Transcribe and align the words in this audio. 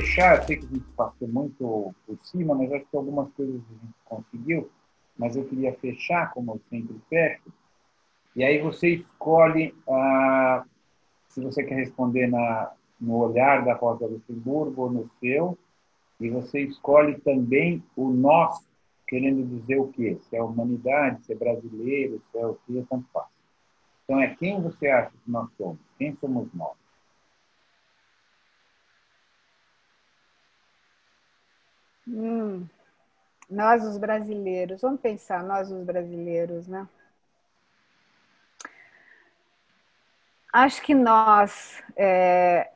fechar, 0.00 0.38
eu 0.38 0.42
sei 0.44 0.56
que 0.56 0.64
a 0.64 0.68
gente 0.68 0.84
passou 0.96 1.28
muito 1.28 1.94
por 2.06 2.18
cima, 2.22 2.54
mas 2.54 2.72
acho 2.72 2.86
que 2.86 2.96
algumas 2.96 3.32
coisas 3.34 3.54
a 3.54 3.72
gente 3.86 3.94
conseguiu, 4.04 4.70
mas 5.16 5.36
eu 5.36 5.44
queria 5.44 5.72
fechar, 5.74 6.32
como 6.32 6.52
eu 6.52 6.60
sempre 6.68 7.00
fecho, 7.08 7.52
e 8.34 8.42
aí 8.42 8.60
você 8.60 8.88
escolhe 8.88 9.74
ah, 9.88 10.64
se 11.28 11.40
você 11.40 11.62
quer 11.62 11.76
responder 11.76 12.26
na, 12.26 12.72
no 13.00 13.16
olhar 13.18 13.64
da 13.64 13.74
Rosa 13.74 14.06
Luxemburgo 14.06 14.82
ou 14.82 14.90
no 14.90 15.10
seu, 15.20 15.56
e 16.20 16.28
você 16.28 16.60
escolhe 16.60 17.20
também 17.20 17.82
o 17.96 18.10
nós, 18.10 18.66
querendo 19.06 19.44
dizer 19.46 19.78
o 19.78 19.88
quê? 19.88 20.18
Se 20.22 20.36
é 20.36 20.42
humanidade, 20.42 21.24
se 21.24 21.32
é 21.32 21.36
brasileiro, 21.36 22.20
se 22.30 22.38
é 22.38 22.46
o 22.46 22.58
quê, 22.66 22.84
tanto 22.88 23.06
faz. 23.12 23.26
Então, 24.04 24.20
é 24.20 24.34
quem 24.34 24.60
você 24.60 24.88
acha 24.88 25.10
que 25.10 25.30
nós 25.30 25.48
somos? 25.56 25.78
Quem 25.98 26.16
somos 26.16 26.48
nós? 26.54 26.83
Hum, 32.06 32.66
nós, 33.48 33.84
os 33.84 33.98
brasileiros. 33.98 34.80
Vamos 34.82 35.00
pensar, 35.00 35.42
nós, 35.42 35.70
os 35.70 35.84
brasileiros, 35.84 36.66
né? 36.68 36.88
Acho 40.52 40.82
que 40.82 40.94
nós, 40.94 41.82
é, 41.96 42.70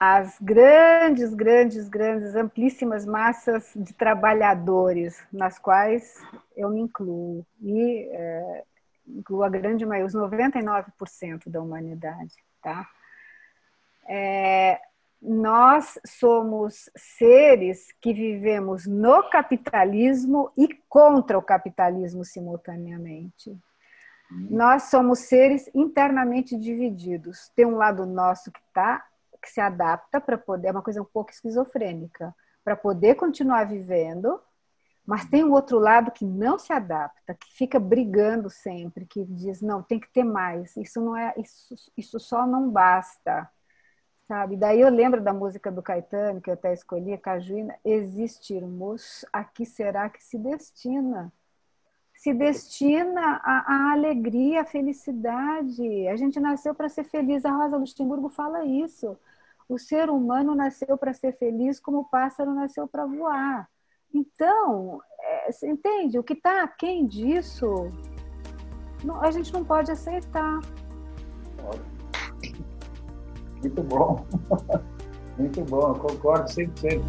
as 0.00 0.38
grandes, 0.40 1.34
grandes, 1.34 1.88
grandes, 1.88 2.34
amplíssimas 2.34 3.04
massas 3.06 3.72
de 3.76 3.92
trabalhadores, 3.92 5.22
nas 5.32 5.58
quais 5.58 6.22
eu 6.56 6.70
me 6.70 6.80
incluo, 6.80 7.46
e 7.60 8.08
é, 8.12 8.64
incluo 9.06 9.42
a 9.42 9.48
grande 9.48 9.84
maioria, 9.84 10.06
os 10.06 10.14
99% 10.14 11.50
da 11.50 11.60
humanidade, 11.60 12.34
tá? 12.62 12.88
É, 14.06 14.80
nós 15.24 15.98
somos 16.06 16.90
seres 16.94 17.88
que 17.98 18.12
vivemos 18.12 18.86
no 18.86 19.22
capitalismo 19.30 20.52
e 20.54 20.68
contra 20.88 21.38
o 21.38 21.42
capitalismo 21.42 22.24
simultaneamente. 22.24 23.58
Nós 24.30 24.84
somos 24.84 25.20
seres 25.20 25.70
internamente 25.74 26.58
divididos. 26.58 27.50
Tem 27.56 27.64
um 27.64 27.76
lado 27.76 28.04
nosso 28.04 28.52
que 28.52 28.60
tá, 28.72 29.02
que 29.42 29.48
se 29.50 29.60
adapta 29.60 30.20
para 30.20 30.36
poder, 30.36 30.68
é 30.68 30.72
uma 30.72 30.82
coisa 30.82 31.00
um 31.00 31.06
pouco 31.06 31.30
esquizofrênica, 31.30 32.34
para 32.62 32.76
poder 32.76 33.14
continuar 33.14 33.64
vivendo, 33.64 34.40
mas 35.06 35.26
tem 35.26 35.44
um 35.44 35.52
outro 35.52 35.78
lado 35.78 36.10
que 36.10 36.24
não 36.24 36.58
se 36.58 36.72
adapta, 36.72 37.34
que 37.34 37.52
fica 37.54 37.78
brigando 37.78 38.50
sempre, 38.50 39.06
que 39.06 39.24
diz 39.24 39.60
não, 39.60 39.82
tem 39.82 40.00
que 40.00 40.10
ter 40.12 40.24
mais. 40.24 40.76
Isso 40.76 41.00
não 41.00 41.16
é, 41.16 41.34
isso, 41.38 41.74
isso 41.96 42.18
só 42.18 42.46
não 42.46 42.70
basta 42.70 43.48
sabe? 44.26 44.56
Daí 44.56 44.80
eu 44.80 44.88
lembro 44.88 45.20
da 45.20 45.32
música 45.32 45.70
do 45.70 45.82
Caetano, 45.82 46.40
que 46.40 46.50
eu 46.50 46.54
até 46.54 46.72
escolhi, 46.72 47.16
Cajuína, 47.18 47.74
existirmos, 47.84 49.24
a 49.32 49.44
que 49.44 49.64
será 49.64 50.08
que 50.08 50.22
se 50.22 50.38
destina? 50.38 51.32
Se 52.14 52.32
destina 52.32 53.40
à, 53.44 53.92
alegria, 53.92 54.62
à 54.62 54.64
felicidade. 54.64 56.08
A 56.08 56.16
gente 56.16 56.40
nasceu 56.40 56.74
para 56.74 56.88
ser 56.88 57.04
feliz. 57.04 57.44
A 57.44 57.50
Rosa 57.50 57.76
Luxemburgo 57.76 58.28
fala 58.28 58.64
isso. 58.64 59.18
O 59.68 59.78
ser 59.78 60.08
humano 60.08 60.54
nasceu 60.54 60.96
para 60.96 61.12
ser 61.12 61.32
feliz 61.32 61.80
como 61.80 62.00
o 62.00 62.04
pássaro 62.04 62.54
nasceu 62.54 62.86
para 62.86 63.04
voar. 63.04 63.68
Então, 64.12 65.02
é, 65.20 65.50
entende? 65.64 66.18
O 66.18 66.22
que 66.22 66.34
está 66.34 66.62
aquém 66.62 67.04
disso, 67.06 67.90
não, 69.02 69.20
a 69.20 69.30
gente 69.30 69.52
não 69.52 69.64
pode 69.64 69.90
aceitar. 69.90 70.60
Muito 73.64 73.82
bom. 73.82 74.26
Muito 75.38 75.64
bom, 75.64 75.88
eu 75.88 75.94
concordo 75.94 76.44
100%. 76.50 77.00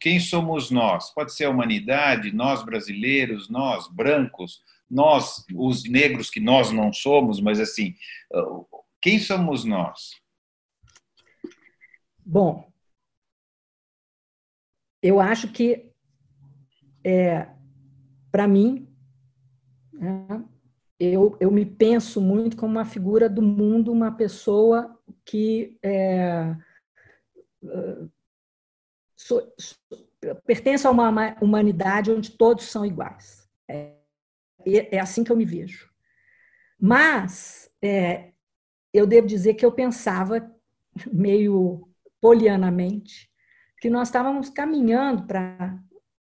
Quem 0.00 0.18
somos 0.18 0.68
nós? 0.68 1.10
Pode 1.14 1.32
ser 1.32 1.44
a 1.44 1.50
humanidade, 1.50 2.32
nós 2.32 2.64
brasileiros, 2.64 3.48
nós 3.48 3.86
brancos, 3.86 4.64
nós, 4.90 5.46
os 5.54 5.88
negros 5.88 6.28
que 6.28 6.40
nós 6.40 6.72
não 6.72 6.92
somos, 6.92 7.40
mas 7.40 7.60
assim, 7.60 7.94
quem 9.00 9.20
somos 9.20 9.64
nós? 9.64 10.10
Bom, 12.26 12.68
eu 15.00 15.20
acho 15.20 15.52
que, 15.52 15.92
é, 17.04 17.48
para 18.32 18.48
mim, 18.48 18.88
né, 19.92 20.44
eu, 20.98 21.36
eu 21.38 21.50
me 21.52 21.64
penso 21.64 22.20
muito 22.20 22.56
como 22.56 22.72
uma 22.72 22.84
figura 22.84 23.30
do 23.30 23.40
mundo, 23.40 23.92
uma 23.92 24.10
pessoa 24.10 24.97
que 25.28 25.78
é, 25.82 26.56
so, 29.14 29.52
so, 29.58 29.76
pertence 30.46 30.86
a 30.86 30.90
uma 30.90 31.36
humanidade 31.42 32.10
onde 32.10 32.30
todos 32.30 32.64
são 32.64 32.84
iguais. 32.84 33.46
É, 33.68 33.92
é 34.64 34.98
assim 34.98 35.22
que 35.22 35.30
eu 35.30 35.36
me 35.36 35.44
vejo. 35.44 35.92
Mas 36.80 37.70
é, 37.82 38.32
eu 38.90 39.06
devo 39.06 39.26
dizer 39.26 39.52
que 39.52 39.66
eu 39.66 39.70
pensava, 39.70 40.50
meio 41.12 41.86
polianamente, 42.22 43.30
que 43.82 43.90
nós 43.90 44.08
estávamos 44.08 44.48
caminhando 44.48 45.26
para 45.26 45.78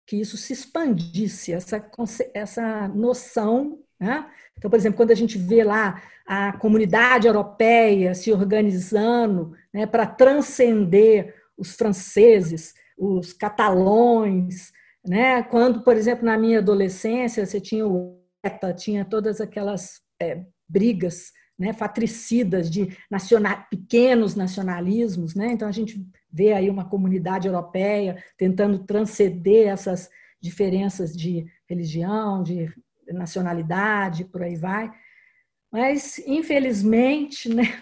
que 0.05 0.17
isso 0.17 0.35
se 0.35 0.51
expandisse, 0.51 1.53
essa, 1.53 1.89
essa 2.33 2.89
noção 2.89 3.80
né? 4.01 4.25
Então, 4.57 4.69
por 4.69 4.77
exemplo, 4.77 4.97
quando 4.97 5.11
a 5.11 5.15
gente 5.15 5.37
vê 5.37 5.63
lá 5.63 6.01
a 6.25 6.53
comunidade 6.53 7.27
europeia 7.27 8.15
se 8.15 8.31
organizando 8.31 9.53
né, 9.71 9.85
para 9.85 10.07
transcender 10.07 11.35
os 11.55 11.75
franceses, 11.75 12.73
os 12.97 13.31
catalões, 13.31 14.71
né? 15.05 15.43
quando, 15.43 15.83
por 15.83 15.95
exemplo, 15.95 16.25
na 16.25 16.37
minha 16.37 16.59
adolescência, 16.59 17.45
você 17.45 17.61
tinha 17.61 17.85
o 17.87 18.19
ETA, 18.43 18.73
tinha 18.73 19.05
todas 19.05 19.39
aquelas 19.39 20.01
é, 20.19 20.43
brigas 20.67 21.31
né, 21.57 21.73
fatricidas 21.73 22.71
de 22.71 22.97
nacional, 23.09 23.65
pequenos 23.69 24.35
nacionalismos. 24.35 25.35
Né? 25.35 25.51
Então, 25.51 25.67
a 25.67 25.71
gente 25.71 26.03
vê 26.31 26.53
aí 26.53 26.71
uma 26.71 26.89
comunidade 26.89 27.47
europeia 27.47 28.23
tentando 28.35 28.79
transcender 28.79 29.67
essas 29.67 30.09
diferenças 30.41 31.15
de 31.15 31.45
religião, 31.69 32.41
de 32.41 32.67
nacionalidade, 33.13 34.25
por 34.25 34.43
aí 34.43 34.55
vai. 34.55 34.91
Mas, 35.71 36.19
infelizmente, 36.25 37.47
né, 37.47 37.81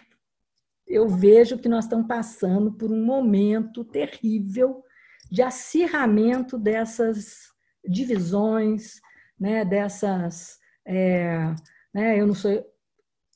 eu 0.87 1.07
vejo 1.07 1.57
que 1.57 1.69
nós 1.69 1.85
estamos 1.85 2.07
passando 2.07 2.71
por 2.71 2.91
um 2.91 3.03
momento 3.03 3.83
terrível 3.83 4.83
de 5.31 5.41
acirramento 5.41 6.57
dessas 6.57 7.49
divisões, 7.87 8.99
né, 9.39 9.63
dessas. 9.63 10.59
É, 10.85 11.53
né, 11.93 12.19
eu 12.19 12.27
não 12.27 12.33
sou 12.33 12.51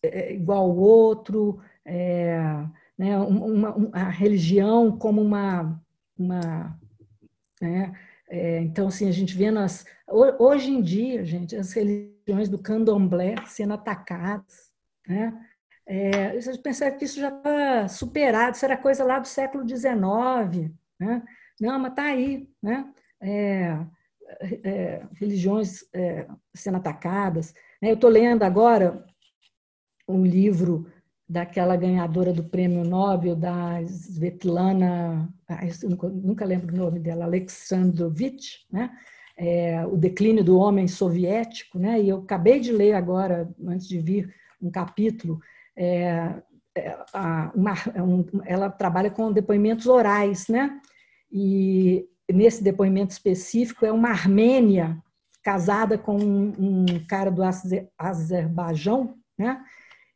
é, 0.03 0.33
igual 0.33 0.63
ao 0.63 0.75
outro, 0.75 1.61
é, 1.85 2.37
né, 2.97 3.17
uma, 3.17 3.73
uma, 3.73 3.89
a 3.93 4.09
religião 4.09 4.97
como 4.97 5.21
uma. 5.21 5.81
uma 6.17 6.79
né, 7.61 7.93
é, 8.33 8.59
então, 8.61 8.88
assim, 8.88 9.07
a 9.07 9.11
gente 9.11 9.38
vê 9.38 9.51
nas. 9.51 9.85
Hoje 10.39 10.71
em 10.71 10.81
dia, 10.81 11.23
gente, 11.23 11.55
as 11.55 11.71
religiões 11.71 12.49
do 12.49 12.57
candomblé 12.57 13.35
sendo 13.45 13.75
atacadas, 13.75 14.71
né? 15.08 15.40
É, 15.85 16.34
vocês 16.34 16.58
pensaram 16.58 16.97
que 16.97 17.05
isso 17.05 17.19
já 17.19 17.28
está 17.28 17.87
superado, 17.87 18.55
isso 18.55 18.66
era 18.66 18.75
coisa 18.75 19.03
lá 19.03 19.19
do 19.19 19.28
século 19.28 19.63
XIX, 19.69 20.73
né? 20.99 21.22
Não, 21.61 21.78
mas 21.78 21.91
está 21.91 22.05
aí, 22.05 22.49
né? 22.59 22.91
É, 23.22 23.78
é, 24.63 25.05
religiões 25.13 25.85
é, 25.93 26.25
sendo 26.55 26.78
atacadas. 26.78 27.53
Né? 27.79 27.91
Eu 27.91 27.96
estou 27.96 28.09
lendo 28.09 28.41
agora 28.41 29.05
um 30.08 30.25
livro 30.25 30.91
daquela 31.28 31.75
ganhadora 31.75 32.34
do 32.34 32.43
prêmio 32.43 32.84
Nobel, 32.84 33.35
da 33.35 33.81
Svetlana, 33.84 35.29
nunca, 35.84 36.09
nunca 36.09 36.46
lembro 36.46 36.75
o 36.75 36.78
nome 36.78 36.99
dela, 36.99 37.25
Alexandrovich, 37.25 38.66
né? 38.72 38.91
É, 39.35 39.84
o 39.87 39.97
declínio 39.97 40.43
do 40.43 40.58
homem 40.58 40.87
soviético, 40.87 41.79
né? 41.79 41.99
E 41.99 42.09
eu 42.09 42.20
acabei 42.20 42.59
de 42.59 42.72
ler 42.72 42.93
agora, 42.93 43.49
antes 43.66 43.87
de 43.87 43.99
vir, 43.99 44.34
um 44.61 44.70
capítulo. 44.70 45.40
É, 45.75 46.35
é 46.75 46.97
uma, 47.55 47.73
um, 48.03 48.25
ela 48.46 48.70
trabalha 48.70 49.09
com 49.09 49.31
depoimentos 49.31 49.87
orais, 49.87 50.47
né? 50.47 50.79
E 51.31 52.08
nesse 52.31 52.64
depoimento 52.64 53.11
específico 53.11 53.85
é 53.85 53.91
uma 53.91 54.09
armênia 54.09 55.02
casada 55.43 55.97
com 55.97 56.17
um, 56.17 56.53
um 56.59 56.85
cara 57.08 57.29
do 57.29 57.41
Azerbaijão, 57.97 59.16
né? 59.37 59.61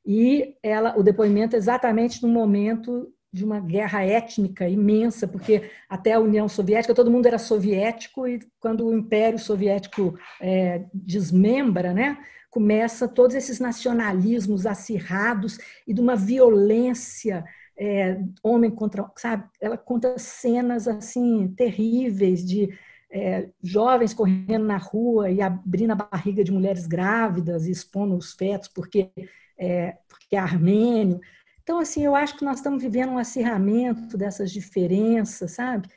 E 0.07 0.55
ela, 0.63 0.97
o 0.97 1.03
depoimento 1.03 1.53
é 1.53 1.59
exatamente 1.59 2.23
no 2.23 2.29
momento 2.29 3.11
de 3.31 3.43
uma 3.43 3.59
guerra 3.59 4.05
étnica 4.05 4.69
imensa, 4.69 5.27
porque 5.27 5.69
até 5.89 6.13
a 6.13 6.19
União 6.21 6.47
Soviética 6.47 6.95
todo 6.95 7.11
mundo 7.11 7.25
era 7.25 7.37
soviético 7.37 8.25
e 8.25 8.39
quando 8.57 8.87
o 8.87 8.97
Império 8.97 9.37
Soviético 9.37 10.17
é, 10.39 10.85
desmembra, 10.93 11.93
né, 11.93 12.17
começa 12.49 13.05
todos 13.05 13.35
esses 13.35 13.59
nacionalismos 13.59 14.65
acirrados 14.65 15.57
e 15.85 15.93
de 15.93 15.99
uma 15.99 16.15
violência 16.15 17.43
é, 17.77 18.17
homem 18.41 18.71
contra, 18.71 19.11
sabe? 19.17 19.43
Ela 19.59 19.77
conta 19.77 20.17
cenas 20.17 20.87
assim 20.87 21.49
terríveis 21.49 22.45
de 22.45 22.69
é, 23.11 23.49
jovens 23.61 24.13
correndo 24.13 24.65
na 24.65 24.77
rua 24.77 25.29
e 25.29 25.41
abrindo 25.41 25.91
a 25.91 25.95
barriga 25.95 26.45
de 26.45 26.51
mulheres 26.51 26.87
grávidas 26.87 27.67
e 27.67 27.71
expondo 27.71 28.15
os 28.15 28.33
fetos 28.33 28.69
porque 28.69 29.11
é, 29.57 29.97
porque 30.07 30.35
é 30.35 30.39
armênio. 30.39 31.19
Então, 31.63 31.79
assim, 31.79 32.03
eu 32.03 32.15
acho 32.15 32.37
que 32.37 32.45
nós 32.45 32.57
estamos 32.57 32.81
vivendo 32.81 33.11
um 33.11 33.17
acirramento 33.17 34.17
dessas 34.17 34.51
diferenças, 34.51 35.51
sabe? 35.51 35.89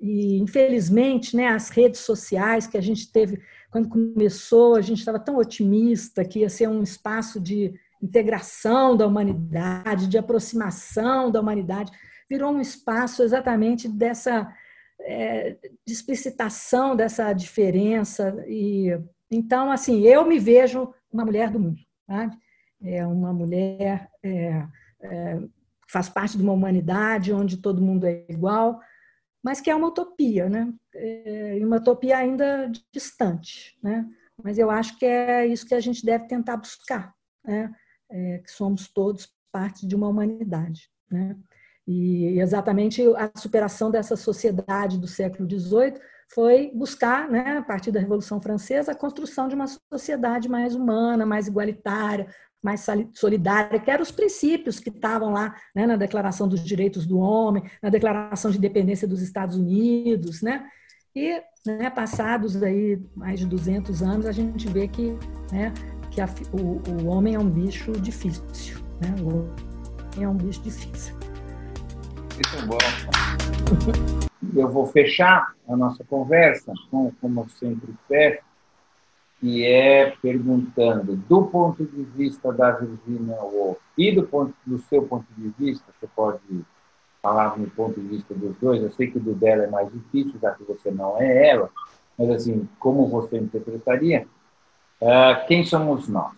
E, 0.00 0.38
infelizmente, 0.38 1.36
né, 1.36 1.48
as 1.48 1.70
redes 1.70 2.00
sociais 2.00 2.66
que 2.66 2.78
a 2.78 2.80
gente 2.80 3.10
teve, 3.12 3.40
quando 3.70 3.88
começou, 3.88 4.76
a 4.76 4.80
gente 4.80 4.98
estava 4.98 5.18
tão 5.18 5.36
otimista 5.36 6.24
que 6.24 6.40
ia 6.40 6.48
ser 6.48 6.68
um 6.68 6.82
espaço 6.82 7.40
de 7.40 7.74
integração 8.00 8.96
da 8.96 9.06
humanidade, 9.06 10.06
de 10.06 10.16
aproximação 10.16 11.30
da 11.30 11.40
humanidade, 11.40 11.90
virou 12.30 12.52
um 12.52 12.60
espaço 12.60 13.22
exatamente 13.22 13.88
dessa 13.88 14.48
é, 15.00 15.56
de 15.86 15.92
explicitação 15.92 16.94
dessa 16.94 17.32
diferença. 17.32 18.44
E, 18.46 18.88
então, 19.30 19.70
assim, 19.70 20.02
eu 20.02 20.26
me 20.26 20.38
vejo 20.38 20.92
uma 21.12 21.24
mulher 21.24 21.50
do 21.50 21.58
mundo, 21.58 21.80
sabe? 22.06 22.36
É 22.82 23.06
uma 23.06 23.32
mulher 23.32 24.08
é, 24.22 24.66
é, 25.00 25.38
faz 25.90 26.08
parte 26.08 26.36
de 26.36 26.42
uma 26.42 26.52
humanidade 26.52 27.32
onde 27.32 27.56
todo 27.56 27.82
mundo 27.82 28.06
é 28.06 28.24
igual, 28.28 28.80
mas 29.42 29.60
que 29.60 29.70
é 29.70 29.74
uma 29.74 29.88
utopia, 29.88 30.48
né? 30.48 30.72
É 30.94 31.58
uma 31.62 31.76
utopia 31.76 32.18
ainda 32.18 32.70
distante, 32.92 33.78
né? 33.82 34.06
Mas 34.42 34.58
eu 34.58 34.70
acho 34.70 34.98
que 34.98 35.06
é 35.06 35.46
isso 35.46 35.66
que 35.66 35.74
a 35.74 35.80
gente 35.80 36.04
deve 36.04 36.26
tentar 36.26 36.56
buscar, 36.56 37.14
né? 37.44 37.72
É, 38.10 38.38
que 38.38 38.50
somos 38.50 38.88
todos 38.88 39.32
parte 39.50 39.86
de 39.86 39.94
uma 39.96 40.08
humanidade, 40.08 40.90
né? 41.10 41.36
E 41.86 42.38
exatamente 42.38 43.02
a 43.16 43.30
superação 43.34 43.90
dessa 43.90 44.14
sociedade 44.14 44.98
do 44.98 45.06
século 45.06 45.48
XVIII 45.48 45.98
foi 46.30 46.70
buscar, 46.74 47.30
né, 47.30 47.56
a 47.56 47.62
partir 47.62 47.90
da 47.90 47.98
Revolução 47.98 48.42
Francesa, 48.42 48.92
a 48.92 48.94
construção 48.94 49.48
de 49.48 49.54
uma 49.54 49.66
sociedade 49.90 50.50
mais 50.50 50.74
humana, 50.74 51.24
mais 51.24 51.46
igualitária, 51.46 52.28
mais 52.62 52.84
solidária, 53.14 53.78
que 53.78 53.90
eram 53.90 54.02
os 54.02 54.10
princípios 54.10 54.80
que 54.80 54.90
estavam 54.90 55.32
lá 55.32 55.54
né, 55.74 55.86
na 55.86 55.96
Declaração 55.96 56.48
dos 56.48 56.64
Direitos 56.64 57.06
do 57.06 57.18
Homem, 57.18 57.62
na 57.82 57.88
Declaração 57.88 58.50
de 58.50 58.58
Independência 58.58 59.06
dos 59.06 59.22
Estados 59.22 59.56
Unidos, 59.56 60.42
né? 60.42 60.66
E, 61.14 61.40
né, 61.66 61.90
passados 61.90 62.60
aí 62.62 63.00
mais 63.14 63.40
de 63.40 63.46
200 63.46 64.02
anos, 64.02 64.26
a 64.26 64.32
gente 64.32 64.68
vê 64.68 64.88
que, 64.88 65.16
né, 65.52 65.72
que 66.10 66.20
a, 66.20 66.28
o, 66.52 67.02
o 67.02 67.06
homem 67.06 67.34
é 67.34 67.38
um 67.38 67.48
bicho 67.48 67.92
difícil, 67.92 68.78
né? 69.00 69.14
O 69.22 69.28
homem 69.28 70.24
é 70.24 70.28
um 70.28 70.36
bicho 70.36 70.60
difícil. 70.62 71.14
Muito 72.34 72.66
bom. 72.66 72.78
Eu 74.54 74.70
vou 74.70 74.86
fechar 74.86 75.54
a 75.68 75.76
nossa 75.76 76.04
conversa, 76.04 76.72
com, 76.90 77.12
como 77.20 77.48
sempre 77.50 77.94
peço, 78.08 78.47
que 79.40 79.64
é 79.64 80.10
perguntando, 80.20 81.16
do 81.16 81.44
ponto 81.44 81.84
de 81.84 82.02
vista 82.02 82.52
da 82.52 82.72
Virginia 82.72 83.40
Woolf 83.40 83.78
e 83.96 84.12
do, 84.12 84.24
ponto, 84.24 84.54
do 84.66 84.78
seu 84.78 85.02
ponto 85.02 85.26
de 85.36 85.48
vista, 85.58 85.84
você 85.98 86.08
pode 86.14 86.40
falar 87.22 87.56
no 87.58 87.68
ponto 87.70 88.00
de 88.00 88.06
vista 88.06 88.34
dos 88.34 88.56
dois, 88.58 88.82
eu 88.82 88.90
sei 88.92 89.10
que 89.10 89.18
o 89.18 89.20
do 89.20 89.34
dela 89.34 89.64
é 89.64 89.66
mais 89.68 89.92
difícil, 89.92 90.34
já 90.40 90.52
que 90.52 90.64
você 90.64 90.90
não 90.90 91.20
é 91.20 91.48
ela, 91.48 91.70
mas 92.18 92.30
assim, 92.30 92.68
como 92.80 93.06
você 93.06 93.38
interpretaria, 93.38 94.26
uh, 95.00 95.46
quem 95.46 95.64
somos 95.64 96.08
nós? 96.08 96.32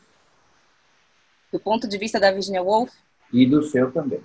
Do 1.53 1.58
ponto 1.58 1.88
de 1.88 1.99
vista 1.99 2.20
da 2.20 2.31
Virginia 2.31 2.62
Woolf? 2.62 2.93
E 3.32 3.46
do 3.46 3.62
seu 3.62 3.91
também. 3.91 4.23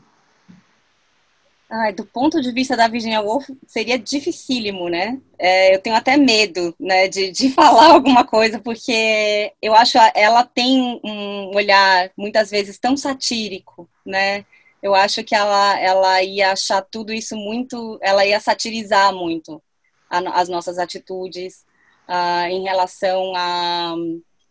Ai, 1.70 1.94
do 1.94 2.06
ponto 2.06 2.40
de 2.42 2.52
vista 2.52 2.78
da 2.78 2.88
Virginia 2.88 3.22
Woolf, 3.22 3.50
seria 3.66 3.98
dificílimo, 3.98 4.88
né? 4.88 5.20
É, 5.38 5.76
eu 5.76 5.82
tenho 5.82 5.96
até 5.96 6.16
medo 6.16 6.76
né, 6.80 7.08
de, 7.08 7.32
de 7.32 7.50
falar 7.54 7.92
alguma 7.92 8.24
coisa, 8.24 8.60
porque 8.60 9.52
eu 9.62 9.74
acho 9.74 9.98
ela 10.14 10.44
tem 10.44 11.00
um 11.04 11.56
olhar, 11.56 12.12
muitas 12.16 12.52
vezes, 12.52 12.78
tão 12.78 12.96
satírico, 12.96 13.90
né? 14.06 14.46
Eu 14.82 14.94
acho 14.94 15.24
que 15.24 15.34
ela, 15.34 15.80
ela 15.80 16.22
ia 16.24 16.52
achar 16.52 16.82
tudo 16.84 17.12
isso 17.12 17.36
muito... 17.36 17.98
Ela 18.02 18.26
ia 18.26 18.40
satirizar 18.40 19.12
muito 19.14 19.62
a, 20.10 20.20
as 20.40 20.48
nossas 20.48 20.78
atitudes 20.78 21.66
uh, 22.08 22.48
em 22.48 22.64
relação 22.64 23.34
à 23.36 23.96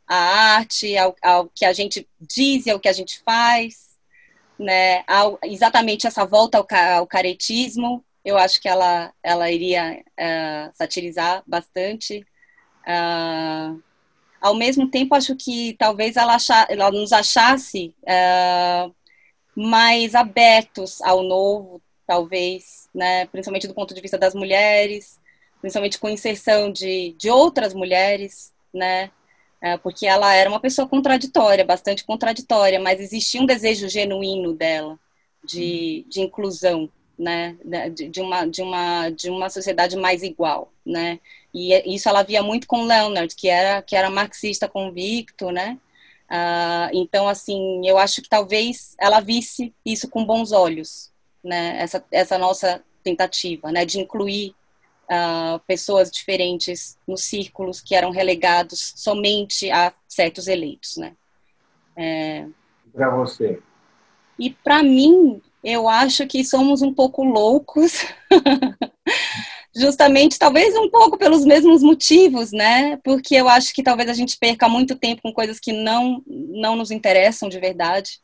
a, 0.09 0.17
a, 0.17 0.57
arte, 0.57 0.97
ao, 0.99 1.15
ao 1.23 1.49
que 1.49 1.65
a 1.65 1.73
gente 1.73 2.09
diz 2.21 2.67
e 2.67 2.71
ao 2.71 2.81
que 2.81 2.89
a 2.89 2.93
gente 2.93 3.21
faz, 3.21 3.94
né, 4.59 5.03
ao, 5.07 5.39
exatamente 5.43 6.07
essa 6.07 6.25
volta 6.25 6.59
ao, 6.59 6.67
ao, 6.97 7.07
caretismo, 7.07 8.05
eu 8.25 8.39
acho 8.39 8.61
que 8.61 8.69
ela, 8.69 9.13
ela 9.23 9.51
iria 9.51 10.03
uh, 10.19 10.71
satirizar 10.75 11.43
bastante. 11.47 12.25
Uh, 12.87 13.83
ao 14.41 14.55
mesmo 14.55 14.91
tempo, 14.91 15.15
acho 15.15 15.35
que 15.37 15.75
talvez 15.79 16.17
ela, 16.17 16.35
achar, 16.35 16.67
ela 16.71 16.91
nos 16.91 17.13
achasse 17.13 17.95
uh, 18.03 18.95
mais 19.57 20.15
abertos 20.15 21.01
ao 21.03 21.23
novo, 21.23 21.83
talvez, 22.07 22.89
né, 22.95 23.27
principalmente 23.27 23.67
do 23.67 23.75
ponto 23.75 23.95
de 23.95 24.01
vista 24.01 24.19
das 24.19 24.35
mulheres, 24.35 25.21
principalmente 25.61 25.99
com 25.99 26.09
inserção 26.09 26.71
de, 26.71 27.15
de 27.19 27.31
outras 27.31 27.73
mulheres, 27.73 28.53
né, 28.73 29.11
porque 29.83 30.07
ela 30.07 30.35
era 30.35 30.51
uma 30.51 30.61
pessoa 30.61 30.87
contraditória, 30.87 31.65
bastante 31.65 32.05
contraditória, 32.05 32.79
mas 32.79 33.01
existia 33.01 33.41
um 33.41 33.47
desejo 33.47 33.89
genuíno 33.89 34.53
dela 34.53 34.99
de, 35.45 36.05
de 36.09 36.21
inclusão, 36.21 36.91
né, 37.19 37.57
de, 37.95 38.09
de, 38.09 38.21
uma, 38.21 38.45
de, 38.45 38.63
uma, 38.63 39.11
de 39.11 39.31
uma 39.31 39.49
sociedade 39.49 39.97
mais 39.97 40.23
igual, 40.23 40.73
né, 40.85 41.21
e 41.53 41.95
isso 41.95 42.09
ela 42.09 42.23
via 42.23 42.43
muito 42.43 42.67
com 42.67 42.85
Leonard, 42.85 43.35
que 43.35 43.49
era, 43.49 43.81
que 43.83 43.95
era 43.95 44.11
marxista 44.11 44.69
convicto, 44.69 45.51
né, 45.51 45.79
uh, 46.31 46.91
então, 46.93 47.29
assim, 47.29 47.87
eu 47.87 47.99
acho 47.99 48.21
que 48.21 48.29
talvez 48.29 48.95
ela 48.99 49.21
visse 49.21 49.73
isso 49.85 50.09
com 50.09 50.25
bons 50.25 50.51
olhos, 50.51 51.11
né, 51.43 51.77
essa, 51.79 52.05
essa 52.11 52.37
nossa 52.37 52.83
tentativa, 53.03 53.71
né, 53.71 53.85
de 53.85 54.01
incluir 54.01 54.55
uh, 55.05 55.59
pessoas 55.67 56.11
diferentes 56.11 56.99
nos 57.07 57.25
círculos 57.25 57.81
que 57.81 57.95
eram 57.95 58.11
relegados 58.11 58.93
somente 58.97 59.71
a 59.71 59.93
certos 60.09 60.47
eleitos, 60.47 60.97
né? 60.97 61.15
É... 61.97 62.47
Para 62.93 63.11
você? 63.11 63.61
E 64.39 64.51
para 64.51 64.83
mim, 64.83 65.41
eu 65.63 65.89
acho 65.89 66.27
que 66.27 66.45
somos 66.45 66.83
um 66.83 66.93
pouco 66.93 67.25
loucos, 67.25 68.05
justamente 69.75 70.39
talvez 70.39 70.77
um 70.77 70.91
pouco 70.91 71.17
pelos 71.17 71.45
mesmos 71.45 71.83
motivos, 71.83 72.53
né? 72.53 72.97
Porque 73.05 73.35
eu 73.35 73.49
acho 73.49 73.73
que 73.75 73.83
talvez 73.83 74.09
a 74.09 74.15
gente 74.15 74.37
perca 74.39 74.69
muito 74.69 74.97
tempo 74.97 75.23
com 75.23 75.33
coisas 75.33 75.59
que 75.59 75.73
não 75.73 76.23
não 76.27 76.77
nos 76.77 76.91
interessam 76.91 77.49
de 77.49 77.59
verdade 77.59 78.24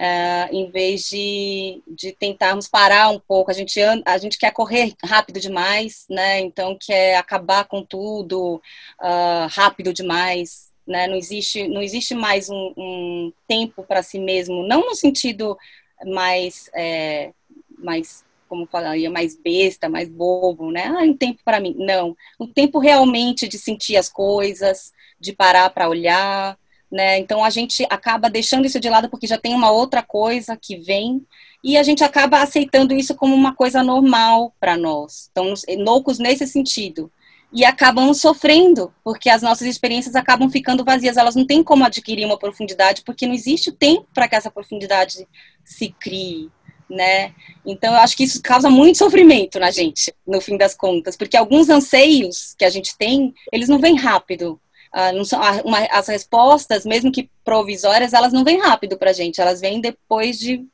uh, 0.00 0.54
em 0.54 0.70
vez 0.70 1.08
de, 1.10 1.82
de 1.86 2.12
tentarmos 2.12 2.66
parar 2.66 3.10
um 3.10 3.20
pouco. 3.20 3.50
A 3.50 3.54
gente, 3.54 3.78
a 4.06 4.18
gente 4.18 4.38
quer 4.38 4.50
correr 4.52 4.94
rápido 5.04 5.38
demais, 5.38 6.06
né? 6.08 6.40
Então 6.40 6.76
quer 6.80 7.16
acabar 7.16 7.66
com 7.66 7.84
tudo 7.84 8.56
uh, 9.00 9.46
rápido 9.50 9.92
demais. 9.92 10.70
Né? 10.86 11.06
Não, 11.06 11.14
existe, 11.14 11.68
não 11.68 11.82
existe 11.82 12.14
mais 12.14 12.48
um, 12.48 12.72
um 12.76 13.32
tempo 13.46 13.84
para 13.84 14.02
si 14.02 14.18
mesmo, 14.18 14.66
não 14.66 14.80
no 14.86 14.94
sentido 14.94 15.56
mais, 16.04 16.68
é, 16.74 17.32
mais 17.78 18.24
como 18.48 18.66
falaria, 18.66 19.08
mais 19.08 19.36
besta, 19.36 19.88
mais 19.88 20.08
bobo, 20.08 20.72
né? 20.72 20.86
Ah, 20.86 21.02
um 21.02 21.16
tempo 21.16 21.40
para 21.44 21.60
mim. 21.60 21.76
Não. 21.78 22.16
Um 22.40 22.46
tempo 22.48 22.80
realmente 22.80 23.46
de 23.46 23.56
sentir 23.58 23.96
as 23.96 24.08
coisas, 24.08 24.92
de 25.20 25.32
parar 25.32 25.70
para 25.70 25.88
olhar, 25.88 26.58
né? 26.90 27.18
Então 27.18 27.44
a 27.44 27.50
gente 27.50 27.86
acaba 27.88 28.28
deixando 28.28 28.66
isso 28.66 28.80
de 28.80 28.88
lado 28.88 29.08
porque 29.08 29.26
já 29.26 29.38
tem 29.38 29.54
uma 29.54 29.70
outra 29.70 30.02
coisa 30.02 30.56
que 30.56 30.76
vem 30.76 31.24
e 31.62 31.76
a 31.76 31.82
gente 31.82 32.02
acaba 32.02 32.42
aceitando 32.42 32.94
isso 32.94 33.14
como 33.14 33.34
uma 33.34 33.54
coisa 33.54 33.82
normal 33.82 34.54
para 34.58 34.76
nós. 34.76 35.28
Então, 35.30 35.52
loucos 35.78 36.18
nesse 36.18 36.46
sentido. 36.46 37.12
E 37.52 37.64
acabam 37.64 38.14
sofrendo, 38.14 38.94
porque 39.02 39.28
as 39.28 39.42
nossas 39.42 39.66
experiências 39.66 40.14
acabam 40.14 40.48
ficando 40.48 40.84
vazias, 40.84 41.16
elas 41.16 41.34
não 41.34 41.44
têm 41.44 41.64
como 41.64 41.84
adquirir 41.84 42.24
uma 42.24 42.38
profundidade, 42.38 43.02
porque 43.04 43.26
não 43.26 43.34
existe 43.34 43.72
tempo 43.72 44.06
para 44.14 44.28
que 44.28 44.36
essa 44.36 44.50
profundidade 44.52 45.26
se 45.64 45.88
crie, 45.98 46.48
né? 46.88 47.34
Então, 47.66 47.92
eu 47.92 47.98
acho 47.98 48.16
que 48.16 48.22
isso 48.22 48.40
causa 48.40 48.70
muito 48.70 48.98
sofrimento 48.98 49.58
na 49.58 49.72
gente, 49.72 50.14
no 50.24 50.40
fim 50.40 50.56
das 50.56 50.76
contas, 50.76 51.16
porque 51.16 51.36
alguns 51.36 51.68
anseios 51.68 52.54
que 52.56 52.64
a 52.64 52.70
gente 52.70 52.96
tem, 52.96 53.34
eles 53.52 53.68
não 53.68 53.80
vêm 53.80 53.96
rápido, 53.96 54.60
ah, 54.92 55.12
não 55.12 55.24
são, 55.24 55.40
uma, 55.64 55.78
as 55.90 56.08
respostas, 56.08 56.84
mesmo 56.84 57.12
que 57.12 57.30
provisórias, 57.44 58.12
elas 58.12 58.32
não 58.32 58.44
vêm 58.44 58.60
rápido 58.60 58.98
para 58.98 59.10
a 59.10 59.12
gente, 59.12 59.40
elas 59.40 59.60
vêm 59.60 59.80
depois 59.80 60.38
de 60.38 60.66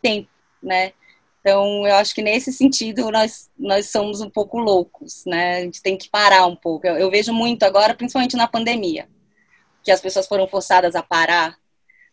tempo, 0.00 0.28
né? 0.62 0.92
Então, 1.40 1.86
eu 1.86 1.94
acho 1.96 2.14
que 2.14 2.22
nesse 2.22 2.52
sentido 2.52 3.10
nós, 3.10 3.50
nós 3.58 3.90
somos 3.90 4.20
um 4.20 4.28
pouco 4.28 4.58
loucos, 4.58 5.24
né? 5.26 5.58
A 5.58 5.60
gente 5.62 5.82
tem 5.82 5.96
que 5.96 6.08
parar 6.08 6.46
um 6.46 6.56
pouco. 6.56 6.86
Eu, 6.86 6.96
eu 6.96 7.10
vejo 7.10 7.32
muito 7.32 7.62
agora, 7.64 7.94
principalmente 7.94 8.36
na 8.36 8.46
pandemia, 8.46 9.08
que 9.82 9.90
as 9.90 10.00
pessoas 10.00 10.26
foram 10.26 10.46
forçadas 10.46 10.94
a 10.94 11.02
parar, 11.02 11.56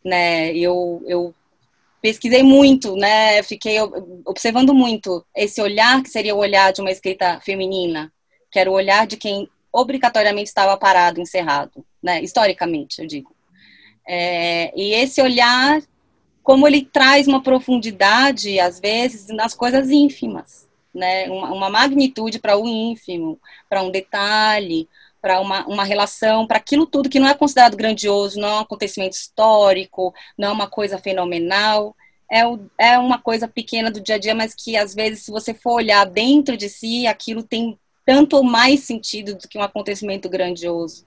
né? 0.03 0.55
Eu, 0.55 1.03
eu 1.05 1.35
pesquisei 2.01 2.43
muito, 2.43 2.95
né? 2.95 3.43
Fiquei 3.43 3.77
observando 4.25 4.73
muito 4.73 5.25
esse 5.35 5.61
olhar 5.61 6.01
que 6.01 6.09
seria 6.09 6.35
o 6.35 6.39
olhar 6.39 6.71
de 6.71 6.81
uma 6.81 6.91
escrita 6.91 7.39
feminina, 7.41 8.11
que 8.51 8.59
era 8.59 8.71
o 8.71 8.73
olhar 8.73 9.05
de 9.05 9.17
quem 9.17 9.49
obrigatoriamente 9.77 10.49
estava 10.49 10.75
parado, 10.75 11.21
encerrado, 11.21 11.85
né? 12.01 12.21
Historicamente, 12.21 12.99
eu 13.01 13.07
digo. 13.07 13.35
É, 14.07 14.73
e 14.75 14.93
esse 14.93 15.21
olhar, 15.21 15.81
como 16.41 16.67
ele 16.67 16.83
traz 16.85 17.27
uma 17.27 17.43
profundidade, 17.43 18.59
às 18.59 18.79
vezes, 18.79 19.27
nas 19.27 19.53
coisas 19.53 19.89
ínfimas, 19.91 20.67
né? 20.93 21.29
Uma, 21.29 21.51
uma 21.51 21.69
magnitude 21.69 22.39
para 22.39 22.57
o 22.57 22.67
ínfimo, 22.67 23.39
para 23.69 23.83
um 23.83 23.91
detalhe, 23.91 24.89
para 25.21 25.39
uma, 25.39 25.65
uma 25.67 25.83
relação, 25.83 26.47
para 26.47 26.57
aquilo 26.57 26.87
tudo 26.87 27.09
que 27.09 27.19
não 27.19 27.27
é 27.27 27.35
considerado 27.35 27.77
grandioso, 27.77 28.39
não 28.39 28.47
é 28.47 28.53
um 28.55 28.59
acontecimento 28.59 29.13
histórico, 29.13 30.13
não 30.37 30.49
é 30.49 30.51
uma 30.51 30.67
coisa 30.67 30.97
fenomenal, 30.97 31.95
é, 32.31 32.45
o, 32.47 32.59
é 32.79 32.97
uma 32.97 33.19
coisa 33.19 33.47
pequena 33.47 33.91
do 33.91 34.01
dia 34.01 34.15
a 34.15 34.17
dia, 34.17 34.33
mas 34.33 34.55
que 34.55 34.75
às 34.75 34.95
vezes, 34.95 35.23
se 35.23 35.31
você 35.31 35.53
for 35.53 35.73
olhar 35.73 36.03
dentro 36.05 36.57
de 36.57 36.67
si, 36.67 37.05
aquilo 37.05 37.43
tem 37.43 37.77
tanto 38.07 38.41
mais 38.41 38.85
sentido 38.85 39.35
do 39.35 39.49
que 39.49 39.57
um 39.57 39.61
acontecimento 39.61 40.29
grandioso, 40.29 41.05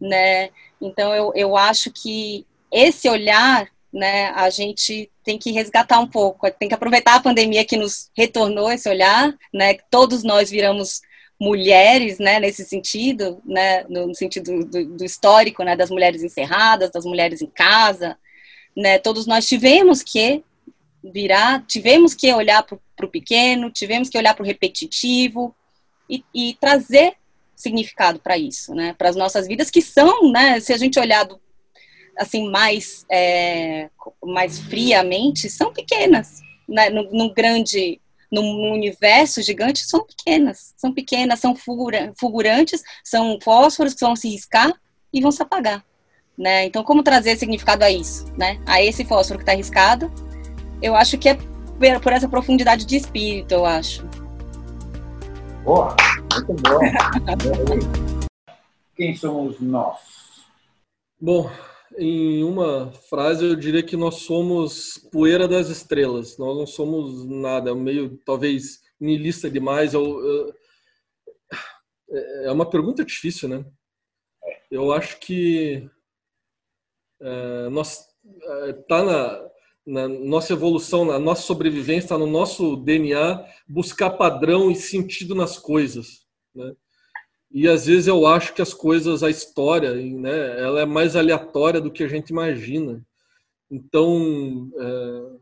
né? 0.00 0.48
Então 0.80 1.14
eu, 1.14 1.30
eu 1.34 1.56
acho 1.58 1.92
que 1.92 2.46
esse 2.72 3.06
olhar, 3.06 3.68
né, 3.92 4.30
a 4.30 4.48
gente 4.48 5.10
tem 5.22 5.36
que 5.36 5.52
resgatar 5.52 6.00
um 6.00 6.06
pouco, 6.06 6.50
tem 6.52 6.66
que 6.66 6.74
aproveitar 6.74 7.16
a 7.16 7.20
pandemia 7.20 7.66
que 7.66 7.76
nos 7.76 8.10
retornou 8.16 8.72
esse 8.72 8.88
olhar, 8.88 9.36
né? 9.52 9.74
Todos 9.90 10.22
nós 10.24 10.50
viramos 10.50 11.02
mulheres, 11.38 12.18
né, 12.18 12.40
nesse 12.40 12.64
sentido, 12.64 13.42
né, 13.44 13.84
no 13.84 14.12
sentido 14.14 14.64
do, 14.64 14.96
do, 14.96 15.04
histórico, 15.04 15.62
né, 15.62 15.76
das 15.76 15.90
mulheres 15.90 16.22
encerradas, 16.22 16.90
das 16.90 17.04
mulheres 17.04 17.42
em 17.42 17.46
casa, 17.46 18.18
né, 18.74 18.98
todos 18.98 19.26
nós 19.26 19.46
tivemos 19.46 20.02
que 20.02 20.42
virar, 21.04 21.64
tivemos 21.66 22.12
que 22.12 22.32
olhar 22.32 22.64
para 22.64 23.06
o 23.06 23.08
pequeno, 23.08 23.70
tivemos 23.70 24.08
que 24.08 24.18
olhar 24.18 24.34
para 24.34 24.42
o 24.42 24.46
repetitivo 24.46 25.54
e, 26.08 26.24
e, 26.34 26.54
trazer 26.60 27.14
significado 27.54 28.20
para 28.20 28.38
isso, 28.38 28.74
né, 28.74 28.94
para 28.96 29.08
as 29.08 29.16
nossas 29.16 29.46
vidas 29.46 29.70
que 29.70 29.82
são, 29.82 30.30
né, 30.30 30.60
se 30.60 30.72
a 30.72 30.76
gente 30.76 30.98
olhar 30.98 31.28
assim 32.16 32.48
mais 32.50 33.04
é, 33.10 33.90
mais 34.24 34.58
friamente, 34.58 35.50
são 35.50 35.72
pequenas, 35.72 36.40
né, 36.68 36.90
no, 36.90 37.10
no 37.12 37.32
grande 37.32 38.00
num 38.30 38.72
universo 38.72 39.42
gigante 39.42 39.80
são 39.80 40.04
pequenas, 40.04 40.74
são 40.76 40.92
pequenas, 40.92 41.40
são 41.40 41.56
fulgurantes, 41.56 42.82
são 43.02 43.38
fósforos 43.42 43.94
que 43.94 44.04
vão 44.04 44.14
se 44.14 44.28
riscar 44.28 44.72
e 45.12 45.20
vão 45.20 45.32
se 45.32 45.42
apagar, 45.42 45.82
né? 46.36 46.66
Então, 46.66 46.84
como 46.84 47.02
trazer 47.02 47.36
significado 47.36 47.84
a 47.84 47.90
isso, 47.90 48.26
né? 48.36 48.60
A 48.66 48.82
esse 48.82 49.04
fósforo 49.04 49.38
que 49.38 49.44
está 49.44 49.54
riscado, 49.54 50.12
eu 50.82 50.94
acho 50.94 51.16
que 51.16 51.30
é 51.30 51.38
por 52.02 52.12
essa 52.12 52.28
profundidade 52.28 52.84
de 52.84 52.96
espírito, 52.96 53.52
eu 53.52 53.64
acho. 53.64 54.06
Boa, 55.68 55.94
muito 56.32 56.54
bom. 56.62 56.80
Quem 58.96 59.14
somos 59.14 59.60
nós? 59.60 60.00
Bom, 61.20 61.50
em 61.98 62.42
uma 62.42 62.90
frase, 63.10 63.44
eu 63.44 63.54
diria 63.54 63.82
que 63.82 63.94
nós 63.94 64.22
somos 64.22 64.96
poeira 65.12 65.46
das 65.46 65.68
estrelas. 65.68 66.38
Nós 66.38 66.56
não 66.56 66.66
somos 66.66 67.26
nada, 67.26 67.74
meio 67.74 68.16
talvez 68.24 68.80
niilista 68.98 69.50
demais. 69.50 69.92
Eu, 69.92 70.24
eu, 70.24 70.54
é 72.44 72.50
uma 72.50 72.70
pergunta 72.70 73.04
difícil, 73.04 73.50
né? 73.50 73.62
Eu 74.70 74.90
acho 74.90 75.20
que 75.20 75.86
é, 77.20 77.68
nós 77.68 78.06
é, 78.42 78.72
tá 78.88 79.04
na, 79.04 79.47
na 79.88 80.06
nossa 80.06 80.52
evolução, 80.52 81.06
na 81.06 81.18
nossa 81.18 81.42
sobrevivência, 81.42 82.04
está 82.04 82.18
no 82.18 82.26
nosso 82.26 82.76
DNA 82.76 83.42
buscar 83.66 84.10
padrão 84.10 84.70
e 84.70 84.76
sentido 84.76 85.34
nas 85.34 85.58
coisas, 85.58 86.26
né? 86.54 86.74
E 87.50 87.66
às 87.66 87.86
vezes 87.86 88.06
eu 88.06 88.26
acho 88.26 88.52
que 88.52 88.60
as 88.60 88.74
coisas, 88.74 89.22
a 89.22 89.30
história, 89.30 89.94
né, 89.94 90.60
ela 90.60 90.82
é 90.82 90.84
mais 90.84 91.16
aleatória 91.16 91.80
do 91.80 91.90
que 91.90 92.04
a 92.04 92.08
gente 92.08 92.28
imagina. 92.28 93.02
Então, 93.70 94.70
é, 94.78 95.38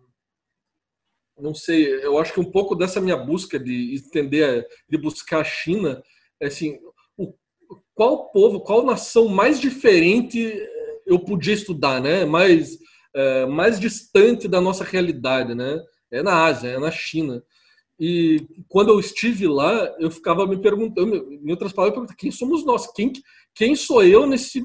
não 1.42 1.52
sei, 1.52 1.92
eu 2.04 2.16
acho 2.16 2.32
que 2.32 2.38
um 2.38 2.48
pouco 2.48 2.76
dessa 2.76 3.00
minha 3.00 3.16
busca 3.16 3.58
de 3.58 3.96
entender, 3.96 4.64
de 4.88 4.96
buscar 4.96 5.40
a 5.40 5.44
China, 5.44 6.00
é 6.38 6.46
assim, 6.46 6.78
o, 7.16 7.34
qual 7.92 8.30
povo, 8.30 8.60
qual 8.60 8.86
nação 8.86 9.26
mais 9.26 9.60
diferente 9.60 10.56
eu 11.04 11.18
podia 11.18 11.54
estudar, 11.54 12.00
né? 12.00 12.24
Mais, 12.24 12.78
é, 13.16 13.46
mais 13.46 13.80
distante 13.80 14.46
da 14.46 14.60
nossa 14.60 14.84
realidade, 14.84 15.54
né? 15.54 15.82
É 16.10 16.22
na 16.22 16.44
Ásia, 16.44 16.68
é 16.68 16.78
na 16.78 16.90
China. 16.90 17.42
E 17.98 18.46
quando 18.68 18.90
eu 18.90 19.00
estive 19.00 19.48
lá, 19.48 19.90
eu 19.98 20.10
ficava 20.10 20.46
me 20.46 20.60
perguntando, 20.60 21.16
em 21.32 21.50
outras 21.50 21.72
palavras, 21.72 22.14
quem 22.16 22.30
somos 22.30 22.64
nós? 22.64 22.92
Quem, 22.92 23.10
quem 23.54 23.74
sou 23.74 24.04
eu 24.04 24.26
nesse. 24.26 24.60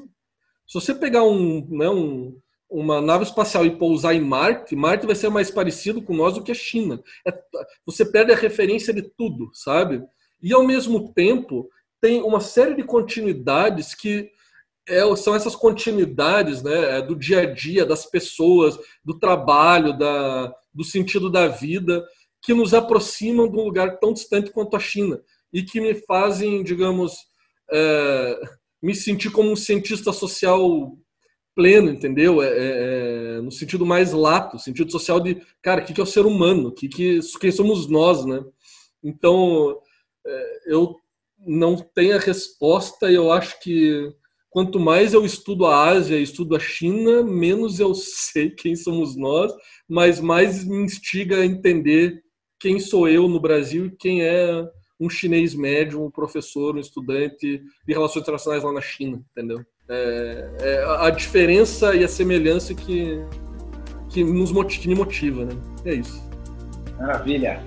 Se 0.66 0.74
você 0.74 0.94
pegar 0.94 1.24
um, 1.24 1.66
né, 1.70 1.88
um, 1.88 2.38
uma 2.68 3.00
nave 3.00 3.24
espacial 3.24 3.64
e 3.64 3.76
pousar 3.76 4.14
em 4.14 4.20
Marte, 4.20 4.76
Marte 4.76 5.06
vai 5.06 5.14
ser 5.14 5.30
mais 5.30 5.50
parecido 5.50 6.02
com 6.02 6.14
nós 6.14 6.34
do 6.34 6.42
que 6.42 6.52
a 6.52 6.54
China. 6.54 7.02
É, 7.26 7.32
você 7.86 8.04
perde 8.04 8.32
a 8.32 8.36
referência 8.36 8.92
de 8.92 9.02
tudo, 9.02 9.50
sabe? 9.54 10.02
E 10.42 10.52
ao 10.52 10.66
mesmo 10.66 11.10
tempo, 11.14 11.70
tem 12.02 12.20
uma 12.22 12.40
série 12.40 12.74
de 12.74 12.82
continuidades 12.82 13.94
que 13.94 14.30
é, 14.88 15.16
são 15.16 15.34
essas 15.34 15.54
continuidades 15.54 16.62
né, 16.62 17.00
do 17.02 17.14
dia 17.14 17.40
a 17.40 17.46
dia, 17.46 17.86
das 17.86 18.04
pessoas, 18.06 18.78
do 19.04 19.18
trabalho, 19.18 19.96
da, 19.96 20.52
do 20.74 20.84
sentido 20.84 21.30
da 21.30 21.48
vida 21.48 22.04
que 22.42 22.52
nos 22.52 22.74
aproximam 22.74 23.48
de 23.48 23.56
um 23.56 23.64
lugar 23.64 23.98
tão 23.98 24.12
distante 24.12 24.50
quanto 24.50 24.76
a 24.76 24.80
China 24.80 25.20
e 25.52 25.62
que 25.62 25.80
me 25.80 25.94
fazem, 25.94 26.64
digamos, 26.64 27.12
é, 27.70 28.40
me 28.82 28.94
sentir 28.94 29.30
como 29.30 29.50
um 29.50 29.56
cientista 29.56 30.12
social 30.12 30.96
pleno, 31.54 31.90
entendeu? 31.90 32.42
É, 32.42 32.48
é, 32.48 33.36
é 33.36 33.40
no 33.40 33.52
sentido 33.52 33.86
mais 33.86 34.12
lato, 34.12 34.58
sentido 34.58 34.90
social 34.90 35.20
de, 35.20 35.40
cara, 35.62 35.82
o 35.82 35.84
que, 35.84 36.00
é 36.00 36.02
o 36.02 36.06
ser 36.06 36.26
humano? 36.26 36.72
Que, 36.72 36.88
que, 36.88 37.20
quem 37.40 37.52
somos 37.52 37.86
nós, 37.88 38.24
né? 38.24 38.42
Então, 39.04 39.78
é, 40.26 40.60
eu 40.66 40.96
não 41.38 41.76
tenho 41.76 42.16
a 42.16 42.20
resposta 42.20 43.10
e 43.10 43.14
eu 43.14 43.30
acho 43.30 43.60
que 43.60 44.12
quanto 44.52 44.78
mais 44.78 45.14
eu 45.14 45.24
estudo 45.24 45.66
a 45.66 45.88
Ásia, 45.88 46.18
estudo 46.18 46.54
a 46.54 46.60
China, 46.60 47.22
menos 47.22 47.80
eu 47.80 47.92
sei 47.96 48.50
quem 48.50 48.76
somos 48.76 49.16
nós, 49.16 49.52
mas 49.88 50.20
mais 50.20 50.64
me 50.64 50.76
instiga 50.76 51.38
a 51.38 51.46
entender 51.46 52.22
quem 52.60 52.78
sou 52.78 53.08
eu 53.08 53.26
no 53.26 53.40
Brasil 53.40 53.86
e 53.86 53.96
quem 53.96 54.22
é 54.22 54.64
um 55.00 55.10
chinês 55.10 55.52
médio, 55.52 56.04
um 56.04 56.10
professor, 56.10 56.76
um 56.76 56.78
estudante 56.78 57.60
de 57.84 57.92
relações 57.92 58.22
internacionais 58.22 58.62
lá 58.62 58.72
na 58.72 58.80
China, 58.80 59.20
entendeu? 59.32 59.64
É, 59.88 60.50
é 60.60 60.84
a 60.84 61.10
diferença 61.10 61.96
e 61.96 62.04
a 62.04 62.08
semelhança 62.08 62.72
que, 62.72 63.18
que 64.10 64.22
nos 64.22 64.52
motiva, 64.52 64.82
que 64.82 64.88
me 64.88 64.94
motiva, 64.94 65.44
né? 65.44 65.54
É 65.84 65.94
isso. 65.94 66.22
Maravilha. 66.98 67.60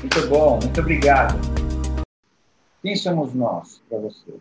Muito 0.00 0.26
bom, 0.28 0.58
muito 0.62 0.80
obrigado. 0.80 1.38
Quem 2.80 2.96
somos 2.96 3.34
nós 3.34 3.82
para 3.88 3.98
você? 3.98 4.32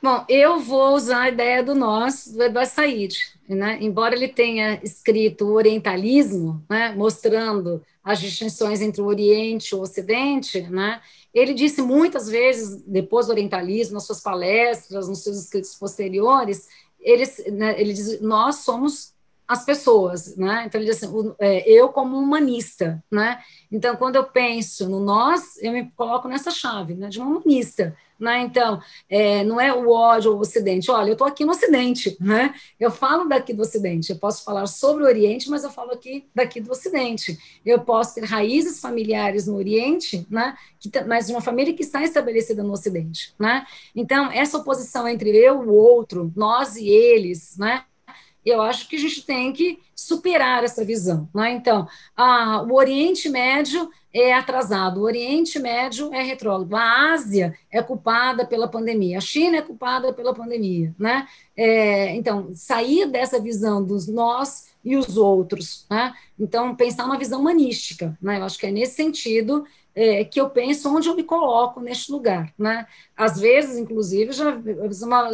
Bom, 0.00 0.24
eu 0.28 0.60
vou 0.60 0.94
usar 0.94 1.22
a 1.22 1.28
ideia 1.28 1.62
do 1.62 1.74
nós, 1.74 2.28
do 2.28 2.42
Eduardo 2.42 2.70
Said. 2.70 3.16
Né? 3.48 3.78
Embora 3.80 4.14
ele 4.14 4.28
tenha 4.28 4.80
escrito 4.82 5.46
o 5.46 5.54
orientalismo, 5.54 6.64
né? 6.68 6.94
mostrando 6.94 7.82
as 8.04 8.20
distinções 8.20 8.80
entre 8.80 9.02
o 9.02 9.06
Oriente 9.06 9.70
e 9.70 9.74
o 9.74 9.80
Ocidente, 9.80 10.62
né? 10.62 11.00
ele 11.34 11.52
disse 11.52 11.82
muitas 11.82 12.28
vezes, 12.28 12.82
depois 12.86 13.26
do 13.26 13.32
orientalismo, 13.32 13.94
nas 13.94 14.04
suas 14.04 14.20
palestras, 14.20 15.08
nos 15.08 15.22
seus 15.22 15.38
escritos 15.38 15.74
posteriores, 15.74 16.68
ele, 17.00 17.24
né, 17.52 17.80
ele 17.80 17.92
diz, 17.92 18.20
nós 18.20 18.56
somos 18.56 19.12
as 19.46 19.64
pessoas, 19.64 20.36
né? 20.36 20.64
Então 20.66 20.78
ele 20.78 20.90
diz 20.90 21.02
assim, 21.02 21.34
é, 21.38 21.66
eu 21.70 21.88
como 21.88 22.18
humanista, 22.18 23.02
né? 23.10 23.42
Então 23.72 23.96
quando 23.96 24.16
eu 24.16 24.24
penso 24.24 24.86
no 24.90 25.00
nós, 25.00 25.56
eu 25.62 25.72
me 25.72 25.90
coloco 25.92 26.28
nessa 26.28 26.50
chave, 26.50 26.94
né? 26.94 27.08
De 27.08 27.18
um 27.18 27.26
humanista, 27.26 27.96
né? 28.18 28.42
Então 28.42 28.80
é, 29.08 29.44
não 29.44 29.60
é 29.60 29.72
o 29.72 29.90
ódio 29.90 30.32
ou 30.32 30.38
o 30.38 30.40
Ocidente. 30.40 30.90
Olha, 30.90 31.10
eu 31.10 31.12
estou 31.12 31.26
aqui 31.26 31.44
no 31.44 31.52
Ocidente, 31.52 32.16
né? 32.20 32.54
Eu 32.78 32.90
falo 32.90 33.26
daqui 33.26 33.52
do 33.52 33.62
Ocidente. 33.62 34.10
Eu 34.10 34.18
posso 34.18 34.44
falar 34.44 34.66
sobre 34.66 35.04
o 35.04 35.06
Oriente, 35.06 35.48
mas 35.48 35.64
eu 35.64 35.70
falo 35.70 35.92
aqui 35.92 36.26
daqui 36.34 36.60
do 36.60 36.70
Ocidente. 36.70 37.38
Eu 37.64 37.80
posso 37.80 38.14
ter 38.14 38.24
raízes 38.24 38.80
familiares 38.80 39.46
no 39.46 39.56
Oriente, 39.56 40.26
né? 40.30 40.56
Que, 40.80 40.90
mas 41.04 41.26
de 41.26 41.32
uma 41.32 41.40
família 41.40 41.74
que 41.74 41.82
está 41.82 42.02
estabelecida 42.02 42.62
no 42.62 42.72
Ocidente, 42.72 43.34
né? 43.38 43.66
Então 43.94 44.30
essa 44.30 44.58
oposição 44.58 45.06
entre 45.06 45.30
eu 45.30 45.60
o 45.60 45.72
outro, 45.72 46.32
nós 46.36 46.76
e 46.76 46.88
eles, 46.88 47.56
né? 47.58 47.84
eu 48.50 48.62
acho 48.62 48.88
que 48.88 48.96
a 48.96 48.98
gente 48.98 49.22
tem 49.22 49.52
que 49.52 49.78
superar 49.94 50.64
essa 50.64 50.84
visão. 50.84 51.28
Né? 51.34 51.52
Então, 51.52 51.86
a, 52.16 52.62
o 52.62 52.74
Oriente 52.74 53.28
Médio 53.28 53.90
é 54.20 54.34
atrasado, 54.34 55.00
o 55.00 55.04
Oriente 55.04 55.58
Médio 55.58 56.12
é 56.12 56.22
retrógrado, 56.22 56.74
a 56.76 57.12
Ásia 57.12 57.56
é 57.70 57.82
culpada 57.82 58.46
pela 58.46 58.68
pandemia, 58.68 59.18
a 59.18 59.20
China 59.20 59.58
é 59.58 59.62
culpada 59.62 60.12
pela 60.12 60.34
pandemia. 60.34 60.94
Né? 60.98 61.26
É, 61.56 62.14
então, 62.14 62.50
sair 62.54 63.06
dessa 63.06 63.40
visão 63.40 63.84
dos 63.84 64.06
nós 64.06 64.68
e 64.84 64.96
os 64.96 65.16
outros. 65.16 65.86
Né? 65.90 66.14
Então, 66.38 66.74
pensar 66.74 67.04
uma 67.04 67.18
visão 67.18 67.40
humanística. 67.40 68.16
Né? 68.20 68.38
Eu 68.38 68.44
acho 68.44 68.58
que 68.58 68.66
é 68.66 68.70
nesse 68.70 68.94
sentido 68.94 69.64
é, 69.98 70.24
que 70.24 70.40
eu 70.40 70.48
penso 70.48 70.94
onde 70.94 71.08
eu 71.08 71.16
me 71.16 71.24
coloco 71.24 71.80
neste 71.80 72.12
lugar, 72.12 72.54
né? 72.56 72.86
Às 73.16 73.40
vezes, 73.40 73.76
inclusive, 73.76 74.30
já, 74.30 74.56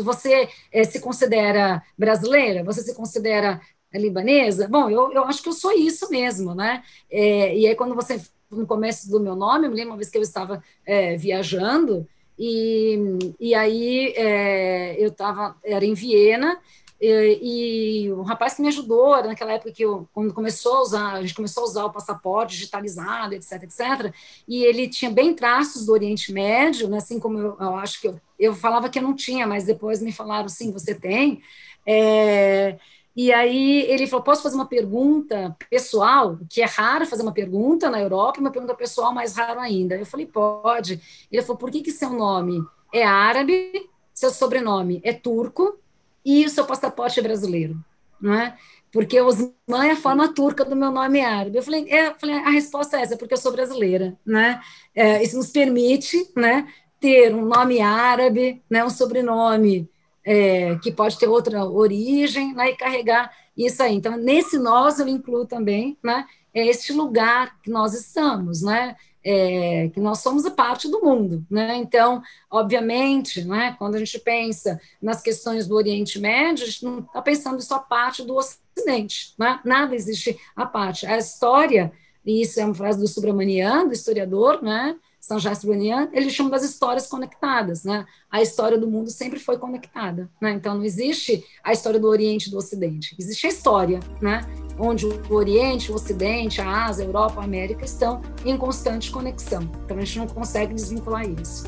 você 0.02 0.48
é, 0.72 0.84
se 0.84 1.00
considera 1.00 1.82
brasileira, 1.98 2.64
você 2.64 2.80
se 2.80 2.94
considera 2.94 3.60
libanesa? 3.92 4.66
Bom, 4.66 4.88
eu, 4.88 5.12
eu 5.12 5.24
acho 5.24 5.42
que 5.42 5.50
eu 5.50 5.52
sou 5.52 5.72
isso 5.72 6.08
mesmo, 6.08 6.54
né? 6.54 6.82
É, 7.10 7.54
e 7.54 7.66
aí, 7.66 7.74
quando 7.74 7.94
você, 7.94 8.18
no 8.54 8.66
começo 8.66 9.10
do 9.10 9.20
meu 9.20 9.34
nome, 9.34 9.66
eu 9.66 9.70
me 9.70 9.76
lembro 9.76 9.92
uma 9.92 9.96
vez 9.96 10.10
que 10.10 10.18
eu 10.18 10.22
estava 10.22 10.62
é, 10.86 11.16
viajando, 11.16 12.06
e, 12.38 12.98
e 13.38 13.54
aí 13.54 14.12
é, 14.16 14.96
eu 15.02 15.08
estava, 15.08 15.56
era 15.62 15.84
em 15.84 15.94
Viena, 15.94 16.58
e, 17.00 18.06
e 18.06 18.12
o 18.12 18.22
rapaz 18.22 18.54
que 18.54 18.62
me 18.62 18.68
ajudou, 18.68 19.22
naquela 19.22 19.52
época 19.52 19.72
que 19.72 19.84
eu, 19.84 20.08
quando 20.12 20.32
começou 20.32 20.76
a 20.76 20.82
usar, 20.82 21.12
a 21.14 21.20
gente 21.20 21.34
começou 21.34 21.62
a 21.62 21.66
usar 21.66 21.84
o 21.84 21.92
passaporte 21.92 22.54
digitalizado, 22.54 23.34
etc, 23.34 23.62
etc, 23.64 24.14
e 24.48 24.64
ele 24.64 24.88
tinha 24.88 25.10
bem 25.10 25.34
traços 25.34 25.86
do 25.86 25.92
Oriente 25.92 26.32
Médio, 26.32 26.88
né, 26.88 26.98
assim 26.98 27.20
como 27.20 27.38
eu, 27.38 27.56
eu 27.60 27.76
acho 27.76 28.00
que 28.00 28.08
eu, 28.08 28.20
eu 28.38 28.54
falava 28.54 28.88
que 28.88 28.98
eu 28.98 29.02
não 29.02 29.14
tinha, 29.14 29.46
mas 29.46 29.64
depois 29.64 30.00
me 30.00 30.12
falaram, 30.12 30.48
sim, 30.48 30.72
você 30.72 30.94
tem. 30.94 31.42
É, 31.86 32.78
e 33.16 33.32
aí 33.32 33.82
ele 33.82 34.06
falou: 34.06 34.24
posso 34.24 34.42
fazer 34.42 34.56
uma 34.56 34.66
pergunta 34.66 35.56
pessoal, 35.70 36.38
que 36.48 36.60
é 36.62 36.66
raro 36.66 37.06
fazer 37.06 37.22
uma 37.22 37.32
pergunta 37.32 37.88
na 37.88 38.00
Europa, 38.00 38.40
uma 38.40 38.50
pergunta 38.50 38.74
pessoal 38.74 39.12
mais 39.12 39.36
raro 39.36 39.60
ainda. 39.60 39.94
Eu 39.94 40.06
falei: 40.06 40.26
pode. 40.26 41.00
Ele 41.30 41.42
falou: 41.42 41.56
por 41.56 41.70
que, 41.70 41.82
que 41.82 41.92
seu 41.92 42.10
nome 42.10 42.60
é 42.92 43.04
árabe, 43.04 43.88
seu 44.12 44.30
sobrenome 44.30 45.00
é 45.04 45.12
turco 45.12 45.78
e 46.24 46.44
o 46.44 46.48
seu 46.48 46.64
passaporte 46.64 47.20
é 47.20 47.22
brasileiro, 47.22 47.76
não 48.20 48.34
é? 48.34 48.56
Porque 48.90 49.20
Osman 49.20 49.52
é 49.86 49.90
a 49.90 49.96
forma 49.96 50.32
turca 50.32 50.64
do 50.64 50.76
meu 50.76 50.90
nome 50.90 51.20
árabe. 51.20 51.58
Eu 51.58 51.62
falei, 51.62 51.88
é, 51.90 52.14
falei, 52.14 52.36
a 52.36 52.50
resposta 52.50 52.96
é 52.96 53.02
essa, 53.02 53.16
porque 53.16 53.34
eu 53.34 53.38
sou 53.38 53.50
brasileira, 53.50 54.16
né? 54.24 54.60
É, 54.94 55.22
isso 55.22 55.36
nos 55.36 55.50
permite, 55.50 56.30
né, 56.36 56.72
ter 57.00 57.34
um 57.34 57.44
nome 57.44 57.80
árabe, 57.80 58.62
né, 58.70 58.84
um 58.84 58.90
sobrenome 58.90 59.90
é, 60.24 60.76
que 60.76 60.90
pode 60.90 61.18
ter 61.18 61.28
outra 61.28 61.64
origem, 61.64 62.54
né, 62.54 62.70
e 62.70 62.76
carregar 62.76 63.30
isso 63.56 63.82
aí. 63.82 63.94
Então, 63.94 64.16
nesse 64.16 64.58
nós 64.58 64.98
eu 64.98 65.08
incluo 65.08 65.46
também, 65.46 65.98
né, 66.02 66.26
é 66.52 66.66
este 66.66 66.92
lugar 66.92 67.60
que 67.62 67.70
nós 67.70 67.94
estamos, 67.94 68.62
né? 68.62 68.96
é, 69.24 69.88
que 69.88 69.98
nós 69.98 70.18
somos 70.18 70.44
a 70.44 70.50
parte 70.50 70.88
do 70.88 71.00
mundo, 71.00 71.44
né? 71.50 71.76
Então, 71.76 72.22
obviamente, 72.50 73.42
né, 73.42 73.74
quando 73.78 73.94
a 73.94 73.98
gente 73.98 74.18
pensa 74.18 74.78
nas 75.00 75.22
questões 75.22 75.66
do 75.66 75.74
Oriente 75.74 76.18
Médio, 76.18 76.64
a 76.64 76.66
gente 76.66 76.84
não 76.84 76.98
está 76.98 77.22
pensando 77.22 77.62
só 77.62 77.78
parte 77.78 78.22
do 78.22 78.36
Ocidente, 78.36 79.32
né? 79.38 79.60
Nada 79.64 79.94
existe 79.94 80.38
a 80.54 80.66
parte. 80.66 81.06
A 81.06 81.16
história, 81.16 81.90
e 82.24 82.42
isso 82.42 82.60
é 82.60 82.64
uma 82.66 82.74
frase 82.74 82.98
do 82.98 83.08
Subramanian, 83.08 83.86
do 83.86 83.94
historiador, 83.94 84.62
né? 84.62 84.94
Sanjay 85.24 85.54
Subramanian, 85.54 86.10
ele 86.12 86.28
chama 86.28 86.50
das 86.50 86.62
histórias 86.62 87.06
conectadas, 87.06 87.82
né? 87.82 88.04
A 88.30 88.42
história 88.42 88.76
do 88.76 88.86
mundo 88.86 89.08
sempre 89.10 89.38
foi 89.38 89.56
conectada, 89.56 90.30
né? 90.38 90.52
Então, 90.52 90.74
não 90.74 90.84
existe 90.84 91.42
a 91.62 91.72
história 91.72 91.98
do 91.98 92.08
Oriente 92.08 92.48
e 92.48 92.50
do 92.50 92.58
Ocidente, 92.58 93.16
existe 93.18 93.46
a 93.46 93.50
história, 93.50 94.00
né? 94.20 94.42
onde 94.78 95.06
o 95.06 95.34
Oriente, 95.34 95.90
o 95.90 95.94
Ocidente, 95.94 96.60
a 96.60 96.86
Ásia, 96.86 97.04
a 97.04 97.08
Europa, 97.08 97.40
a 97.40 97.44
América 97.44 97.84
estão 97.84 98.20
em 98.44 98.56
constante 98.56 99.10
conexão. 99.10 99.62
Então 99.84 99.96
a 99.96 100.00
gente 100.00 100.18
não 100.18 100.26
consegue 100.26 100.74
desvincular 100.74 101.24
isso. 101.28 101.64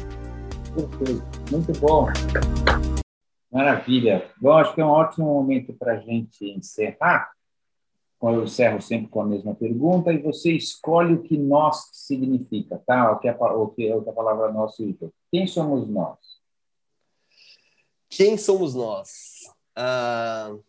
Perfeito, 0.74 1.22
muito 1.50 1.72
bom. 1.80 2.08
Maravilha. 3.52 4.28
Bom, 4.40 4.52
acho 4.58 4.74
que 4.74 4.80
é 4.80 4.84
um 4.84 4.88
ótimo 4.88 5.26
momento 5.26 5.72
para 5.72 5.92
a 5.92 5.98
gente 5.98 6.44
encerrar. 6.44 7.30
Eu 8.22 8.44
encerro 8.44 8.80
sempre 8.80 9.08
com 9.08 9.20
a 9.20 9.26
mesma 9.26 9.54
pergunta 9.54 10.12
e 10.12 10.18
você 10.18 10.52
escolhe 10.52 11.14
o 11.14 11.22
que 11.22 11.36
nós 11.36 11.90
significa, 11.92 12.82
tá? 12.86 13.12
O 13.12 13.18
que 13.18 13.28
é, 13.28 13.32
o 13.34 13.68
que 13.68 13.88
é 13.88 14.12
palavra 14.12 14.50
nós 14.52 14.74
significa. 14.74 15.12
Quem 15.30 15.46
somos 15.46 15.86
nós? 15.88 16.18
Quem 18.08 18.38
somos 18.38 18.74
nós? 18.74 19.42
Uh 19.76 20.64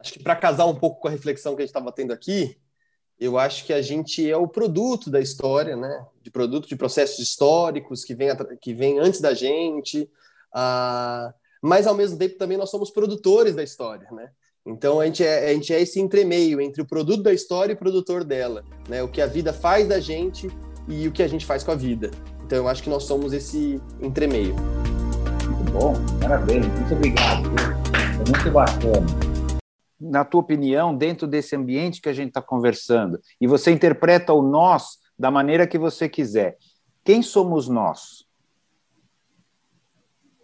acho 0.00 0.12
que 0.12 0.22
para 0.22 0.36
casar 0.36 0.66
um 0.66 0.74
pouco 0.74 1.00
com 1.00 1.08
a 1.08 1.10
reflexão 1.10 1.54
que 1.54 1.62
a 1.62 1.64
gente 1.64 1.70
estava 1.70 1.92
tendo 1.92 2.12
aqui, 2.12 2.58
eu 3.18 3.36
acho 3.36 3.64
que 3.64 3.72
a 3.72 3.82
gente 3.82 4.28
é 4.28 4.36
o 4.36 4.46
produto 4.46 5.10
da 5.10 5.20
história, 5.20 5.76
né? 5.76 6.06
De 6.22 6.30
produto 6.30 6.68
de 6.68 6.76
processos 6.76 7.18
históricos 7.18 8.04
que 8.04 8.14
vem, 8.14 8.28
que 8.60 8.72
vem 8.72 8.98
antes 8.98 9.20
da 9.20 9.34
gente, 9.34 10.08
ah, 10.52 11.34
mas 11.60 11.86
ao 11.86 11.94
mesmo 11.94 12.16
tempo 12.16 12.38
também 12.38 12.56
nós 12.56 12.70
somos 12.70 12.90
produtores 12.90 13.56
da 13.56 13.62
história, 13.62 14.08
né? 14.12 14.30
Então 14.68 15.00
a 15.00 15.06
gente, 15.06 15.24
é, 15.24 15.48
a 15.48 15.54
gente 15.54 15.72
é 15.72 15.80
esse 15.80 15.98
entremeio 15.98 16.60
entre 16.60 16.82
o 16.82 16.86
produto 16.86 17.22
da 17.22 17.32
história 17.32 17.72
e 17.72 17.74
o 17.74 17.78
produtor 17.78 18.22
dela, 18.22 18.62
né? 18.86 19.02
O 19.02 19.08
que 19.08 19.22
a 19.22 19.26
vida 19.26 19.50
faz 19.50 19.88
da 19.88 19.98
gente 19.98 20.46
e 20.86 21.08
o 21.08 21.12
que 21.12 21.22
a 21.22 21.28
gente 21.28 21.46
faz 21.46 21.64
com 21.64 21.70
a 21.70 21.74
vida. 21.74 22.10
Então 22.44 22.58
eu 22.58 22.68
acho 22.68 22.82
que 22.82 22.90
nós 22.90 23.04
somos 23.04 23.32
esse 23.32 23.80
entremeio. 23.98 24.54
Muito 25.46 25.72
bom, 25.72 25.94
parabéns, 26.20 26.66
muito 26.66 26.94
obrigado. 26.94 27.48
É 27.96 28.30
muito 28.30 28.50
bacana 28.50 29.06
na 30.00 30.24
tua 30.24 30.40
opinião, 30.40 30.96
dentro 30.96 31.26
desse 31.26 31.56
ambiente 31.56 32.00
que 32.00 32.08
a 32.08 32.12
gente 32.12 32.28
está 32.28 32.40
conversando, 32.40 33.20
e 33.40 33.48
você 33.48 33.72
interpreta 33.72 34.32
o 34.32 34.40
nós 34.40 34.98
da 35.18 35.28
maneira 35.28 35.66
que 35.66 35.76
você 35.76 36.08
quiser, 36.08 36.56
quem 37.04 37.20
somos 37.20 37.68
nós? 37.68 38.24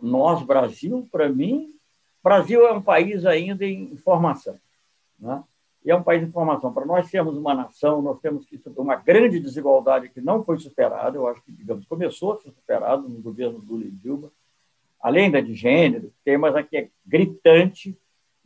Nós, 0.03 0.43
Brasil, 0.43 1.09
para 1.13 1.29
mim, 1.29 1.74
Brasil 2.25 2.67
é 2.67 2.73
um 2.73 2.83
país 2.83 3.25
ainda 3.25 3.65
em 3.65 3.97
formação. 3.99 4.59
Né? 5.19 5.45
E 5.85 5.91
é 5.91 5.95
um 5.95 6.03
país 6.03 6.23
em 6.23 6.33
formação. 6.33 6.73
Para 6.73 6.87
nós 6.87 7.09
sermos 7.09 7.37
uma 7.37 7.55
nação, 7.55 8.03
nós 8.03 8.19
temos 8.19 8.47
que 8.47 8.57
superar 8.57 8.83
uma 8.83 8.97
grande 8.97 9.39
desigualdade 9.39 10.09
que 10.09 10.21
não 10.21 10.43
foi 10.43 10.59
superada, 10.59 11.17
eu 11.17 11.29
acho 11.29 11.43
que, 11.43 11.53
digamos, 11.53 11.87
começou 11.87 12.33
a 12.33 12.39
ser 12.39 12.51
superado 12.51 13.09
no 13.09 13.21
governo 13.21 13.61
do 13.61 13.75
Lula 13.75 13.85
e 13.85 13.91
Dilma, 13.91 14.33
além 14.99 15.31
da 15.31 15.41
de 15.41 15.55
gênero, 15.55 16.11
tem, 16.25 16.39
mas 16.39 16.57
aqui 16.57 16.77
é 16.79 16.89
gritante, 17.07 17.97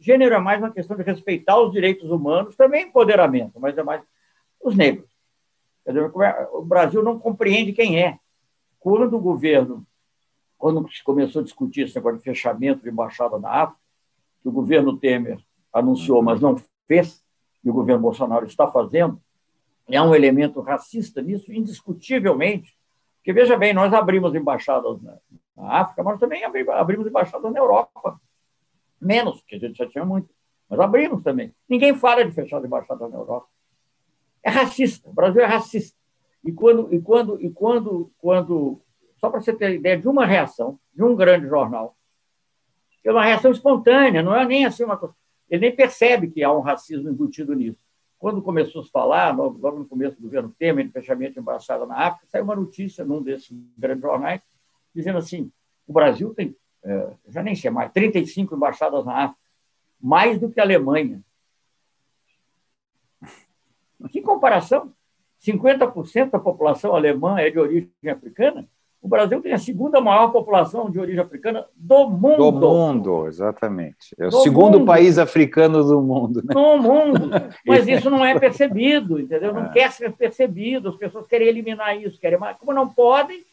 Gênero 0.00 0.34
é 0.34 0.38
mais 0.38 0.60
uma 0.60 0.70
questão 0.70 0.96
de 0.96 1.02
respeitar 1.02 1.60
os 1.60 1.72
direitos 1.72 2.08
humanos, 2.08 2.54
também 2.54 2.86
empoderamento, 2.86 3.58
mas 3.58 3.76
é 3.76 3.82
mais 3.82 4.00
os 4.62 4.76
negros. 4.76 5.10
Dizer, 5.84 6.10
o 6.52 6.64
Brasil 6.64 7.02
não 7.02 7.18
compreende 7.18 7.72
quem 7.72 8.00
é. 8.00 8.18
Quando 8.78 9.16
o 9.16 9.20
governo, 9.20 9.84
quando 10.58 10.90
se 10.90 11.02
começou 11.04 11.40
a 11.40 11.44
discutir 11.44 11.82
esse 11.82 11.94
negócio 11.94 12.18
de 12.18 12.24
fechamento 12.24 12.82
de 12.82 12.90
embaixada 12.90 13.38
na 13.38 13.48
África, 13.48 13.80
que 14.42 14.48
o 14.48 14.52
governo 14.52 14.96
Temer 14.96 15.38
anunciou, 15.72 16.22
mas 16.22 16.40
não 16.40 16.60
fez, 16.86 17.24
e 17.64 17.70
o 17.70 17.72
governo 17.72 18.02
Bolsonaro 18.02 18.44
está 18.44 18.66
fazendo, 18.70 19.20
é 19.88 20.02
um 20.02 20.14
elemento 20.14 20.60
racista 20.60 21.22
nisso, 21.22 21.52
indiscutivelmente. 21.52 22.76
Porque, 23.16 23.32
veja 23.32 23.56
bem, 23.56 23.72
nós 23.72 23.92
abrimos 23.94 24.34
embaixadas 24.34 25.00
na, 25.00 25.18
África, 25.56 26.02
mas 26.04 26.20
também 26.20 26.44
abrimos 26.44 27.06
embaixadas 27.06 27.52
na 27.52 27.58
Europa 27.58 28.20
menos, 29.00 29.40
porque 29.40 29.56
a 29.56 29.58
gente 29.58 29.76
já 29.76 29.88
tinha 29.88 30.04
muito, 30.04 30.28
mas 30.68 30.78
abrimos 30.78 31.22
também. 31.22 31.54
Ninguém 31.68 31.94
fala 31.94 32.24
de 32.24 32.32
fechar 32.32 32.62
a 32.62 32.66
embaixada 32.66 33.08
na 33.08 33.16
Europa. 33.16 33.48
É 34.42 34.50
racista, 34.50 35.08
o 35.08 35.12
Brasil 35.12 35.40
é 35.40 35.46
racista. 35.46 35.96
E 36.44 36.52
quando, 36.52 36.92
e 36.94 37.00
quando, 37.00 37.42
e 37.42 37.50
quando, 37.50 38.10
quando 38.18 38.80
só 39.18 39.30
para 39.30 39.40
você 39.40 39.52
ter 39.52 39.74
ideia 39.74 39.98
de 39.98 40.08
uma 40.08 40.24
reação 40.24 40.78
de 40.94 41.02
um 41.02 41.14
grande 41.14 41.46
jornal, 41.46 41.96
é 43.04 43.10
uma 43.10 43.24
reação 43.24 43.50
espontânea, 43.50 44.22
não 44.22 44.34
é 44.34 44.44
nem 44.44 44.66
assim 44.66 44.84
uma 44.84 44.96
coisa. 44.96 45.14
Ele 45.48 45.62
nem 45.62 45.74
percebe 45.74 46.28
que 46.28 46.42
há 46.42 46.52
um 46.52 46.60
racismo 46.60 47.08
embutido 47.08 47.54
nisso. 47.54 47.78
Quando 48.18 48.42
começou 48.42 48.82
a 48.82 48.84
falar, 48.86 49.34
logo 49.34 49.78
no 49.78 49.86
começo 49.86 50.16
do 50.16 50.22
governo 50.22 50.54
Temer, 50.58 50.86
de 50.86 50.92
fechamento 50.92 51.34
de 51.34 51.40
embaixada 51.40 51.86
na 51.86 51.96
África, 51.96 52.26
saiu 52.28 52.44
uma 52.44 52.56
notícia 52.56 53.04
num 53.04 53.22
desses 53.22 53.56
grandes 53.78 54.02
jornais, 54.02 54.42
dizendo 54.94 55.18
assim: 55.18 55.50
o 55.86 55.92
Brasil 55.92 56.34
tem 56.34 56.54
é, 56.84 57.12
já 57.28 57.42
nem 57.42 57.54
sei 57.54 57.70
mais, 57.70 57.92
35 57.92 58.54
embaixadas 58.54 59.04
na 59.04 59.24
África, 59.24 59.40
mais 60.00 60.38
do 60.38 60.50
que 60.50 60.60
a 60.60 60.62
Alemanha. 60.62 61.22
Que 64.10 64.20
comparação? 64.20 64.94
50% 65.40 66.30
da 66.30 66.38
população 66.38 66.94
alemã 66.94 67.38
é 67.38 67.50
de 67.50 67.58
origem 67.58 67.90
africana. 68.10 68.68
O 69.00 69.08
Brasil 69.08 69.40
tem 69.40 69.52
a 69.52 69.58
segunda 69.58 70.00
maior 70.00 70.32
população 70.32 70.90
de 70.90 70.98
origem 70.98 71.20
africana 71.20 71.66
do 71.76 72.10
mundo. 72.10 72.50
Do 72.50 72.52
mundo, 72.52 73.26
exatamente. 73.28 74.14
É 74.18 74.26
o 74.26 74.30
do 74.30 74.40
segundo 74.40 74.78
mundo. 74.80 74.86
país 74.86 75.18
africano 75.18 75.84
do 75.84 76.02
mundo. 76.02 76.42
Né? 76.44 76.52
Do 76.52 76.78
mundo. 76.78 77.30
Mas 77.64 77.86
isso 77.88 78.10
não 78.10 78.24
é 78.24 78.38
percebido, 78.38 79.20
entendeu? 79.20 79.54
Não 79.54 79.66
é. 79.66 79.72
quer 79.72 79.92
ser 79.92 80.12
percebido. 80.12 80.88
As 80.88 80.96
pessoas 80.96 81.26
querem 81.28 81.46
eliminar 81.46 81.96
isso, 81.96 82.18
querem 82.18 82.38
mais. 82.38 82.56
Como 82.56 82.72
não 82.72 82.88
podem, 82.88 83.44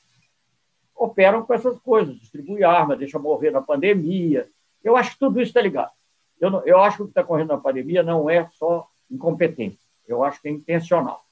operam 0.96 1.46
com 1.46 1.54
essas 1.54 1.78
coisas, 1.80 2.16
distribui 2.20 2.64
arma, 2.64 2.96
deixa 2.96 3.20
morrer 3.20 3.52
na 3.52 3.62
pandemia. 3.62 4.48
Eu 4.84 4.96
acho 4.96 5.12
que 5.12 5.20
tudo 5.20 5.40
isso 5.40 5.50
está 5.50 5.62
ligado. 5.62 5.92
Eu, 6.40 6.50
não, 6.50 6.62
eu 6.66 6.80
acho 6.80 6.98
que 6.98 7.04
o 7.04 7.06
que 7.06 7.12
está 7.12 7.24
correndo 7.24 7.50
na 7.50 7.58
pandemia 7.58 8.02
não 8.02 8.30
é 8.30 8.48
só 8.54 8.88
incompetência, 9.10 9.80
eu 10.08 10.24
acho 10.24 10.42
que 10.42 10.48
é 10.48 10.52
intencional. 10.52 11.24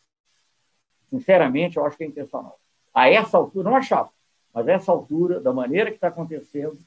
Sinceramente, 1.09 1.77
eu 1.77 1.85
acho 1.85 1.97
que 1.97 2.03
é 2.03 2.07
intencional. 2.07 2.57
A 2.93 3.09
essa 3.09 3.37
altura, 3.37 3.69
não 3.69 3.75
achava, 3.77 4.09
mas 4.53 4.67
a 4.67 4.71
essa 4.71 4.91
altura, 4.91 5.39
da 5.39 5.51
maneira 5.51 5.89
que 5.89 5.97
está 5.97 6.09
acontecendo, 6.09 6.77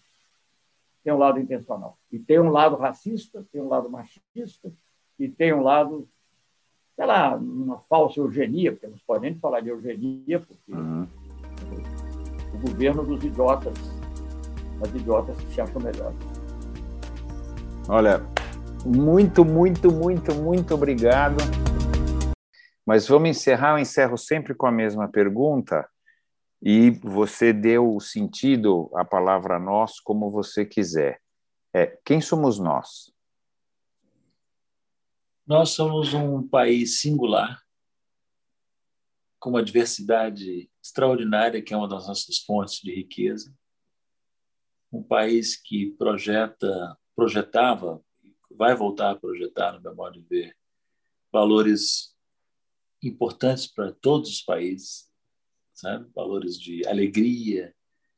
tem 1.03 1.13
um 1.13 1.19
lado 1.19 1.39
intencional. 1.39 1.99
E 2.11 2.19
tem 2.19 2.41
um 2.41 2.51
lado 2.51 2.77
racista, 2.77 3.45
tem 3.53 3.61
um 3.61 3.69
lado 3.69 3.91
machista, 3.91 4.73
e 5.19 5.29
tem 5.29 5.53
um 5.53 5.63
lado, 5.63 6.09
sei 6.95 7.07
lá, 7.07 7.35
uma 7.35 7.79
falsa 7.89 8.21
eugenia, 8.21 8.73
porque 8.73 8.87
não 8.87 8.97
se 8.97 9.05
pode 9.05 9.23
nem 9.23 9.35
falar 9.37 9.61
de 9.61 9.69
eugenia, 9.69 10.41
porque 10.41 10.73
uhum. 10.73 11.07
o 12.55 12.59
governo 12.59 13.05
dos 13.05 13.25
idiotas, 13.25 13.75
das 14.81 14.95
idiotas 14.95 15.37
que 15.37 15.55
se 15.55 15.61
acham 15.61 15.81
melhores. 15.81 16.19
Olha, 17.89 18.21
muito, 18.85 19.45
muito, 19.45 19.93
muito, 19.93 20.35
muito 20.35 20.75
obrigado. 20.75 21.37
Mas 22.85 23.09
vamos 23.09 23.31
encerrar, 23.31 23.73
eu 23.73 23.79
encerro 23.79 24.17
sempre 24.17 24.55
com 24.55 24.67
a 24.67 24.73
mesma 24.73 25.09
pergunta, 25.09 25.89
e 26.63 26.91
você 26.91 27.53
deu 27.53 27.95
o 27.95 28.01
sentido 28.01 28.91
à 28.95 29.05
palavra 29.05 29.59
nós 29.59 30.01
como 30.01 30.31
você 30.31 30.65
quiser. 30.65 31.21
É, 31.75 31.99
quem 32.05 32.21
somos 32.21 32.59
nós? 32.59 33.13
Nós 35.47 35.71
somos 35.71 36.13
um 36.13 36.47
país 36.47 37.01
singular, 37.01 37.63
com 39.39 39.51
uma 39.51 39.63
diversidade 39.63 40.69
extraordinária, 40.83 41.63
que 41.63 41.73
é 41.73 41.77
uma 41.77 41.89
das 41.89 42.09
nossas 42.09 42.39
fontes 42.39 42.81
de 42.81 42.93
riqueza. 42.93 43.55
Um 44.91 45.03
país 45.03 45.55
que 45.55 45.93
projeta, 45.93 46.99
projetava, 47.15 48.03
vai 48.51 48.75
voltar 48.75 49.11
a 49.11 49.17
projetar, 49.17 49.73
no 49.73 49.83
meu 49.83 49.95
modo 49.95 50.21
de 50.21 50.27
ver, 50.27 50.57
valores 51.31 52.17
importantes 53.03 53.67
para 53.67 53.93
todos 53.93 54.31
os 54.31 54.43
países, 54.43 55.06
sabe? 55.77 56.11
Valores 56.15 56.59
de 56.59 56.87
alegria, 56.89 57.75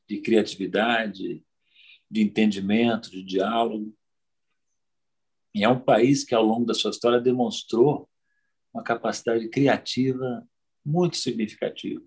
de 0.07 0.21
criatividade, 0.21 1.45
de 2.09 2.21
entendimento, 2.21 3.11
de 3.11 3.21
diálogo. 3.21 3.93
E 5.53 5.63
é 5.63 5.69
um 5.69 5.79
país 5.79 6.23
que, 6.23 6.33
ao 6.33 6.43
longo 6.43 6.65
da 6.65 6.73
sua 6.73 6.91
história, 6.91 7.19
demonstrou 7.19 8.09
uma 8.73 8.81
capacidade 8.81 9.47
criativa 9.49 10.47
muito 10.85 11.17
significativa, 11.17 12.01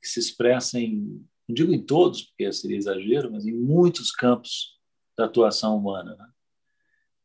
que 0.00 0.08
se 0.08 0.18
expressa 0.18 0.80
em, 0.80 1.24
não 1.46 1.54
digo 1.54 1.72
em 1.72 1.82
todos, 1.82 2.22
porque 2.22 2.50
seria 2.52 2.76
exagero, 2.76 3.30
mas 3.30 3.46
em 3.46 3.52
muitos 3.52 4.10
campos 4.10 4.78
da 5.16 5.26
atuação 5.26 5.76
humana. 5.76 6.16
Né? 6.16 6.28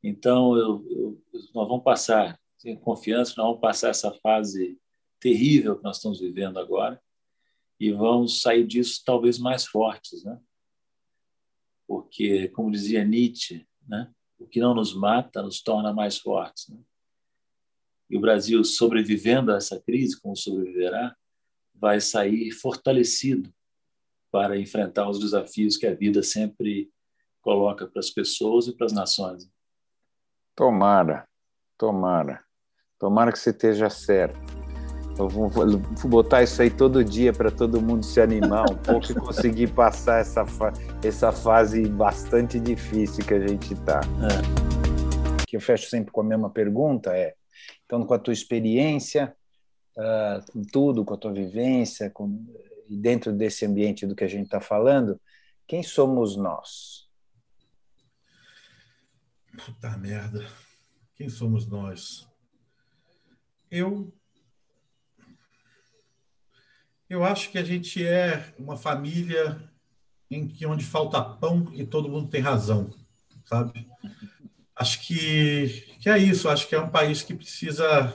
Então, 0.03 0.57
eu, 0.57 0.85
eu, 0.89 1.23
nós 1.53 1.67
vamos 1.67 1.83
passar, 1.83 2.39
tenho 2.59 2.79
confiança, 2.79 3.35
nós 3.37 3.47
vamos 3.47 3.61
passar 3.61 3.89
essa 3.89 4.11
fase 4.11 4.77
terrível 5.19 5.77
que 5.77 5.83
nós 5.83 5.97
estamos 5.97 6.19
vivendo 6.19 6.59
agora 6.59 7.01
e 7.79 7.91
vamos 7.91 8.41
sair 8.41 8.65
disso 8.65 9.01
talvez 9.05 9.37
mais 9.37 9.65
fortes, 9.65 10.23
né? 10.23 10.39
Porque, 11.87 12.47
como 12.49 12.71
dizia 12.71 13.03
Nietzsche, 13.03 13.67
né? 13.87 14.11
O 14.37 14.47
que 14.47 14.59
não 14.59 14.73
nos 14.73 14.93
mata 14.93 15.41
nos 15.41 15.61
torna 15.61 15.93
mais 15.93 16.17
fortes. 16.17 16.67
Né? 16.69 16.77
E 18.09 18.17
o 18.17 18.21
Brasil, 18.21 18.63
sobrevivendo 18.63 19.51
a 19.51 19.57
essa 19.57 19.79
crise, 19.79 20.19
como 20.19 20.35
sobreviverá, 20.35 21.15
vai 21.73 22.01
sair 22.01 22.51
fortalecido 22.51 23.53
para 24.31 24.57
enfrentar 24.57 25.09
os 25.09 25.19
desafios 25.19 25.77
que 25.77 25.87
a 25.87 25.93
vida 25.93 26.21
sempre 26.21 26.91
coloca 27.41 27.87
para 27.87 27.99
as 27.99 28.09
pessoas 28.09 28.67
e 28.67 28.75
para 28.75 28.87
as 28.87 28.93
nações. 28.93 29.49
Tomara, 30.55 31.27
tomara. 31.77 32.43
Tomara 32.99 33.31
que 33.31 33.39
você 33.39 33.51
esteja 33.51 33.89
certo. 33.89 34.64
Eu 35.17 35.29
vou, 35.29 35.49
vou 35.49 36.09
botar 36.09 36.43
isso 36.43 36.61
aí 36.61 36.69
todo 36.69 37.03
dia 37.03 37.31
para 37.31 37.49
todo 37.49 37.81
mundo 37.81 38.03
se 38.03 38.19
animar 38.19 38.69
um 38.69 38.75
pouco 38.75 39.11
e 39.11 39.15
conseguir 39.15 39.67
passar 39.67 40.19
essa, 40.19 40.45
fa 40.45 40.73
essa 41.01 41.31
fase 41.31 41.87
bastante 41.87 42.59
difícil 42.59 43.25
que 43.25 43.33
a 43.33 43.47
gente 43.47 43.73
está. 43.73 44.01
É. 44.01 45.45
Que 45.47 45.55
eu 45.55 45.61
fecho 45.61 45.89
sempre 45.89 46.11
com 46.11 46.19
a 46.19 46.23
mesma 46.23 46.49
pergunta 46.49 47.15
é, 47.15 47.33
então, 47.85 48.05
com 48.05 48.13
a 48.13 48.19
tua 48.19 48.33
experiência, 48.33 49.35
uh, 49.97 50.51
com 50.51 50.61
tudo, 50.63 51.05
com 51.05 51.13
a 51.13 51.17
tua 51.17 51.31
vivência, 51.31 52.09
com, 52.09 52.45
dentro 52.89 53.31
desse 53.31 53.65
ambiente 53.65 54.05
do 54.05 54.15
que 54.15 54.23
a 54.23 54.27
gente 54.27 54.45
está 54.45 54.59
falando, 54.59 55.19
quem 55.65 55.81
somos 55.81 56.35
nós? 56.35 57.07
Puta 59.65 59.97
merda. 59.97 60.45
Quem 61.15 61.29
somos 61.29 61.65
nós? 61.65 62.27
Eu 63.71 64.13
eu 67.15 67.23
acho 67.23 67.49
que 67.49 67.57
a 67.57 67.63
gente 67.63 68.05
é 68.05 68.53
uma 68.59 68.75
família 68.75 69.57
em 70.29 70.47
que 70.47 70.65
onde 70.65 70.83
falta 70.83 71.21
pão 71.21 71.71
e 71.73 71.85
todo 71.85 72.09
mundo 72.09 72.29
tem 72.29 72.41
razão, 72.41 72.93
sabe? 73.45 73.87
Acho 74.75 75.01
que, 75.07 75.95
que 76.01 76.09
é 76.09 76.17
isso. 76.17 76.49
Acho 76.49 76.67
que 76.67 76.75
é 76.75 76.79
um 76.79 76.89
país 76.89 77.21
que 77.23 77.33
precisa 77.33 78.13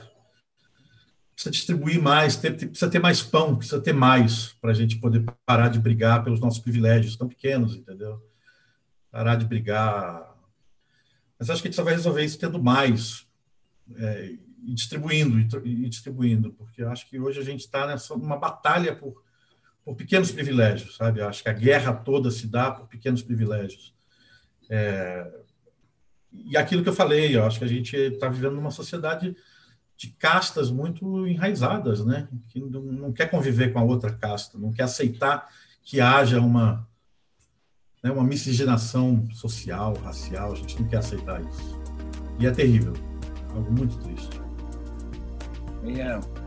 precisa 1.33 1.51
distribuir 1.51 1.99
mais, 1.99 2.35
ter, 2.35 2.51
precisa 2.51 2.91
ter 2.91 2.99
mais 2.99 3.23
pão, 3.23 3.55
precisa 3.55 3.81
ter 3.81 3.93
mais 3.93 4.49
para 4.61 4.69
a 4.69 4.75
gente 4.75 4.97
poder 4.97 5.25
parar 5.43 5.69
de 5.69 5.79
brigar 5.79 6.23
pelos 6.23 6.39
nossos 6.39 6.59
privilégios 6.59 7.15
tão 7.15 7.27
pequenos, 7.27 7.75
entendeu? 7.75 8.21
Parar 9.09 9.35
de 9.35 9.45
brigar. 9.45 10.37
Mas 11.39 11.49
acho 11.49 11.59
que 11.59 11.67
a 11.67 11.71
gente 11.71 11.75
só 11.75 11.83
vai 11.83 11.95
resolver 11.95 12.23
isso 12.23 12.37
tendo 12.37 12.61
mais. 12.61 13.25
É, 13.95 14.33
e 14.63 14.73
distribuindo 14.73 15.39
e, 15.65 15.89
distribuindo, 15.89 16.51
porque 16.53 16.83
acho 16.83 17.09
que 17.09 17.19
hoje 17.19 17.39
a 17.39 17.43
gente 17.43 17.61
está 17.61 17.87
nessa 17.87 18.13
uma 18.13 18.37
batalha 18.37 18.95
por, 18.95 19.23
por 19.83 19.95
pequenos 19.95 20.31
privilégios, 20.31 20.95
sabe? 20.95 21.21
Acho 21.21 21.43
que 21.43 21.49
a 21.49 21.53
guerra 21.53 21.93
toda 21.93 22.29
se 22.29 22.47
dá 22.47 22.71
por 22.71 22.87
pequenos 22.87 23.21
privilégios. 23.21 23.93
É, 24.69 25.29
e 26.31 26.55
aquilo 26.55 26.83
que 26.83 26.89
eu 26.89 26.93
falei, 26.93 27.35
eu 27.35 27.43
acho 27.45 27.59
que 27.59 27.65
a 27.65 27.67
gente 27.67 27.95
está 27.95 28.29
vivendo 28.29 28.55
numa 28.55 28.71
sociedade 28.71 29.35
de 29.97 30.07
castas 30.07 30.71
muito 30.71 31.27
enraizadas, 31.27 32.03
né? 32.05 32.27
Que 32.49 32.59
não, 32.59 32.81
não 32.81 33.13
quer 33.13 33.29
conviver 33.29 33.71
com 33.71 33.79
a 33.79 33.83
outra 33.83 34.11
casta, 34.11 34.57
não 34.57 34.71
quer 34.71 34.83
aceitar 34.83 35.47
que 35.83 35.99
haja 35.99 36.39
uma 36.39 36.87
né, 38.03 38.11
uma 38.11 38.23
miscigenação 38.23 39.27
social, 39.31 39.93
racial, 39.97 40.53
a 40.53 40.55
gente 40.55 40.81
não 40.81 40.87
quer 40.87 40.97
aceitar 40.97 41.41
isso. 41.41 41.79
E 42.39 42.47
é 42.47 42.51
terrível, 42.51 42.93
algo 43.53 43.71
muito 43.71 43.97
triste. 43.99 44.40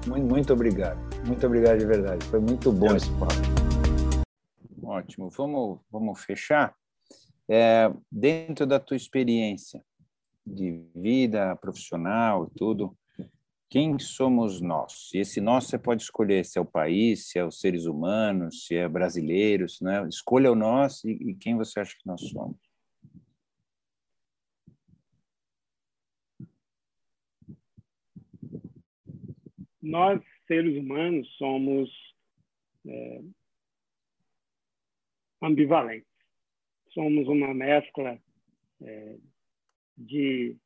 Muito, 0.07 0.27
muito 0.27 0.53
obrigado. 0.53 0.99
Muito 1.27 1.47
obrigado 1.47 1.79
de 1.79 1.87
verdade. 1.87 2.25
Foi 2.27 2.39
muito 2.39 2.73
bom 2.73 2.95
esse 2.95 3.11
papo. 3.13 3.35
Ótimo. 4.83 5.29
Vamos, 5.31 5.81
vamos 5.91 6.25
fechar. 6.25 6.75
É, 7.49 7.93
dentro 8.11 8.67
da 8.67 8.79
tua 8.79 8.97
experiência 8.97 9.85
de 10.47 10.85
vida 10.95 11.57
profissional 11.57 12.47
e 12.47 12.59
tudo, 12.59 12.97
quem 13.69 13.99
somos 13.99 14.61
nós? 14.61 15.11
E 15.13 15.19
esse 15.19 15.41
nós 15.41 15.65
você 15.65 15.79
pode 15.79 16.03
escolher 16.03 16.45
se 16.45 16.59
é 16.59 16.63
o 16.63 16.65
país, 16.65 17.29
se 17.29 17.39
é 17.39 17.45
os 17.45 17.59
seres 17.59 17.87
humanos, 17.87 18.67
se 18.67 18.77
é 18.77 18.89
brasileiros, 18.89 19.81
né? 19.81 20.07
Escolha 20.09 20.53
o 20.53 20.55
nós 20.55 21.03
e, 21.03 21.11
e 21.11 21.35
quem 21.35 21.57
você 21.57 21.81
acha 21.81 21.97
que 21.99 22.07
nós 22.07 22.21
somos. 22.21 22.57
Nós, 29.85 30.23
seres 30.47 30.77
humanos, 30.77 31.29
somos 31.37 31.91
é, 32.87 33.21
ambivalentes. 35.43 36.09
Somos 36.91 37.29
uma 37.29 37.53
mescla 37.53 38.19
é, 38.83 39.19
de 39.97 40.57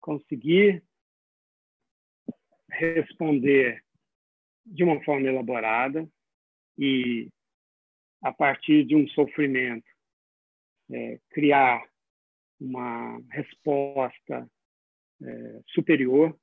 conseguir 0.00 0.82
responder 2.70 3.82
de 4.64 4.84
uma 4.84 5.02
forma 5.02 5.26
elaborada 5.26 6.08
e, 6.78 7.28
a 8.22 8.32
partir 8.32 8.84
de 8.84 8.94
um 8.94 9.08
sofrimento, 9.08 9.86
é, 10.90 11.18
criar 11.30 11.84
uma 12.60 13.20
resposta 13.30 14.48
é, 15.22 15.60
superior 15.68 16.38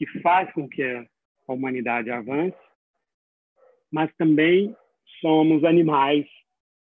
que 0.00 0.06
faz 0.20 0.50
com 0.54 0.66
que 0.66 0.82
a 0.82 1.52
humanidade 1.52 2.10
avance, 2.10 2.56
mas 3.92 4.10
também 4.16 4.74
somos 5.20 5.62
animais 5.62 6.26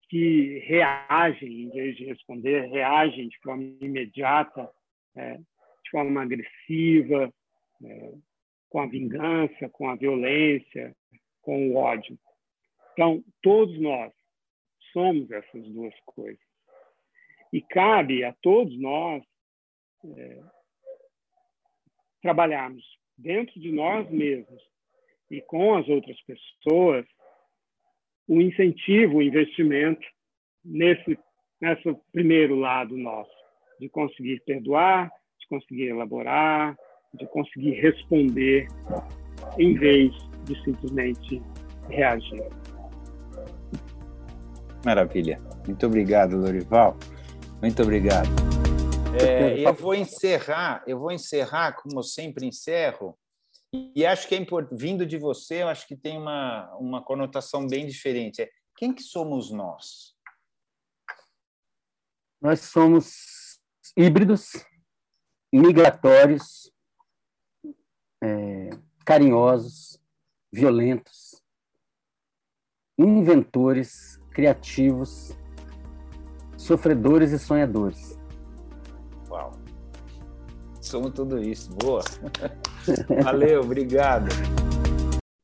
que 0.09 0.61
reagem, 0.61 1.63
em 1.63 1.71
vez 1.71 1.97
de 1.97 2.05
responder, 2.05 2.69
reagem 2.69 3.29
de 3.29 3.37
forma 3.41 3.65
imediata, 3.81 4.71
é, 5.17 5.39
de 5.39 5.91
forma 5.91 6.23
agressiva, 6.23 7.35
é, 7.83 8.13
com 8.69 8.81
a 8.81 8.87
vingança, 8.87 9.69
com 9.71 9.89
a 9.89 9.97
violência, 9.97 10.95
com 11.43 11.71
o 11.71 11.75
ódio. 11.75 12.17
Então, 12.93 13.25
todos 13.43 13.77
nós 13.81 14.13
somos 14.93 15.29
essas 15.33 15.67
duas 15.69 15.95
coisas. 16.07 16.45
E 17.53 17.61
cabe 17.61 18.23
a 18.23 18.33
todos 18.35 18.79
nós 18.79 19.25
é, 20.17 20.41
trabalharmos 22.23 23.00
dentro 23.23 23.59
de 23.61 23.73
nós 23.73 24.09
mesmos 24.11 24.63
e 25.31 25.41
com 25.43 25.77
as 25.77 25.89
outras 25.89 26.17
pessoas 26.23 27.07
o 28.27 28.41
incentivo, 28.41 29.19
o 29.19 29.23
investimento 29.23 30.07
nesse, 30.65 31.19
nesse 31.61 31.97
primeiro 32.13 32.57
lado 32.57 32.97
nosso, 32.97 33.31
de 33.81 33.89
conseguir 33.89 34.41
perdoar, 34.47 35.11
de 35.41 35.49
conseguir 35.49 35.89
elaborar, 35.89 36.77
de 37.15 37.27
conseguir 37.27 37.73
responder 37.81 38.67
em 39.59 39.75
vez 39.75 40.13
de 40.45 40.63
simplesmente 40.63 41.43
reagir. 41.89 42.49
Maravilha. 44.85 45.41
Muito 45.67 45.87
obrigado, 45.87 46.37
Lorival. 46.37 46.97
Muito 47.61 47.83
obrigado. 47.83 48.60
É, 49.19 49.67
eu 49.67 49.75
vou 49.75 49.95
encerrar, 49.95 50.85
eu 50.87 50.99
vou 50.99 51.11
encerrar 51.11 51.73
como 51.73 51.99
eu 51.99 52.03
sempre 52.03 52.47
encerro, 52.47 53.19
e 53.73 54.05
acho 54.05 54.27
que 54.27 54.35
é 54.35 54.45
vindo 54.73 55.07
de 55.07 55.17
você, 55.17 55.63
eu 55.63 55.69
acho 55.69 55.87
que 55.87 55.97
tem 55.97 56.19
uma, 56.19 56.75
uma 56.77 57.03
conotação 57.03 57.67
bem 57.67 57.87
diferente. 57.87 58.43
É, 58.43 58.51
quem 58.77 58.93
que 58.93 59.03
somos 59.03 59.51
nós? 59.51 60.17
Nós 62.41 62.61
somos 62.61 63.61
híbridos, 63.97 64.53
migratórios, 65.53 66.73
é, 68.23 68.71
carinhosos, 69.05 70.01
violentos, 70.53 71.41
inventores, 72.99 74.19
criativos, 74.31 75.31
sofredores 76.57 77.31
e 77.31 77.39
sonhadores. 77.39 78.20
Somos 80.91 81.13
tudo 81.13 81.41
isso. 81.41 81.73
Boa! 81.77 82.03
Valeu, 83.23 83.61
obrigado. 83.61 84.27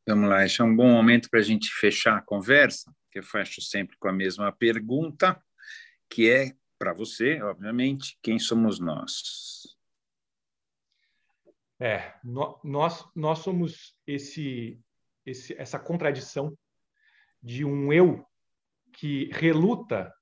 Vamos 0.05 0.29
lá, 0.29 0.45
esse 0.45 0.61
é 0.61 0.65
um 0.65 0.75
bom 0.75 0.91
momento 0.91 1.31
para 1.31 1.39
a 1.39 1.43
gente 1.43 1.71
fechar 1.71 2.19
a 2.19 2.21
conversa, 2.21 2.93
que 3.13 3.21
eu 3.21 3.23
fecho 3.23 3.63
sempre 3.63 3.97
com 3.97 4.09
a 4.09 4.13
mesma 4.13 4.51
pergunta, 4.51 5.41
que 6.11 6.29
é 6.29 6.53
para 6.77 6.93
você, 6.93 7.41
obviamente, 7.43 8.19
quem 8.21 8.41
somos 8.41 8.81
nós? 8.81 9.77
É, 11.79 12.13
nós, 12.65 13.09
nós 13.15 13.39
somos 13.39 13.97
esse, 14.05 14.81
esse, 15.25 15.55
essa 15.57 15.79
contradição 15.79 16.59
de 17.41 17.65
um 17.65 17.93
eu 17.93 18.27
que 18.95 19.31
reluta 19.33 20.13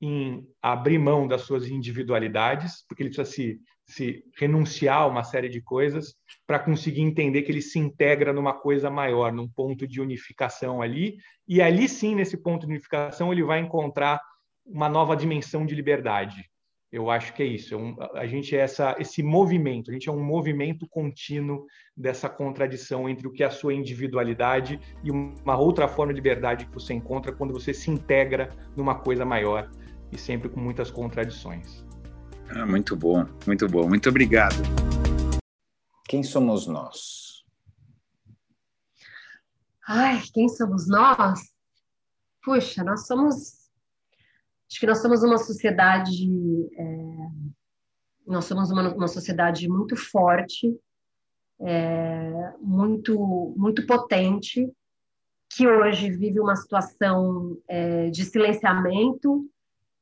em 0.00 0.48
abrir 0.62 0.98
mão 0.98 1.26
das 1.26 1.42
suas 1.42 1.66
individualidades, 1.66 2.84
porque 2.86 3.02
ele 3.02 3.10
precisa 3.10 3.28
se, 3.28 3.60
se 3.88 4.22
renunciar 4.36 5.02
a 5.02 5.06
uma 5.06 5.24
série 5.24 5.48
de 5.48 5.62
coisas 5.62 6.14
para 6.46 6.58
conseguir 6.58 7.00
entender 7.00 7.42
que 7.42 7.50
ele 7.50 7.62
se 7.62 7.78
integra 7.78 8.32
numa 8.32 8.52
coisa 8.52 8.90
maior, 8.90 9.32
num 9.32 9.48
ponto 9.48 9.88
de 9.88 10.00
unificação 10.00 10.82
ali, 10.82 11.16
e 11.46 11.62
ali 11.62 11.88
sim, 11.88 12.14
nesse 12.14 12.36
ponto 12.36 12.66
de 12.66 12.72
unificação, 12.72 13.32
ele 13.32 13.42
vai 13.42 13.60
encontrar 13.60 14.20
uma 14.66 14.88
nova 14.88 15.16
dimensão 15.16 15.64
de 15.64 15.74
liberdade. 15.74 16.44
Eu 16.92 17.10
acho 17.10 17.34
que 17.34 17.42
é 17.42 17.46
isso. 17.46 17.74
É 18.14 18.20
a 18.20 18.26
gente 18.26 18.54
é 18.56 18.60
essa, 18.60 18.94
esse 18.98 19.22
movimento, 19.22 19.90
a 19.90 19.94
gente 19.94 20.08
é 20.08 20.12
um 20.12 20.22
movimento 20.22 20.86
contínuo 20.88 21.66
dessa 21.96 22.28
contradição 22.28 23.08
entre 23.08 23.26
o 23.26 23.32
que 23.32 23.42
é 23.42 23.46
a 23.46 23.50
sua 23.50 23.74
individualidade 23.74 24.80
e 25.02 25.10
uma 25.10 25.58
outra 25.58 25.88
forma 25.88 26.12
de 26.12 26.18
liberdade 26.18 26.66
que 26.66 26.74
você 26.74 26.92
encontra 26.92 27.32
quando 27.32 27.52
você 27.52 27.72
se 27.72 27.90
integra 27.90 28.50
numa 28.76 28.94
coisa 28.94 29.24
maior 29.24 29.70
e 30.10 30.18
sempre 30.18 30.48
com 30.48 30.60
muitas 30.60 30.90
contradições. 30.90 31.87
Ah, 32.50 32.66
muito 32.66 32.96
bom, 32.96 33.26
muito 33.46 33.68
bom. 33.68 33.88
Muito 33.88 34.08
obrigado. 34.08 34.56
Quem 36.08 36.22
somos 36.22 36.66
nós? 36.66 37.44
Ai, 39.86 40.22
quem 40.32 40.48
somos 40.48 40.88
nós? 40.88 41.40
Puxa, 42.42 42.82
nós 42.82 43.06
somos 43.06 43.58
Acho 44.70 44.80
que 44.80 44.86
nós 44.86 45.00
somos 45.00 45.22
uma 45.22 45.38
sociedade, 45.38 46.28
é, 46.76 46.84
nós 48.26 48.44
somos 48.44 48.70
uma, 48.70 48.94
uma 48.94 49.08
sociedade 49.08 49.66
muito 49.66 49.96
forte, 49.96 50.78
é, 51.60 52.52
muito, 52.60 53.54
muito 53.56 53.86
potente, 53.86 54.70
que 55.50 55.66
hoje 55.66 56.10
vive 56.10 56.38
uma 56.38 56.54
situação 56.54 57.58
é, 57.66 58.10
de 58.10 58.26
silenciamento, 58.26 59.48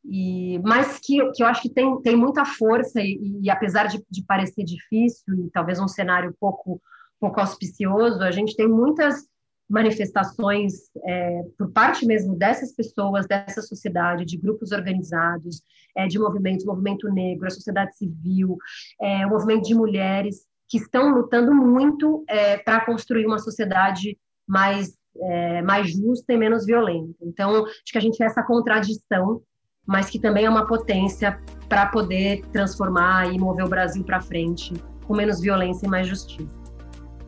e, 0.09 0.59
mas 0.61 0.99
que, 0.99 1.19
que 1.33 1.43
eu 1.43 1.47
acho 1.47 1.63
que 1.63 1.71
tem, 1.71 2.01
tem 2.03 2.17
muita 2.17 2.45
força, 2.45 3.01
e, 3.01 3.41
e 3.43 3.51
apesar 3.51 3.87
de, 3.87 4.03
de 4.11 4.23
parecer 4.25 4.65
difícil, 4.65 5.35
e 5.47 5.51
talvez 5.51 5.81
um 5.81 5.89
cenário 5.89 6.35
pouco, 6.39 6.81
pouco 7.21 7.41
auspicioso, 7.41 8.23
a 8.23 8.31
gente 8.31 8.55
tem 8.57 8.69
muitas 8.69 9.27
manifestações 9.69 10.75
é, 11.05 11.43
por 11.59 11.73
parte 11.73 12.07
mesmo 12.07 12.37
dessas 12.37 12.73
pessoas, 12.73 13.27
dessa 13.27 13.61
sociedade, 13.63 14.25
de 14.25 14.37
grupos 14.37 14.71
organizados, 14.71 15.61
é, 15.97 16.07
de 16.07 16.19
movimentos, 16.19 16.65
movimento 16.65 17.09
negro, 17.09 17.47
a 17.47 17.51
sociedade 17.51 17.97
civil, 17.97 18.57
é, 19.01 19.27
o 19.27 19.31
movimento 19.31 19.65
de 19.65 19.75
mulheres 19.75 20.47
que 20.69 20.79
estão 20.79 21.11
lutando 21.11 21.53
muito 21.53 22.25
é, 22.29 22.59
para 22.59 22.85
construir 22.85 23.27
uma 23.27 23.39
sociedade 23.39 24.17
mais 24.47 24.97
é, 25.19 25.63
mais 25.63 25.91
justa 25.91 26.33
e 26.33 26.37
menos 26.37 26.67
violenta. 26.67 27.17
Então, 27.23 27.65
acho 27.65 27.93
que 27.93 27.99
a 27.99 28.01
gente 28.01 28.19
tem 28.19 28.27
essa 28.27 28.43
contradição, 28.43 29.43
mas 29.87 30.11
que 30.11 30.19
também 30.19 30.45
é 30.45 30.51
uma 30.51 30.67
potência 30.67 31.41
para 31.69 31.87
poder 31.87 32.45
transformar 32.53 33.33
e 33.33 33.39
mover 33.39 33.65
o 33.65 33.69
Brasil 33.69 34.05
para 34.05 34.21
frente 34.21 34.73
com 35.07 35.15
menos 35.15 35.41
violência 35.41 35.87
e 35.87 35.89
mais 35.89 36.07
justiça. 36.07 36.51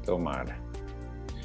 Tomara. 0.05 0.59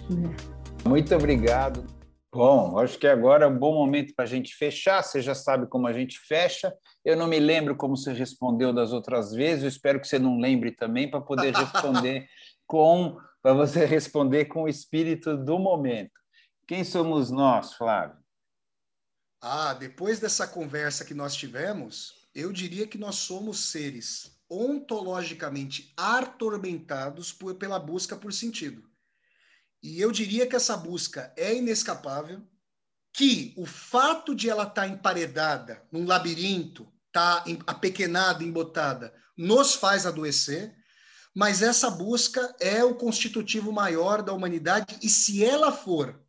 É. 0.10 0.89
Muito 0.89 1.13
obrigado. 1.15 1.86
Bom, 2.34 2.80
acho 2.80 2.97
que 2.97 3.06
agora 3.06 3.45
é 3.45 3.47
um 3.47 3.58
bom 3.58 3.76
momento 3.76 4.13
para 4.15 4.26
a 4.26 4.28
gente 4.28 4.56
fechar. 4.56 5.04
Você 5.04 5.21
já 5.21 5.36
sabe 5.36 5.67
como 5.67 5.86
a 5.86 5.93
gente 5.93 6.19
fecha. 6.19 6.73
Eu 7.06 7.15
não 7.15 7.28
me 7.28 7.39
lembro 7.39 7.76
como 7.76 7.95
você 7.95 8.12
respondeu 8.12 8.73
das 8.73 8.91
outras 8.91 9.32
vezes. 9.32 9.63
Eu 9.63 9.69
espero 9.69 9.99
que 9.99 10.08
você 10.08 10.17
não 10.17 10.39
lembre 10.39 10.71
também 10.71 11.10
para 11.10 11.21
poder 11.21 11.54
responder 11.56 12.26
com 12.65 13.17
para 13.41 13.54
você 13.54 13.86
responder 13.86 14.45
com 14.45 14.63
o 14.63 14.69
espírito 14.69 15.36
do 15.36 15.60
momento. 15.60 16.12
Quem 16.65 16.84
somos 16.86 17.30
nós, 17.30 17.73
Flávio? 17.73 18.23
Ah, 19.45 19.73
depois 19.73 20.21
dessa 20.21 20.47
conversa 20.47 21.03
que 21.03 21.13
nós 21.13 21.36
tivemos, 21.36 22.13
eu 22.34 22.53
diria 22.53 22.88
que 22.88 22.97
nós 22.97 23.15
somos 23.15 23.60
seres 23.60 24.32
ontologicamente 24.49 25.91
atormentados 25.97 27.34
por, 27.34 27.53
pela 27.56 27.77
busca 27.77 28.15
por 28.15 28.32
sentido. 28.32 28.89
E 29.82 29.99
eu 29.99 30.13
diria 30.13 30.47
que 30.47 30.56
essa 30.56 30.77
busca 30.77 31.34
é 31.36 31.53
inescapável, 31.53 32.41
que 33.12 33.53
o 33.58 33.65
fato 33.65 34.34
de 34.34 34.49
ela 34.49 34.63
estar 34.63 34.84
tá 34.84 34.88
emparedada 34.88 35.84
num 35.91 36.06
labirinto, 36.06 36.89
tá 37.12 37.43
apequenada, 37.67 38.45
embotada, 38.45 39.13
nos 39.38 39.75
faz 39.75 40.06
adoecer, 40.06 40.73
mas 41.36 41.62
essa 41.62 41.89
busca 41.89 42.56
é 42.62 42.82
o 42.82 42.95
constitutivo 42.95 43.73
maior 43.73 44.23
da 44.23 44.32
humanidade, 44.32 44.97
e 45.03 45.10
se 45.10 45.43
ela 45.43 45.73
for 45.73 46.23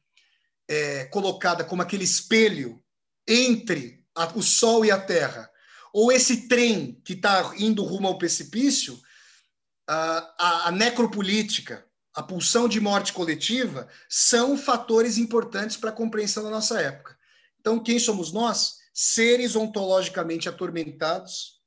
é, 0.66 1.04
colocada 1.04 1.62
como 1.62 1.80
aquele 1.80 2.02
espelho 2.02 2.83
entre 3.26 4.04
a, 4.14 4.26
o 4.36 4.42
Sol 4.42 4.84
e 4.84 4.90
a 4.90 5.00
Terra, 5.00 5.50
ou 5.92 6.10
esse 6.10 6.48
trem 6.48 7.00
que 7.04 7.12
está 7.12 7.54
indo 7.56 7.84
rumo 7.84 8.08
ao 8.08 8.18
precipício, 8.18 8.98
a, 9.86 10.34
a, 10.38 10.68
a 10.68 10.70
necropolítica, 10.70 11.84
a 12.14 12.22
pulsão 12.22 12.68
de 12.68 12.80
morte 12.80 13.12
coletiva 13.12 13.88
são 14.08 14.56
fatores 14.56 15.18
importantes 15.18 15.76
para 15.76 15.90
a 15.90 15.94
compreensão 15.94 16.42
da 16.44 16.50
nossa 16.50 16.80
época. 16.80 17.16
Então, 17.60 17.82
quem 17.82 17.98
somos 17.98 18.32
nós? 18.32 18.76
Seres 18.92 19.56
ontologicamente 19.56 20.48
atormentados 20.48 21.60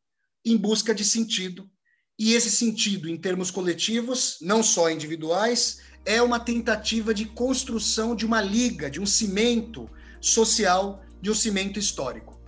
em 0.46 0.56
busca 0.56 0.96
de 0.96 1.04
sentido. 1.04 1.70
E 2.18 2.34
esse 2.34 2.50
sentido, 2.50 3.10
em 3.10 3.18
termos 3.18 3.52
coletivos, 3.52 4.38
não 4.42 4.64
só 4.64 4.90
individuais, 4.90 5.80
é 6.06 6.22
uma 6.22 6.40
tentativa 6.40 7.14
de 7.14 7.26
construção 7.26 8.16
de 8.16 8.26
uma 8.26 8.42
liga, 8.42 8.90
de 8.90 9.02
um 9.02 9.06
cimento 9.06 9.90
social, 10.22 11.04
de 11.22 11.32
um 11.32 11.34
cimento 11.34 11.80
histórico. 11.80 12.40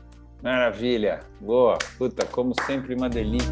Maravilha, 0.41 1.19
boa, 1.41 1.77
puta, 1.97 2.25
como 2.25 2.53
sempre, 2.65 2.95
uma 2.95 3.09
delícia. 3.09 3.51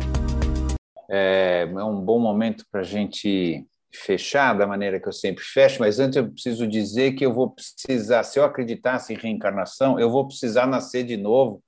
É, 1.10 1.63
é 1.63 1.84
um 1.84 1.99
bom 2.01 2.19
momento 2.19 2.65
para 2.71 2.82
a 2.82 2.84
gente 2.84 3.65
fechar 3.93 4.53
da 4.53 4.67
maneira 4.67 4.99
que 4.99 5.08
eu 5.08 5.13
sempre 5.13 5.43
fecho, 5.43 5.80
mas 5.80 5.99
antes 5.99 6.17
eu 6.17 6.32
preciso 6.32 6.67
dizer 6.67 7.13
que 7.13 7.25
eu 7.25 7.34
vou 7.34 7.49
precisar, 7.49 8.23
se 8.23 8.38
eu 8.38 8.43
acreditasse 8.43 9.13
em 9.13 9.17
reencarnação, 9.17 9.99
eu 9.99 10.10
vou 10.10 10.27
precisar 10.27 10.67
nascer 10.67 11.03
de 11.03 11.17
novo 11.17 11.63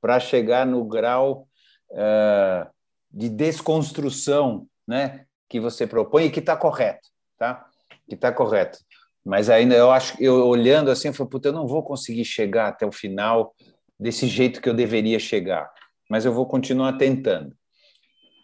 para 0.00 0.20
chegar 0.20 0.66
no 0.66 0.84
grau 0.84 1.48
uh, 1.90 2.70
de 3.10 3.28
desconstrução 3.28 4.66
né, 4.86 5.24
que 5.48 5.58
você 5.58 5.86
propõe 5.86 6.26
e 6.26 6.30
que 6.30 6.40
está 6.40 6.56
correto, 6.56 7.08
tá? 7.38 7.66
Que 8.06 8.14
está 8.14 8.30
correto. 8.30 8.78
Mas 9.24 9.48
ainda 9.48 9.74
eu 9.74 9.90
acho, 9.90 10.22
eu 10.22 10.46
olhando 10.46 10.90
assim, 10.90 11.08
eu 11.08 11.14
falei, 11.14 11.30
puta, 11.30 11.48
eu 11.48 11.52
não 11.52 11.66
vou 11.66 11.82
conseguir 11.82 12.24
chegar 12.24 12.68
até 12.68 12.86
o 12.86 12.92
final 12.92 13.54
desse 13.98 14.26
jeito 14.26 14.60
que 14.60 14.68
eu 14.68 14.74
deveria 14.74 15.18
chegar 15.18 15.70
mas 16.08 16.24
eu 16.24 16.32
vou 16.32 16.46
continuar 16.46 16.96
tentando. 16.96 17.50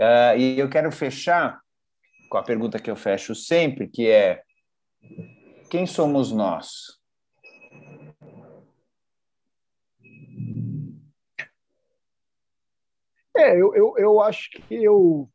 Uh, 0.00 0.36
e 0.38 0.58
eu 0.58 0.68
quero 0.68 0.90
fechar 0.90 1.60
com 2.28 2.38
a 2.38 2.42
pergunta 2.42 2.78
que 2.78 2.90
eu 2.90 2.96
fecho 2.96 3.34
sempre, 3.34 3.88
que 3.88 4.08
é: 4.08 4.42
quem 5.68 5.86
somos 5.86 6.32
nós? 6.32 6.98
É, 13.36 13.52
eu, 13.52 13.74
eu, 13.74 13.94
eu 13.98 14.20
acho 14.20 14.50
que 14.50 14.64
eu 14.70 15.30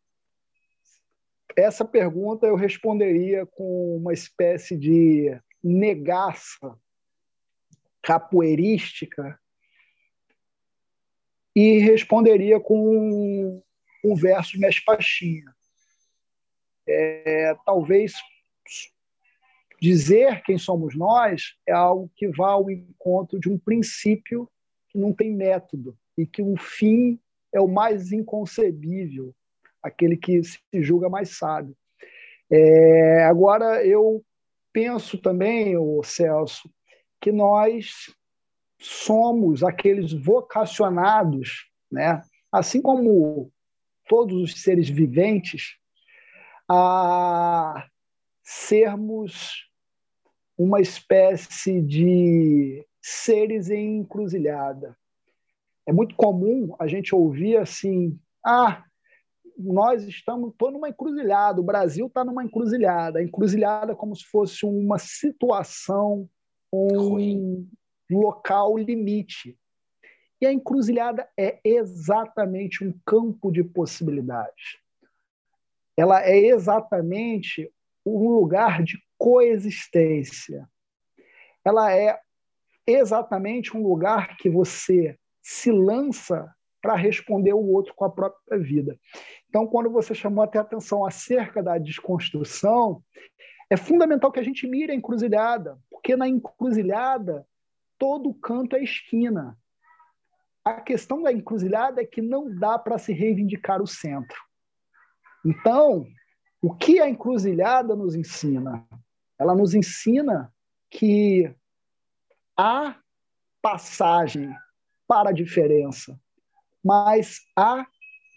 essa 1.55 1.85
pergunta 1.85 2.45
eu 2.45 2.55
responderia 2.55 3.45
com 3.45 3.97
uma 3.97 4.13
espécie 4.13 4.77
de 4.77 5.39
negaça 5.63 6.77
capoeirística 8.01 9.39
e 11.55 11.79
responderia 11.79 12.59
com 12.59 13.63
um 14.03 14.15
verso 14.15 14.57
Pastinha. 14.85 15.55
É, 16.87 17.55
talvez 17.65 18.13
dizer 19.81 20.43
quem 20.43 20.57
somos 20.57 20.95
nós 20.95 21.55
é 21.67 21.71
algo 21.71 22.11
que 22.15 22.27
vá 22.27 22.51
ao 22.51 22.69
encontro 22.69 23.39
de 23.39 23.49
um 23.49 23.57
princípio 23.57 24.49
que 24.89 24.99
não 24.99 25.11
tem 25.11 25.33
método 25.33 25.97
e 26.17 26.27
que 26.27 26.41
o 26.41 26.55
fim 26.57 27.19
é 27.51 27.59
o 27.59 27.67
mais 27.67 28.11
inconcebível, 28.11 29.33
aquele 29.85 30.17
que 30.17 30.43
se 30.43 30.59
julga 30.73 31.07
mais 31.07 31.37
sábio. 31.37 31.75
É, 32.49 33.23
agora, 33.25 33.85
eu 33.85 34.23
penso 34.73 35.17
também, 35.17 35.77
o 35.77 36.03
Celso, 36.03 36.69
que 37.21 37.31
nós 37.31 38.13
somos 38.79 39.63
aqueles 39.63 40.11
vocacionados, 40.11 41.69
né? 41.91 42.21
assim 42.51 42.81
como 42.81 43.51
todos 44.07 44.41
os 44.41 44.61
seres 44.61 44.89
viventes, 44.89 45.77
a 46.69 47.87
sermos 48.43 49.69
uma 50.57 50.79
espécie 50.81 51.81
de 51.81 52.85
seres 53.01 53.69
em 53.69 53.99
encruzilhada. 53.99 54.97
É 55.85 55.93
muito 55.93 56.15
comum 56.15 56.75
a 56.79 56.87
gente 56.87 57.13
ouvir 57.13 57.57
assim: 57.57 58.19
ah, 58.43 58.83
nós 59.57 60.03
estamos 60.03 60.53
tô 60.57 60.71
numa 60.71 60.89
encruzilhada, 60.89 61.61
o 61.61 61.63
Brasil 61.63 62.07
está 62.07 62.23
numa 62.23 62.43
encruzilhada. 62.43 63.19
A 63.19 63.23
encruzilhada 63.23 63.93
é 63.93 63.95
como 63.95 64.15
se 64.15 64.25
fosse 64.25 64.65
uma 64.65 64.97
situação, 64.97 66.29
um 66.71 67.09
Ruim. 67.09 67.69
local 68.09 68.77
limite. 68.77 69.57
E 70.39 70.45
a 70.45 70.51
encruzilhada 70.51 71.27
é 71.37 71.59
exatamente 71.63 72.83
um 72.83 72.93
campo 73.05 73.51
de 73.51 73.63
possibilidades. 73.63 74.77
Ela 75.97 76.21
é 76.23 76.37
exatamente 76.37 77.71
um 78.05 78.29
lugar 78.29 78.83
de 78.83 79.01
coexistência. 79.17 80.69
Ela 81.63 81.93
é 81.95 82.19
exatamente 82.85 83.75
um 83.75 83.81
lugar 83.81 84.37
que 84.37 84.49
você 84.49 85.17
se 85.41 85.71
lança 85.71 86.54
para 86.85 86.93
responder 86.93 87.51
o 87.51 87.67
outro 87.67 87.95
com 87.95 88.05
a 88.05 88.11
própria 88.11 88.59
vida. 88.59 88.95
Então, 89.49 89.65
quando 89.65 89.89
você 89.89 90.13
chamou 90.13 90.43
até 90.43 90.59
atenção 90.59 91.03
acerca 91.03 91.63
da 91.63 91.79
desconstrução, 91.79 93.03
é 93.71 93.75
fundamental 93.75 94.31
que 94.31 94.39
a 94.39 94.43
gente 94.43 94.67
mire 94.67 94.91
a 94.91 94.95
encruzilhada, 94.95 95.79
porque 95.89 96.15
na 96.15 96.27
encruzilhada 96.27 97.43
todo 97.97 98.35
canto 98.35 98.75
é 98.75 98.83
esquina. 98.83 99.57
A 100.63 100.79
questão 100.79 101.23
da 101.23 101.33
encruzilhada 101.33 102.03
é 102.03 102.05
que 102.05 102.21
não 102.21 102.53
dá 102.55 102.77
para 102.77 102.99
se 102.99 103.11
reivindicar 103.11 103.81
o 103.81 103.87
centro. 103.87 104.37
Então, 105.43 106.05
o 106.61 106.71
que 106.71 106.99
a 106.99 107.09
encruzilhada 107.09 107.95
nos 107.95 108.13
ensina? 108.13 108.85
Ela 109.39 109.55
nos 109.55 109.73
ensina 109.73 110.53
que 110.91 111.51
há 112.55 112.95
passagem 113.59 114.55
para 115.07 115.31
a 115.31 115.33
diferença, 115.33 116.15
mas 116.85 117.39
há 117.57 117.87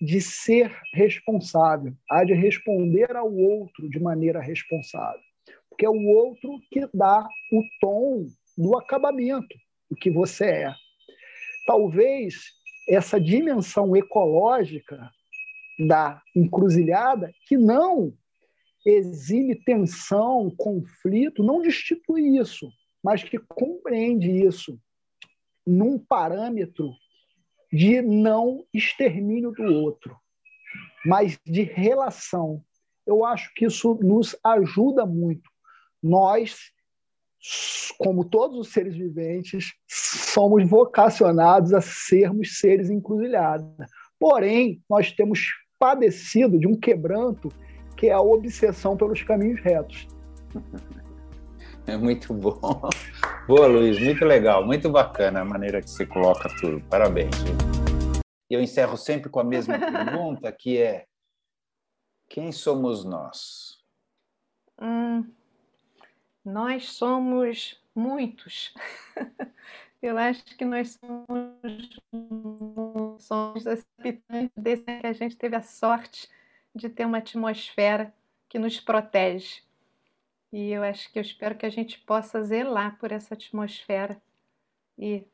de 0.01 0.23
ser 0.23 0.75
responsável, 0.95 1.93
há 2.11 2.25
de 2.25 2.33
responder 2.33 3.15
ao 3.15 3.31
outro 3.31 3.91
de 3.91 4.01
maneira 4.01 4.41
responsável, 4.41 5.21
porque 5.69 5.85
é 5.85 5.91
o 5.91 6.09
outro 6.09 6.59
que 6.71 6.89
dá 6.95 7.29
o 7.53 7.63
tom 7.79 8.27
do 8.57 8.79
acabamento 8.79 9.55
do 9.91 9.97
que 9.97 10.11
você 10.11 10.47
é. 10.47 10.75
Talvez 11.67 12.37
essa 12.89 13.21
dimensão 13.21 13.95
ecológica 13.95 15.11
da 15.87 16.23
encruzilhada 16.35 17.31
que 17.47 17.59
não 17.59 18.15
exime 18.87 19.55
tensão, 19.55 20.51
conflito, 20.57 21.43
não 21.43 21.61
destitui 21.61 22.39
isso, 22.39 22.73
mas 23.05 23.23
que 23.23 23.39
compreende 23.39 24.31
isso 24.31 24.81
num 25.67 25.99
parâmetro 25.99 26.95
de 27.73 28.01
não 28.01 28.65
extermínio 28.73 29.53
do 29.53 29.65
outro, 29.65 30.17
mas 31.05 31.39
de 31.47 31.63
relação. 31.63 32.63
Eu 33.07 33.25
acho 33.25 33.53
que 33.55 33.67
isso 33.67 33.99
nos 34.03 34.37
ajuda 34.45 35.07
muito. 35.07 35.51
Nós, 36.03 36.71
como 37.99 38.25
todos 38.25 38.59
os 38.59 38.73
seres 38.73 38.97
viventes, 38.97 39.75
somos 39.87 40.69
vocacionados 40.69 41.73
a 41.73 41.81
sermos 41.81 42.59
seres 42.59 42.91
encruzilhados. 42.91 43.67
Porém, 44.19 44.83
nós 44.89 45.13
temos 45.13 45.47
padecido 45.79 46.59
de 46.59 46.67
um 46.67 46.77
quebranto 46.77 47.49
que 47.97 48.09
é 48.09 48.13
a 48.13 48.21
obsessão 48.21 48.97
pelos 48.97 49.23
caminhos 49.23 49.61
retos. 49.61 50.07
É 51.91 51.97
muito 51.97 52.35
bom. 52.35 52.61
Boa, 53.47 53.67
Luiz, 53.67 53.99
muito 53.99 54.23
legal, 54.25 54.65
muito 54.65 54.91
bacana 54.91 55.41
a 55.41 55.45
maneira 55.45 55.81
que 55.81 55.89
você 55.89 56.05
coloca 56.05 56.49
tudo. 56.61 56.83
Parabéns. 56.89 57.35
E 58.51 58.55
eu 58.55 58.61
encerro 58.61 58.97
sempre 58.97 59.31
com 59.31 59.41
a 59.41 59.45
mesma 59.45 59.79
pergunta, 59.81 60.53
que 60.53 60.77
é: 60.77 61.07
quem 62.29 62.53
somos 62.53 63.07
nós? 63.07 63.79
Hum, 64.81 65.33
nós 66.45 66.91
somos 66.91 67.83
muitos. 67.95 68.75
Eu 70.01 70.17
acho 70.17 70.45
que 70.57 70.65
nós 70.65 70.97
somos, 71.01 71.99
somos 73.19 73.65
habitantes 73.67 74.53
desse 74.57 74.85
que 74.85 75.05
a 75.05 75.13
gente 75.13 75.37
teve 75.37 75.57
a 75.57 75.63
sorte 75.63 76.29
de 76.73 76.89
ter 76.89 77.05
uma 77.05 77.19
atmosfera 77.19 78.15
que 78.49 78.61
nos 78.61 78.79
protege 78.79 79.61
e 80.53 80.71
eu 80.71 80.83
acho 80.83 81.13
que 81.13 81.19
eu 81.19 81.23
espero 81.23 81.55
que 81.57 81.67
a 81.67 81.71
gente 81.71 81.99
possa 82.01 82.43
zelar 82.43 82.99
por 82.99 83.13
essa 83.13 83.35
atmosfera 83.35 84.21
e 84.97 85.25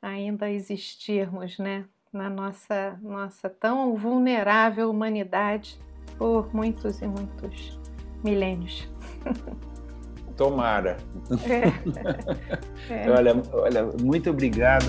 ainda 0.00 0.50
existirmos, 0.50 1.58
né, 1.58 1.86
na 2.12 2.30
nossa 2.30 2.98
nossa 3.02 3.50
tão 3.50 3.96
vulnerável 3.96 4.90
humanidade 4.90 5.78
por 6.16 6.54
muitos 6.54 7.00
e 7.00 7.06
muitos 7.06 7.78
milênios. 8.24 8.88
Tomara. 10.36 10.96
É. 11.44 12.92
É. 12.92 13.10
olha, 13.10 13.32
olha, 13.52 13.86
muito 14.00 14.30
obrigado. 14.30 14.86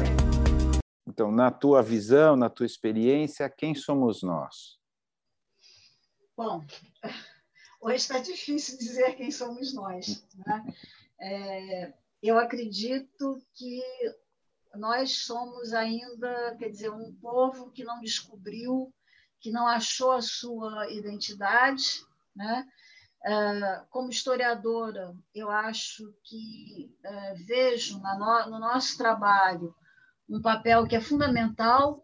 Então, 1.07 1.31
na 1.31 1.49
tua 1.49 1.81
visão, 1.81 2.35
na 2.35 2.49
tua 2.49 2.67
experiência, 2.67 3.49
quem 3.49 3.73
somos 3.73 4.21
nós? 4.21 4.77
Bom, 6.37 6.63
Hoje 7.81 7.95
está 7.95 8.19
difícil 8.19 8.77
dizer 8.77 9.15
quem 9.15 9.31
somos 9.31 9.73
nós. 9.73 10.25
Né? 10.35 10.75
É, 11.19 11.93
eu 12.21 12.37
acredito 12.37 13.41
que 13.53 13.81
nós 14.75 15.25
somos 15.25 15.73
ainda, 15.73 16.55
quer 16.57 16.69
dizer, 16.69 16.91
um 16.91 17.13
povo 17.15 17.71
que 17.71 17.83
não 17.83 18.01
descobriu, 18.01 18.93
que 19.39 19.51
não 19.51 19.65
achou 19.65 20.11
a 20.11 20.21
sua 20.21 20.91
identidade, 20.91 22.05
né? 22.35 22.67
É, 23.21 23.83
como 23.89 24.09
historiadora, 24.09 25.13
eu 25.33 25.49
acho 25.49 26.13
que 26.23 26.95
é, 27.03 27.33
vejo 27.33 27.99
no 27.99 28.59
nosso 28.59 28.97
trabalho 28.97 29.75
um 30.29 30.41
papel 30.41 30.87
que 30.87 30.95
é 30.95 31.01
fundamental, 31.01 32.01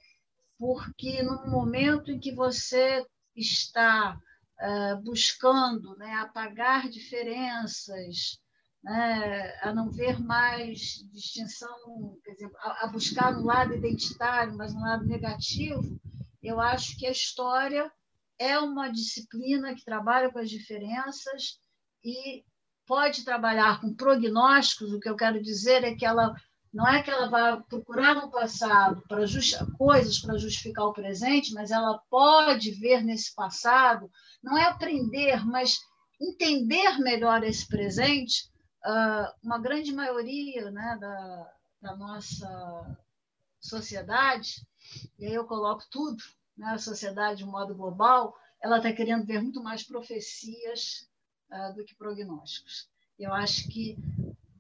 porque 0.57 1.21
no 1.21 1.47
momento 1.47 2.11
em 2.11 2.19
que 2.19 2.33
você 2.33 3.05
está 3.35 4.19
uh, 4.61 5.01
buscando 5.03 5.95
né, 5.97 6.13
apagar 6.15 6.89
diferenças, 6.89 8.39
né, 8.83 9.57
a 9.61 9.73
não 9.73 9.91
ver 9.91 10.19
mais 10.19 11.03
distinção, 11.11 12.19
exemplo, 12.27 12.57
a, 12.59 12.85
a 12.85 12.87
buscar 12.87 13.33
no 13.33 13.43
lado 13.43 13.73
identitário, 13.73 14.55
mas 14.55 14.73
no 14.73 14.81
lado 14.81 15.05
negativo, 15.05 15.99
eu 16.41 16.59
acho 16.59 16.97
que 16.97 17.07
a 17.07 17.11
história 17.11 17.91
é 18.37 18.59
uma 18.59 18.89
disciplina 18.89 19.73
que 19.73 19.83
trabalha 19.83 20.31
com 20.31 20.39
as 20.39 20.49
diferenças 20.49 21.59
e 22.03 22.43
pode 22.85 23.25
trabalhar 23.25 23.81
com 23.81 23.95
prognósticos, 23.95 24.93
o 24.93 24.99
que 24.99 25.09
eu 25.09 25.15
quero 25.15 25.41
dizer 25.41 25.83
é 25.83 25.95
que 25.95 26.05
ela 26.05 26.35
Não 26.75 26.85
é 26.85 27.01
que 27.01 27.09
ela 27.09 27.29
vai 27.29 27.63
procurar 27.63 28.15
no 28.15 28.29
passado 28.29 29.01
para 29.07 29.25
coisas 29.77 30.19
para 30.19 30.37
justificar 30.37 30.83
o 30.83 30.91
presente, 30.91 31.53
mas 31.53 31.71
ela 31.71 31.97
pode 32.09 32.69
ver 32.71 33.01
nesse 33.01 33.33
passado, 33.33 34.11
não 34.43 34.57
é 34.57 34.65
aprender, 34.65 35.45
mas 35.45 35.79
entender 36.19 36.99
melhor 36.99 37.45
esse 37.45 37.65
presente. 37.65 38.51
Uh, 38.85 39.31
uma 39.41 39.57
grande 39.57 39.93
maioria 39.93 40.69
né, 40.69 40.97
da, 40.99 41.53
da 41.81 41.95
nossa 41.95 42.97
sociedade, 43.61 44.67
e 45.17 45.27
aí 45.27 45.33
eu 45.33 45.45
coloco 45.45 45.85
tudo, 45.89 46.21
né, 46.57 46.71
a 46.71 46.77
sociedade 46.77 47.37
de 47.37 47.45
um 47.45 47.51
modo 47.51 47.73
global, 47.73 48.35
ela 48.61 48.77
está 48.77 48.91
querendo 48.91 49.25
ver 49.25 49.41
muito 49.41 49.63
mais 49.63 49.81
profecias 49.81 51.07
uh, 51.49 51.73
do 51.73 51.85
que 51.85 51.95
prognósticos. 51.95 52.89
Eu 53.17 53.33
acho 53.33 53.65
que 53.69 53.97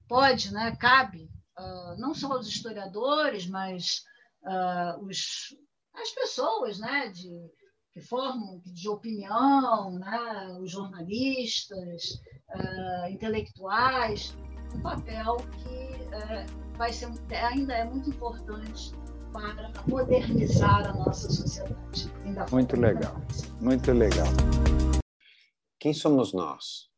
pode, 0.07 0.53
né, 0.53 0.73
cabe, 0.77 1.29
uh, 1.59 1.97
não 1.97 2.13
só 2.13 2.37
os 2.37 2.47
historiadores, 2.47 3.47
mas 3.47 4.03
uh, 4.43 5.03
os, 5.05 5.55
as 5.93 6.09
pessoas 6.11 6.79
né, 6.79 7.09
de, 7.09 7.29
que 7.93 8.01
formam 8.01 8.61
de 8.65 8.89
opinião, 8.89 9.97
né, 9.99 10.57
os 10.61 10.71
jornalistas, 10.71 12.19
intelectuais, 13.09 14.37
um 14.73 14.81
papel 14.81 15.37
que 15.37 16.77
vai 16.77 16.93
ser, 16.93 17.09
ainda 17.51 17.73
é 17.73 17.83
muito 17.83 18.09
importante 18.09 18.91
para 19.33 19.71
modernizar 19.87 20.87
a 20.87 20.93
nossa 20.93 21.29
sociedade. 21.29 22.09
Muito 22.51 22.79
legal, 22.79 23.15
muito 23.59 23.91
legal. 23.91 24.27
Quem 25.77 25.93
somos 25.93 26.33
nós? 26.33 26.89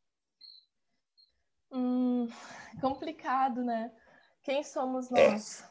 Hum, 1.71 2.27
complicado, 2.79 3.63
né? 3.63 3.91
Quem 4.47 4.63
somos 4.63 5.11
é. 5.11 5.31
nós? 5.31 5.61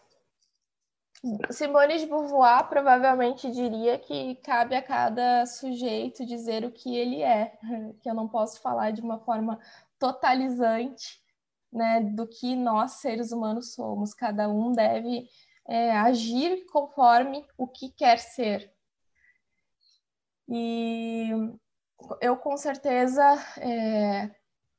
É. 1.25 1.51
Simone 1.51 1.97
de 1.97 2.05
Beauvoir 2.05 2.69
provavelmente 2.69 3.51
diria 3.51 3.99
que 3.99 4.35
cabe 4.37 4.77
a 4.77 4.83
cada 4.83 5.47
sujeito 5.47 6.27
dizer 6.27 6.63
o 6.63 6.71
que 6.71 6.95
ele 6.95 7.23
é, 7.23 7.59
que 8.03 8.11
eu 8.11 8.13
não 8.13 8.29
posso 8.29 8.61
falar 8.61 8.91
de 8.91 9.01
uma 9.01 9.19
forma 9.21 9.59
totalizante, 9.99 11.25
né, 11.73 12.03
do 12.03 12.29
que 12.29 12.55
nós 12.55 12.93
seres 13.01 13.33
humanos 13.33 13.73
somos. 13.73 14.13
Cada 14.13 14.47
um 14.47 14.73
deve 14.73 15.27
é, 15.67 15.93
agir 15.93 16.67
conforme 16.67 17.49
o 17.57 17.67
que 17.67 17.89
quer 17.89 18.19
ser. 18.19 18.71
E 20.47 21.31
eu 22.21 22.37
com 22.37 22.59
certeza 22.59 23.25
é, 23.59 24.31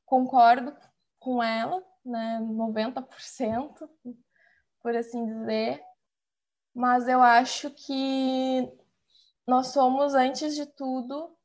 concordo 0.06 0.72
com 1.18 1.42
ela, 1.42 1.82
né, 2.08 2.40
90%, 2.40 3.88
por 4.80 4.96
assim 4.96 5.24
dizer, 5.26 5.82
mas 6.74 7.08
eu 7.08 7.22
acho 7.22 7.70
que 7.70 8.70
nós 9.46 9.68
somos, 9.68 10.14
antes 10.14 10.54
de 10.54 10.66
tudo, 10.66 11.36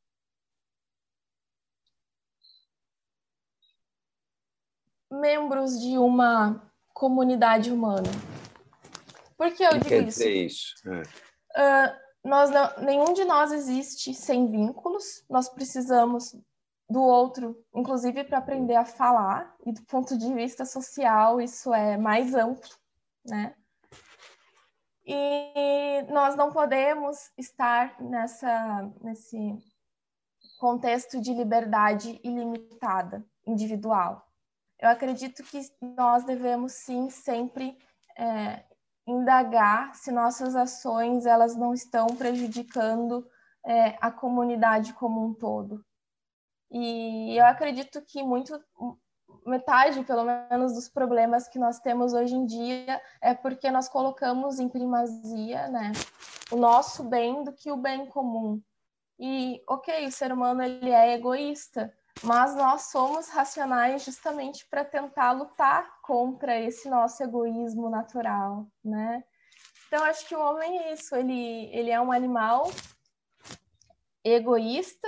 membros 5.11 5.79
de 5.79 5.97
uma 5.97 6.71
comunidade 6.93 7.71
humana. 7.71 8.09
Por 9.37 9.53
que 9.53 9.63
eu 9.63 9.71
digo 9.71 9.85
quer 9.85 10.07
isso? 10.07 10.27
Isso? 10.27 10.73
É. 10.89 11.01
Uh, 11.55 12.03
nós 12.23 12.49
não, 12.49 12.85
nenhum 12.85 13.13
de 13.13 13.25
nós 13.25 13.51
existe 13.51 14.13
sem 14.13 14.49
vínculos. 14.49 15.23
Nós 15.29 15.49
precisamos 15.49 16.35
do 16.89 17.01
outro, 17.01 17.57
inclusive 17.73 18.23
para 18.23 18.37
aprender 18.37 18.75
a 18.75 18.85
falar. 18.85 19.55
E 19.65 19.71
do 19.71 19.83
ponto 19.83 20.17
de 20.17 20.33
vista 20.33 20.65
social, 20.65 21.41
isso 21.41 21.73
é 21.73 21.97
mais 21.97 22.33
amplo, 22.33 22.69
né? 23.25 23.55
E 25.05 26.01
nós 26.09 26.35
não 26.35 26.51
podemos 26.51 27.31
estar 27.37 27.99
nessa 28.01 28.89
nesse 29.01 29.57
contexto 30.59 31.19
de 31.19 31.33
liberdade 31.33 32.21
ilimitada, 32.23 33.25
individual. 33.45 34.25
Eu 34.79 34.89
acredito 34.89 35.43
que 35.43 35.59
nós 35.81 36.23
devemos 36.23 36.73
sim 36.73 37.09
sempre 37.09 37.77
é, 38.17 38.63
indagar 39.05 39.93
se 39.95 40.11
nossas 40.11 40.55
ações 40.55 41.25
elas 41.25 41.55
não 41.55 41.73
estão 41.73 42.07
prejudicando 42.07 43.27
é, 43.65 43.97
a 43.99 44.11
comunidade 44.11 44.93
como 44.93 45.25
um 45.25 45.33
todo. 45.33 45.83
E 46.73 47.37
eu 47.37 47.45
acredito 47.45 48.01
que 48.01 48.23
muito 48.23 48.59
metade, 49.45 50.03
pelo 50.03 50.23
menos, 50.23 50.73
dos 50.73 50.89
problemas 50.89 51.47
que 51.47 51.59
nós 51.59 51.79
temos 51.79 52.13
hoje 52.13 52.33
em 52.33 52.45
dia 52.47 52.99
é 53.21 53.35
porque 53.35 53.69
nós 53.69 53.87
colocamos 53.87 54.59
em 54.59 54.67
primazia, 54.67 55.67
né, 55.67 55.91
o 56.51 56.55
nosso 56.55 57.03
bem 57.03 57.43
do 57.43 57.53
que 57.53 57.71
o 57.71 57.77
bem 57.77 58.07
comum. 58.07 58.59
E, 59.19 59.61
ok, 59.69 60.07
o 60.07 60.11
ser 60.11 60.33
humano 60.33 60.63
ele 60.63 60.89
é 60.89 61.13
egoísta, 61.13 61.93
mas 62.23 62.55
nós 62.55 62.83
somos 62.83 63.29
racionais 63.29 64.03
justamente 64.03 64.65
para 64.67 64.83
tentar 64.83 65.31
lutar 65.33 66.01
contra 66.01 66.59
esse 66.59 66.89
nosso 66.89 67.21
egoísmo 67.21 67.89
natural, 67.89 68.65
né? 68.83 69.23
Então 69.87 70.03
acho 70.05 70.27
que 70.27 70.35
o 70.35 70.39
homem 70.39 70.79
é 70.79 70.93
isso, 70.93 71.15
ele 71.15 71.69
ele 71.71 71.91
é 71.91 72.01
um 72.01 72.11
animal 72.11 72.71
egoísta, 74.23 75.07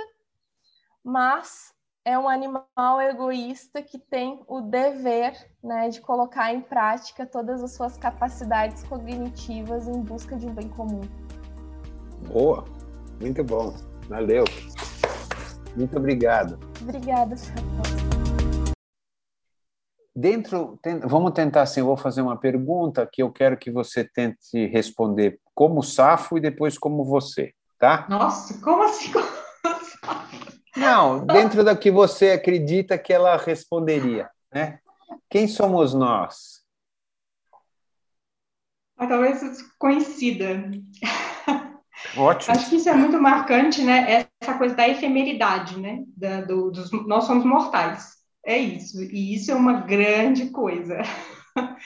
mas 1.06 1.72
é 2.04 2.18
um 2.18 2.28
animal 2.28 3.00
egoísta 3.00 3.80
que 3.80 3.96
tem 3.96 4.42
o 4.48 4.60
dever, 4.60 5.34
né, 5.62 5.88
de 5.88 6.00
colocar 6.00 6.52
em 6.52 6.60
prática 6.60 7.24
todas 7.24 7.62
as 7.62 7.76
suas 7.76 7.96
capacidades 7.96 8.82
cognitivas 8.82 9.86
em 9.86 10.02
busca 10.02 10.36
de 10.36 10.46
um 10.46 10.52
bem 10.52 10.68
comum. 10.68 11.02
Boa, 12.26 12.64
muito 13.20 13.44
bom, 13.44 13.72
valeu. 14.08 14.42
Muito 15.76 15.96
obrigado. 15.96 16.58
Obrigada, 16.82 17.36
Dentro, 20.14 20.80
vamos 21.04 21.32
tentar 21.32 21.62
assim, 21.62 21.80
eu 21.80 21.86
vou 21.86 21.96
fazer 21.96 22.22
uma 22.22 22.36
pergunta 22.36 23.08
que 23.12 23.22
eu 23.22 23.30
quero 23.30 23.56
que 23.56 23.70
você 23.70 24.02
tente 24.02 24.66
responder 24.66 25.38
como 25.54 25.82
Safo 25.82 26.36
e 26.36 26.40
depois 26.40 26.76
como 26.76 27.04
você, 27.04 27.52
tá? 27.78 28.06
Nossa, 28.08 28.60
como 28.60 28.82
assim? 28.82 29.12
Não, 30.76 31.24
dentro 31.26 31.64
da 31.64 31.76
que 31.76 31.90
você 31.90 32.30
acredita 32.30 32.98
que 32.98 33.12
ela 33.12 33.36
responderia, 33.36 34.28
né? 34.52 34.78
Quem 35.28 35.48
somos 35.48 35.94
nós? 35.94 36.62
Ah, 38.96 39.06
talvez 39.06 39.40
conhecida. 39.78 40.70
Ótimo. 42.16 42.54
Acho 42.54 42.70
que 42.70 42.76
isso 42.76 42.88
é 42.88 42.94
muito 42.94 43.20
marcante, 43.20 43.82
né? 43.82 44.26
Essa 44.40 44.54
coisa 44.56 44.74
da 44.74 44.88
efemeridade, 44.88 45.78
né? 45.78 46.04
Da, 46.16 46.40
do, 46.42 46.70
dos, 46.70 46.90
nós 47.06 47.24
somos 47.24 47.44
mortais. 47.44 48.16
É 48.44 48.56
isso. 48.56 49.02
E 49.02 49.34
isso 49.34 49.50
é 49.50 49.54
uma 49.54 49.80
grande 49.80 50.50
coisa. 50.50 50.98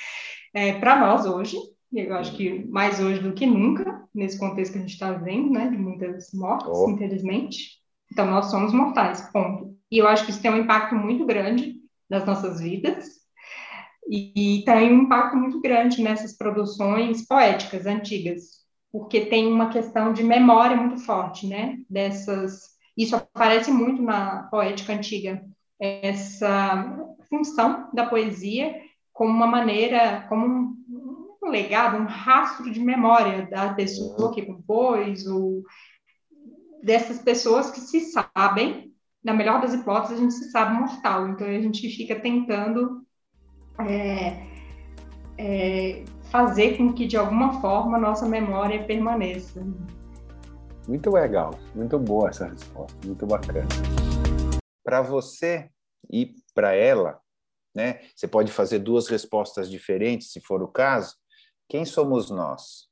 É, 0.52 0.72
Para 0.80 0.98
nós 0.98 1.26
hoje, 1.26 1.56
eu 1.92 2.12
acho 2.16 2.36
que 2.36 2.66
mais 2.66 2.98
hoje 2.98 3.20
do 3.20 3.32
que 3.32 3.46
nunca, 3.46 4.04
nesse 4.12 4.36
contexto 4.36 4.72
que 4.72 4.78
a 4.78 4.80
gente 4.80 4.94
está 4.94 5.12
vivendo, 5.12 5.52
né? 5.52 5.68
De 5.68 5.78
muitas 5.78 6.32
mortes, 6.32 6.72
oh. 6.72 6.90
infelizmente. 6.90 7.79
Então, 8.12 8.26
nós 8.26 8.46
somos 8.46 8.72
mortais, 8.72 9.20
ponto. 9.32 9.76
E 9.90 9.98
eu 9.98 10.08
acho 10.08 10.24
que 10.24 10.30
isso 10.30 10.42
tem 10.42 10.50
um 10.50 10.58
impacto 10.58 10.94
muito 10.94 11.24
grande 11.24 11.76
nas 12.08 12.24
nossas 12.26 12.60
vidas. 12.60 13.20
E, 14.08 14.60
e 14.60 14.64
tem 14.64 14.92
um 14.92 15.02
impacto 15.02 15.36
muito 15.36 15.60
grande 15.60 16.02
nessas 16.02 16.36
produções 16.36 17.26
poéticas 17.26 17.86
antigas, 17.86 18.60
porque 18.90 19.26
tem 19.26 19.46
uma 19.46 19.70
questão 19.70 20.12
de 20.12 20.24
memória 20.24 20.76
muito 20.76 21.00
forte, 21.04 21.46
né? 21.46 21.78
Dessas, 21.88 22.70
isso 22.96 23.14
aparece 23.14 23.70
muito 23.70 24.02
na 24.02 24.44
poética 24.44 24.92
antiga, 24.92 25.44
essa 25.78 27.06
função 27.28 27.88
da 27.94 28.04
poesia 28.06 28.74
como 29.12 29.30
uma 29.30 29.46
maneira, 29.46 30.26
como 30.28 30.46
um, 30.46 31.36
um 31.42 31.48
legado, 31.48 31.96
um 31.96 32.06
rastro 32.06 32.70
de 32.70 32.80
memória 32.80 33.46
da 33.46 33.72
pessoa 33.74 34.32
que 34.32 34.42
compôs, 34.42 35.26
ou 35.26 35.62
dessas 36.82 37.18
pessoas 37.18 37.70
que 37.70 37.80
se 37.80 38.12
sabem, 38.12 38.94
na 39.22 39.34
melhor 39.34 39.60
das 39.60 39.74
hipóteses, 39.74 40.18
a 40.18 40.20
gente 40.20 40.34
se 40.34 40.50
sabe 40.50 40.78
mortal, 40.78 41.28
então 41.28 41.46
a 41.46 41.60
gente 41.60 41.88
fica 41.90 42.18
tentando 42.18 43.06
é, 43.80 44.46
é, 45.38 46.04
fazer 46.30 46.76
com 46.76 46.92
que, 46.92 47.06
de 47.06 47.16
alguma 47.16 47.60
forma, 47.60 47.98
nossa 47.98 48.26
memória 48.26 48.84
permaneça. 48.84 49.60
Muito 50.88 51.10
legal, 51.10 51.58
muito 51.74 51.98
boa 51.98 52.30
essa 52.30 52.46
resposta, 52.46 52.96
muito 53.06 53.26
bacana. 53.26 53.68
Para 54.82 55.02
você 55.02 55.70
e 56.10 56.34
para 56.54 56.74
ela, 56.74 57.20
né? 57.74 58.00
Você 58.14 58.26
pode 58.26 58.50
fazer 58.50 58.80
duas 58.80 59.06
respostas 59.06 59.70
diferentes, 59.70 60.32
se 60.32 60.40
for 60.40 60.62
o 60.62 60.68
caso. 60.68 61.14
Quem 61.68 61.84
somos 61.84 62.30
nós? 62.30 62.89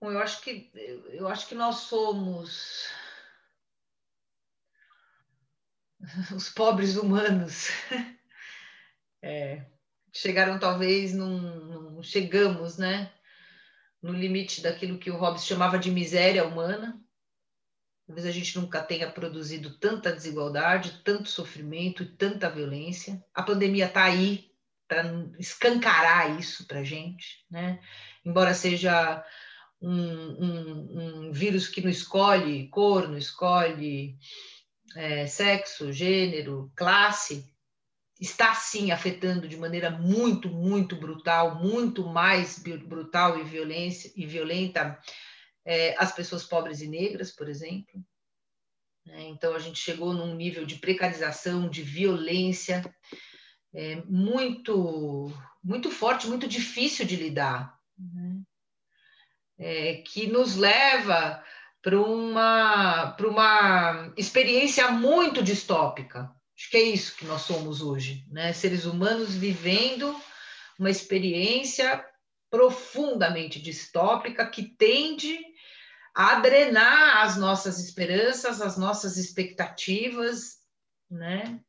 Bom, 0.00 0.12
eu 0.12 0.18
acho 0.18 0.42
que 0.42 0.70
eu 1.12 1.26
acho 1.26 1.48
que 1.48 1.54
nós 1.54 1.76
somos 1.76 2.86
os 6.34 6.48
pobres 6.50 6.96
humanos. 6.96 7.68
É, 9.22 9.66
chegaram 10.12 10.56
talvez 10.56 11.12
num, 11.12 11.40
num, 11.40 12.02
chegamos, 12.02 12.78
né, 12.78 13.12
no 14.00 14.12
limite 14.12 14.60
daquilo 14.62 14.98
que 14.98 15.10
o 15.10 15.16
Hobbes 15.16 15.44
chamava 15.44 15.78
de 15.80 15.90
miséria 15.90 16.46
humana. 16.46 17.02
Talvez 18.06 18.24
a 18.24 18.30
gente 18.30 18.56
nunca 18.56 18.80
tenha 18.84 19.10
produzido 19.10 19.78
tanta 19.78 20.12
desigualdade, 20.12 21.02
tanto 21.02 21.28
sofrimento 21.28 22.04
e 22.04 22.16
tanta 22.16 22.48
violência. 22.48 23.20
A 23.34 23.42
pandemia 23.42 23.86
está 23.86 24.04
aí 24.04 24.52
para 24.86 25.02
escancarar 25.40 26.38
isso 26.38 26.68
para 26.68 26.84
gente, 26.84 27.44
né? 27.50 27.80
Embora 28.24 28.54
seja 28.54 29.24
um, 29.80 29.90
um, 29.90 31.26
um, 31.28 31.32
vírus 31.32 31.68
que 31.68 31.80
não 31.80 31.90
escolhe 31.90 32.68
cor, 32.68 33.08
não 33.08 33.18
escolhe 33.18 34.16
é, 34.94 35.26
sexo, 35.26 35.92
gênero, 35.92 36.72
classe, 36.74 37.44
está 38.20 38.54
sim 38.54 38.90
afetando 38.90 39.46
de 39.46 39.56
maneira 39.56 39.90
muito, 39.90 40.48
muito 40.48 40.96
brutal, 40.96 41.62
muito 41.62 42.06
mais 42.06 42.58
brutal 42.58 43.38
e, 43.38 43.44
violência, 43.44 44.10
e 44.16 44.26
violenta 44.26 44.98
é, 45.64 45.94
as 45.98 46.12
pessoas 46.12 46.44
pobres 46.44 46.80
e 46.80 46.88
negras, 46.88 47.30
por 47.30 47.48
exemplo. 47.48 48.02
É, 49.08 49.28
então, 49.28 49.54
a 49.54 49.58
gente 49.58 49.78
chegou 49.78 50.12
num 50.12 50.34
nível 50.34 50.64
de 50.64 50.76
precarização, 50.76 51.68
de 51.68 51.82
violência 51.82 52.82
é, 53.74 53.96
muito, 54.06 55.30
muito 55.62 55.90
forte, 55.90 56.26
muito 56.26 56.48
difícil 56.48 57.04
de 57.04 57.16
lidar, 57.16 57.78
né? 57.98 58.25
É, 59.58 60.02
que 60.06 60.26
nos 60.26 60.56
leva 60.56 61.42
para 61.82 62.00
uma, 62.00 63.16
uma 63.20 64.12
experiência 64.16 64.90
muito 64.90 65.42
distópica. 65.42 66.30
Acho 66.56 66.70
que 66.70 66.76
é 66.76 66.82
isso 66.82 67.16
que 67.16 67.24
nós 67.26 67.42
somos 67.42 67.80
hoje, 67.80 68.24
né? 68.30 68.52
Seres 68.52 68.86
humanos 68.86 69.34
vivendo 69.34 70.14
uma 70.78 70.90
experiência 70.90 72.04
profundamente 72.50 73.60
distópica 73.60 74.46
que 74.46 74.62
tende 74.62 75.38
a 76.14 76.40
drenar 76.40 77.18
as 77.18 77.36
nossas 77.36 77.78
esperanças, 77.78 78.62
as 78.62 78.78
nossas 78.78 79.16
expectativas, 79.16 80.56
né? 81.10 81.60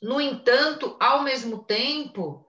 No 0.00 0.20
entanto, 0.20 0.96
ao 1.00 1.22
mesmo 1.22 1.64
tempo, 1.64 2.47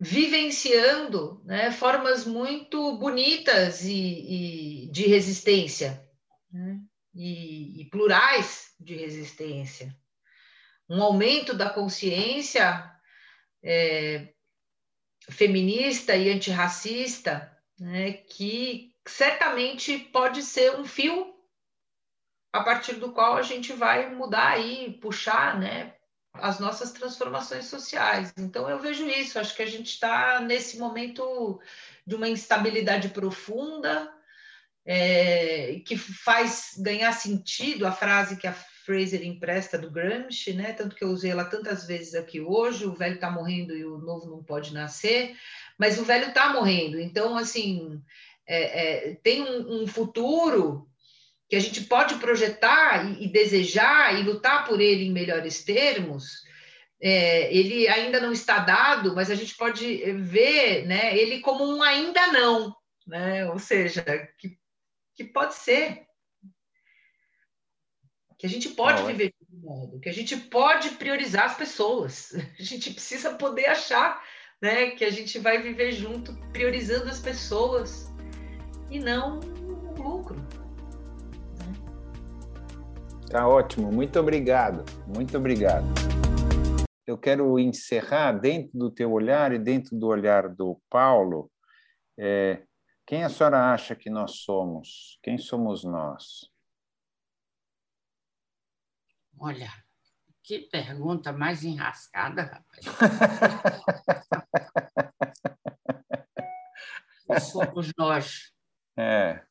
vivenciando 0.00 1.42
né, 1.44 1.70
formas 1.70 2.24
muito 2.24 2.96
bonitas 2.96 3.84
e, 3.84 4.86
e 4.86 4.90
de 4.90 5.06
resistência. 5.06 6.02
Né? 6.50 6.80
e, 7.14 7.82
e 7.82 7.84
plurais 7.86 8.74
de 8.78 8.96
resistência. 8.96 9.96
Um 10.88 11.02
aumento 11.02 11.54
da 11.54 11.70
consciência 11.70 12.90
é, 13.62 14.32
feminista 15.30 16.16
e 16.16 16.30
antirracista, 16.30 17.56
né, 17.78 18.12
que 18.12 18.94
certamente 19.06 19.98
pode 19.98 20.42
ser 20.42 20.76
um 20.76 20.84
fio 20.84 21.34
a 22.52 22.62
partir 22.62 22.94
do 22.94 23.12
qual 23.12 23.36
a 23.36 23.42
gente 23.42 23.72
vai 23.72 24.12
mudar 24.12 24.58
e 24.58 24.92
puxar 24.94 25.58
né, 25.58 25.94
as 26.42 26.58
nossas 26.58 26.92
transformações 26.92 27.66
sociais. 27.66 28.32
Então, 28.36 28.68
eu 28.68 28.78
vejo 28.78 29.06
isso, 29.06 29.38
acho 29.38 29.54
que 29.54 29.62
a 29.62 29.66
gente 29.66 29.88
está 29.88 30.40
nesse 30.40 30.78
momento 30.78 31.60
de 32.06 32.14
uma 32.14 32.28
instabilidade 32.28 33.08
profunda, 33.10 34.12
é, 34.84 35.80
que 35.86 35.96
faz 35.96 36.74
ganhar 36.78 37.12
sentido 37.12 37.86
a 37.86 37.92
frase 37.92 38.36
que 38.36 38.46
a 38.46 38.52
Fraser 38.52 39.24
empresta 39.24 39.78
do 39.78 39.90
Gramsci, 39.90 40.52
né? 40.52 40.72
Tanto 40.72 40.96
que 40.96 41.04
eu 41.04 41.10
usei 41.10 41.30
ela 41.30 41.44
tantas 41.44 41.86
vezes 41.86 42.14
aqui 42.14 42.40
hoje, 42.40 42.86
o 42.86 42.94
velho 42.94 43.14
está 43.14 43.30
morrendo 43.30 43.76
e 43.76 43.84
o 43.84 43.98
novo 43.98 44.28
não 44.28 44.42
pode 44.42 44.74
nascer, 44.74 45.36
mas 45.78 45.98
o 45.98 46.04
velho 46.04 46.28
está 46.28 46.52
morrendo. 46.52 46.98
Então, 46.98 47.36
assim, 47.36 48.02
é, 48.46 49.10
é, 49.10 49.14
tem 49.22 49.42
um, 49.42 49.82
um, 49.82 49.86
futuro 49.86 50.89
que 51.50 51.56
a 51.56 51.60
gente 51.60 51.82
pode 51.82 52.14
projetar 52.14 53.04
e, 53.04 53.24
e, 53.24 53.28
desejar 53.28 54.18
e 54.18 54.22
lutar 54.22 54.64
por 54.66 54.80
ele 54.80 55.04
em 55.04 55.12
melhores 55.12 55.62
termos. 55.62 56.44
É, 57.02 57.52
ele 57.52 57.88
ainda 57.88 58.20
não 58.20 58.32
está 58.32 58.60
dado, 58.60 59.14
mas 59.14 59.30
a 59.30 59.34
gente 59.34 59.56
pode 59.56 60.12
ver, 60.12 60.86
né? 60.86 61.16
Ele 61.18 61.40
como 61.40 61.64
um 61.64 61.82
ainda 61.82 62.28
não, 62.28 62.74
né? 63.06 63.50
Ou 63.50 63.58
seja, 63.58 64.02
que 64.38 64.60
que 65.20 65.24
pode 65.24 65.54
ser. 65.54 66.06
Que 68.38 68.46
a 68.46 68.48
gente 68.48 68.70
pode 68.70 69.02
viver 69.02 69.34
de 69.38 69.54
um 69.54 69.60
modo, 69.60 70.00
que 70.00 70.08
a 70.08 70.14
gente 70.14 70.34
pode 70.34 70.88
priorizar 70.92 71.44
as 71.44 71.56
pessoas. 71.58 72.32
A 72.58 72.62
gente 72.62 72.90
precisa 72.90 73.34
poder 73.34 73.66
achar 73.66 74.24
né, 74.62 74.92
que 74.92 75.04
a 75.04 75.10
gente 75.10 75.38
vai 75.38 75.60
viver 75.60 75.92
junto, 75.92 76.34
priorizando 76.50 77.10
as 77.10 77.18
pessoas 77.18 78.10
e 78.90 78.98
não 78.98 79.40
o 79.40 80.02
lucro. 80.02 80.36
Tá 83.30 83.46
ótimo, 83.46 83.92
muito 83.92 84.18
obrigado, 84.18 84.84
muito 85.06 85.38
obrigado. 85.38 85.86
Eu 87.06 87.16
quero 87.16 87.60
encerrar 87.60 88.32
dentro 88.32 88.76
do 88.76 88.90
teu 88.90 89.12
olhar 89.12 89.52
e 89.52 89.58
dentro 89.58 89.96
do 89.96 90.08
olhar 90.08 90.48
do 90.48 90.82
Paulo, 90.90 91.48
é, 92.18 92.64
quem 93.06 93.22
a 93.22 93.28
senhora 93.28 93.72
acha 93.72 93.94
que 93.94 94.10
nós 94.10 94.38
somos? 94.38 95.16
Quem 95.22 95.38
somos 95.38 95.84
nós? 95.84 96.50
Olha, 99.38 99.70
que 100.42 100.68
pergunta 100.68 101.32
mais 101.32 101.62
enrascada, 101.62 102.42
rapaz. 102.42 102.84
Somos 107.52 107.92
nós? 107.96 108.52
É. 108.98 109.46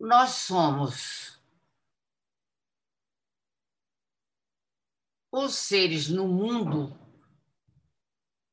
Nós 0.00 0.30
somos 0.30 1.38
os 5.30 5.54
seres 5.54 6.08
no 6.08 6.26
mundo 6.26 6.98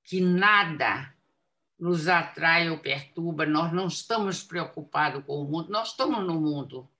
que 0.04 0.20
nada 0.20 1.16
nos 1.80 2.10
atrai 2.10 2.70
ou 2.70 2.80
perturba, 2.80 3.46
nós 3.46 3.72
não 3.72 3.88
estamos 3.88 4.44
preocupados 4.44 5.24
com 5.26 5.42
o 5.42 5.46
mundo, 5.46 5.72
nós 5.72 5.92
estamos 5.92 6.26
no 6.26 6.40
mundo. 6.40 6.92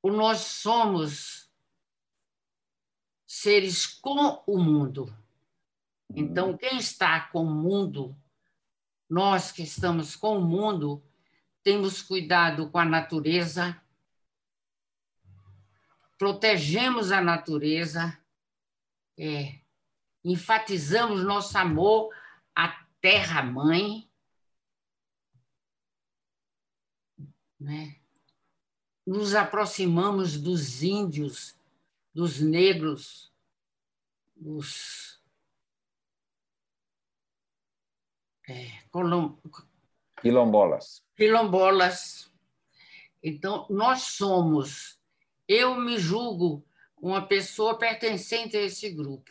O 0.00 0.12
nós 0.12 0.38
somos 0.38 1.50
seres 3.26 3.84
com 3.84 4.44
o 4.46 4.58
mundo. 4.58 5.12
Então, 6.10 6.56
quem 6.56 6.78
está 6.78 7.28
com 7.28 7.42
o 7.42 7.50
mundo, 7.50 8.16
nós 9.10 9.50
que 9.50 9.62
estamos 9.62 10.14
com 10.14 10.38
o 10.38 10.44
mundo, 10.44 11.07
temos 11.62 12.02
cuidado 12.02 12.70
com 12.70 12.78
a 12.78 12.84
natureza, 12.84 13.80
protegemos 16.16 17.12
a 17.12 17.20
natureza, 17.20 18.18
é, 19.16 19.60
enfatizamos 20.24 21.24
nosso 21.24 21.56
amor 21.56 22.14
a 22.54 22.84
terra-mãe, 23.00 24.10
né? 27.58 27.98
nos 29.06 29.34
aproximamos 29.34 30.36
dos 30.38 30.82
índios, 30.82 31.58
dos 32.12 32.40
negros, 32.40 33.32
dos 34.36 35.18
é, 38.46 38.82
colom... 38.90 39.36
quilombolas. 40.20 41.07
Quilombolas. 41.18 42.32
Então, 43.22 43.66
nós 43.68 44.04
somos, 44.04 44.98
eu 45.46 45.74
me 45.74 45.98
julgo 45.98 46.64
uma 46.96 47.26
pessoa 47.26 47.76
pertencente 47.76 48.56
a 48.56 48.62
esse 48.62 48.88
grupo, 48.88 49.30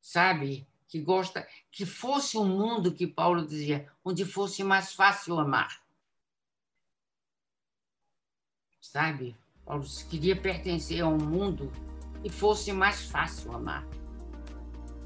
sabe? 0.00 0.66
que 0.90 1.00
gosta 1.00 1.46
que 1.70 1.86
fosse 1.86 2.36
um 2.36 2.44
mundo 2.44 2.92
que 2.92 3.06
Paulo 3.06 3.46
dizia, 3.46 3.88
onde 4.04 4.24
fosse 4.24 4.64
mais 4.64 4.92
fácil 4.92 5.38
amar. 5.38 5.80
Sabe? 8.80 9.36
Paulo 9.64 9.84
queria 10.10 10.34
pertencer 10.34 11.00
a 11.00 11.06
um 11.06 11.16
mundo 11.16 11.70
que 12.20 12.28
fosse 12.28 12.72
mais 12.72 13.04
fácil 13.08 13.52
amar. 13.52 13.86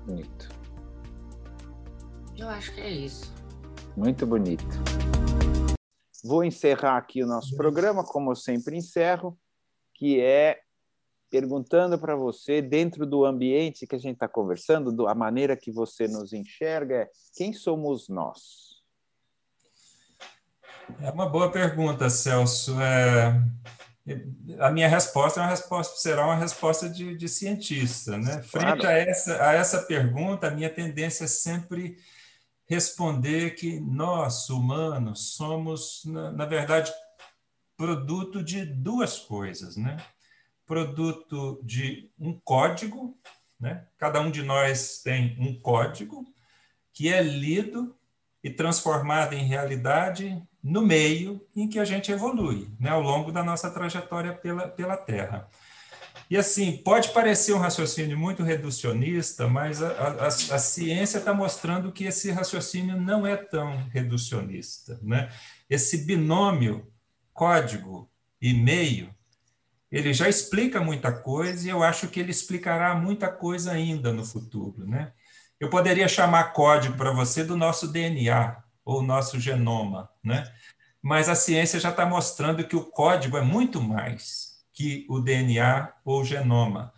Bonito. 0.06 0.48
Eu 2.34 2.48
acho 2.48 2.72
que 2.74 2.80
é 2.80 2.90
isso. 2.90 3.30
Muito 3.94 4.26
bonito. 4.26 4.64
Vou 6.24 6.42
encerrar 6.42 6.96
aqui 6.96 7.22
o 7.22 7.26
nosso 7.26 7.54
programa, 7.54 8.02
como 8.02 8.30
eu 8.30 8.34
sempre 8.34 8.74
encerro, 8.74 9.38
que 9.92 10.18
é 10.18 10.58
perguntando 11.30 11.98
para 11.98 12.16
você, 12.16 12.62
dentro 12.62 13.04
do 13.04 13.26
ambiente 13.26 13.86
que 13.86 13.94
a 13.94 13.98
gente 13.98 14.14
está 14.14 14.26
conversando, 14.26 15.06
a 15.06 15.14
maneira 15.14 15.54
que 15.54 15.70
você 15.70 16.08
nos 16.08 16.32
enxerga, 16.32 16.94
é 16.94 17.10
quem 17.36 17.52
somos 17.52 18.08
nós? 18.08 18.82
É 21.02 21.10
uma 21.10 21.28
boa 21.28 21.50
pergunta, 21.50 22.08
Celso. 22.08 22.80
É... 22.80 23.38
a 24.60 24.70
minha 24.70 24.88
resposta 24.88 25.40
é 25.40 25.42
uma 25.42 25.50
resposta 25.50 25.96
será 25.98 26.24
uma 26.24 26.36
resposta 26.36 26.88
de, 26.88 27.16
de 27.16 27.28
cientista, 27.28 28.16
né? 28.16 28.42
Frente 28.42 28.80
Claro. 28.80 28.86
a 28.86 28.92
essa 28.92 29.44
a 29.44 29.52
essa 29.52 29.82
pergunta, 29.82 30.46
a 30.46 30.50
minha 30.50 30.70
tendência 30.70 31.24
é 31.24 31.28
sempre 31.28 31.98
responder 32.66 33.54
que 33.54 33.80
nós 33.80 34.48
humanos 34.48 35.34
somos 35.34 36.02
na, 36.04 36.32
na 36.32 36.46
verdade 36.46 36.92
produto 37.76 38.42
de 38.42 38.64
duas 38.64 39.18
coisas, 39.18 39.76
né? 39.76 39.96
Produto 40.66 41.60
de 41.62 42.10
um 42.18 42.38
código, 42.40 43.18
né? 43.58 43.86
Cada 43.98 44.20
um 44.20 44.30
de 44.30 44.42
nós 44.42 45.00
tem 45.02 45.36
um 45.38 45.60
código 45.60 46.24
que 46.92 47.12
é 47.12 47.22
lido 47.22 47.94
e 48.42 48.50
transformado 48.50 49.34
em 49.34 49.44
realidade 49.44 50.40
no 50.62 50.80
meio 50.80 51.46
em 51.54 51.68
que 51.68 51.78
a 51.78 51.84
gente 51.84 52.12
evolui, 52.12 52.70
né, 52.78 52.90
ao 52.90 53.02
longo 53.02 53.32
da 53.32 53.42
nossa 53.42 53.70
trajetória 53.70 54.32
pela, 54.32 54.68
pela 54.68 54.96
Terra. 54.96 55.48
E 56.34 56.36
assim, 56.36 56.78
pode 56.78 57.10
parecer 57.10 57.52
um 57.52 57.58
raciocínio 57.58 58.18
muito 58.18 58.42
reducionista, 58.42 59.46
mas 59.46 59.80
a, 59.80 59.88
a, 59.88 60.26
a 60.26 60.58
ciência 60.58 61.18
está 61.18 61.32
mostrando 61.32 61.92
que 61.92 62.06
esse 62.06 62.32
raciocínio 62.32 63.00
não 63.00 63.24
é 63.24 63.36
tão 63.36 63.76
reducionista. 63.90 64.98
Né? 65.00 65.30
Esse 65.70 65.98
binômio 65.98 66.92
código 67.32 68.10
e 68.42 68.52
meio, 68.52 69.14
ele 69.92 70.12
já 70.12 70.28
explica 70.28 70.80
muita 70.80 71.12
coisa 71.12 71.68
e 71.68 71.70
eu 71.70 71.84
acho 71.84 72.08
que 72.08 72.18
ele 72.18 72.32
explicará 72.32 72.96
muita 72.96 73.28
coisa 73.28 73.70
ainda 73.70 74.12
no 74.12 74.24
futuro. 74.24 74.84
Né? 74.88 75.12
Eu 75.60 75.70
poderia 75.70 76.08
chamar 76.08 76.52
código 76.52 76.96
para 76.96 77.12
você 77.12 77.44
do 77.44 77.56
nosso 77.56 77.86
DNA 77.86 78.56
ou 78.84 79.04
nosso 79.04 79.38
genoma, 79.38 80.10
né? 80.20 80.52
Mas 81.00 81.28
a 81.28 81.36
ciência 81.36 81.78
já 81.78 81.90
está 81.90 82.04
mostrando 82.04 82.64
que 82.64 82.74
o 82.74 82.86
código 82.86 83.36
é 83.36 83.42
muito 83.42 83.80
mais 83.80 84.43
que 84.74 85.06
o 85.08 85.20
DNA 85.20 85.92
ou 86.04 86.20
o 86.20 86.24
genoma. 86.24 86.92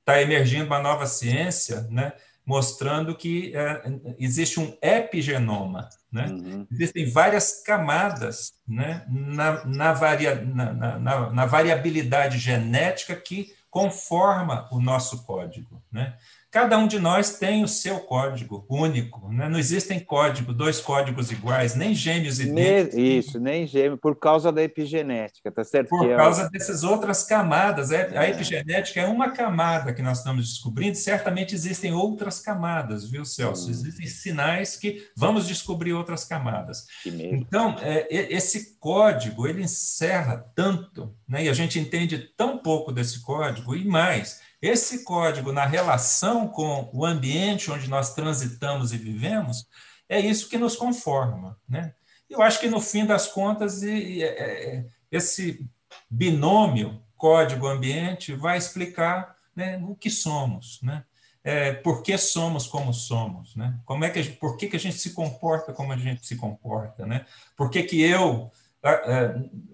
Está 0.00 0.20
emergindo 0.20 0.66
uma 0.66 0.78
nova 0.78 1.06
ciência, 1.06 1.86
né? 1.90 2.12
Mostrando 2.44 3.16
que 3.16 3.56
é, 3.56 3.82
existe 4.18 4.60
um 4.60 4.76
epigenoma, 4.82 5.88
né? 6.10 6.26
Uhum. 6.26 6.66
Existem 6.70 7.10
várias 7.10 7.62
camadas, 7.62 8.52
né? 8.68 9.04
Na, 9.08 9.64
na, 9.64 9.92
varia, 9.92 10.34
na, 10.34 10.72
na, 10.98 11.30
na 11.30 11.46
variabilidade 11.46 12.38
genética 12.38 13.16
que 13.16 13.54
conforma 13.70 14.68
o 14.70 14.78
nosso 14.78 15.24
código, 15.24 15.82
né? 15.90 16.16
Cada 16.52 16.76
um 16.76 16.86
de 16.86 16.98
nós 16.98 17.38
tem 17.38 17.64
o 17.64 17.68
seu 17.68 17.98
código 18.00 18.66
único, 18.68 19.26
né? 19.32 19.48
não 19.48 19.58
existem 19.58 19.98
código, 19.98 20.52
dois 20.52 20.80
códigos 20.80 21.32
iguais, 21.32 21.74
nem 21.74 21.94
gêmeos 21.94 22.38
idênticos, 22.38 22.94
Isso, 22.98 23.40
nem 23.40 23.66
gêmeo, 23.66 23.96
por 23.96 24.16
causa 24.18 24.52
da 24.52 24.62
epigenética, 24.62 25.50
tá 25.50 25.64
certo? 25.64 25.88
por 25.88 26.00
Que 26.04 26.12
é- 26.12 26.16
causa 26.16 26.50
dessas 26.50 26.84
outras 26.84 27.24
camadas. 27.24 27.90
É- 27.90 28.18
A 28.18 28.28
epigenética 28.28 29.00
é 29.00 29.06
uma 29.06 29.30
camada 29.30 29.94
que 29.94 30.02
nós 30.02 30.18
estamos 30.18 30.46
descobrindo, 30.46 30.94
certamente 30.94 31.54
existem 31.54 31.94
outras 31.94 32.38
camadas, 32.38 33.08
viu, 33.10 33.24
Celso? 33.24 33.70
Existem 33.70 34.06
sinais 34.06 34.76
que 34.76 35.06
vamos 35.16 35.48
descobrir 35.48 35.94
outras 35.94 36.22
camadas. 36.26 36.84
Então, 37.06 37.76
é, 37.80 38.06
esse 38.30 38.78
código, 38.78 39.46
ele 39.46 39.62
encerra 39.62 40.44
tanto, 40.54 41.14
né? 41.26 41.44
e 41.44 41.48
a 41.48 41.54
gente 41.54 41.78
entende 41.78 42.18
tão 42.36 42.58
pouco 42.58 42.92
desse 42.92 43.22
código, 43.22 43.74
e 43.74 43.86
mais, 43.86 44.40
esse 44.62 45.02
código 45.02 45.52
na 45.52 45.66
relação 45.66 46.46
com 46.46 46.88
o 46.94 47.04
ambiente 47.04 47.70
onde 47.70 47.90
nós 47.90 48.14
transitamos 48.14 48.92
e 48.92 48.96
vivemos, 48.96 49.66
é 50.08 50.20
isso 50.20 50.48
que 50.48 50.56
nos 50.56 50.76
conforma. 50.76 51.58
Né? 51.68 51.92
Eu 52.30 52.40
acho 52.40 52.60
que, 52.60 52.68
no 52.68 52.80
fim 52.80 53.04
das 53.04 53.26
contas, 53.26 53.82
é- 53.82 54.22
é- 54.22 54.86
esse 55.10 55.68
binômio 56.08 57.02
código-ambiente 57.16 58.34
vai 58.34 58.56
explicar 58.56 59.36
né, 59.54 59.78
o 59.82 59.94
que 59.94 60.08
somos, 60.08 60.80
né? 60.82 61.04
É, 61.44 61.72
por 61.72 62.02
que 62.02 62.16
somos 62.16 62.66
como 62.68 62.94
somos, 62.94 63.54
né? 63.56 63.78
Como 63.84 64.04
é 64.04 64.10
que 64.10 64.22
por 64.30 64.56
que, 64.56 64.68
que 64.68 64.76
a 64.76 64.80
gente 64.80 64.96
se 64.96 65.10
comporta 65.10 65.72
como 65.72 65.92
a 65.92 65.96
gente 65.96 66.24
se 66.24 66.36
comporta, 66.36 67.04
né? 67.04 67.26
Por 67.56 67.68
que, 67.68 67.82
que 67.82 68.00
eu 68.00 68.50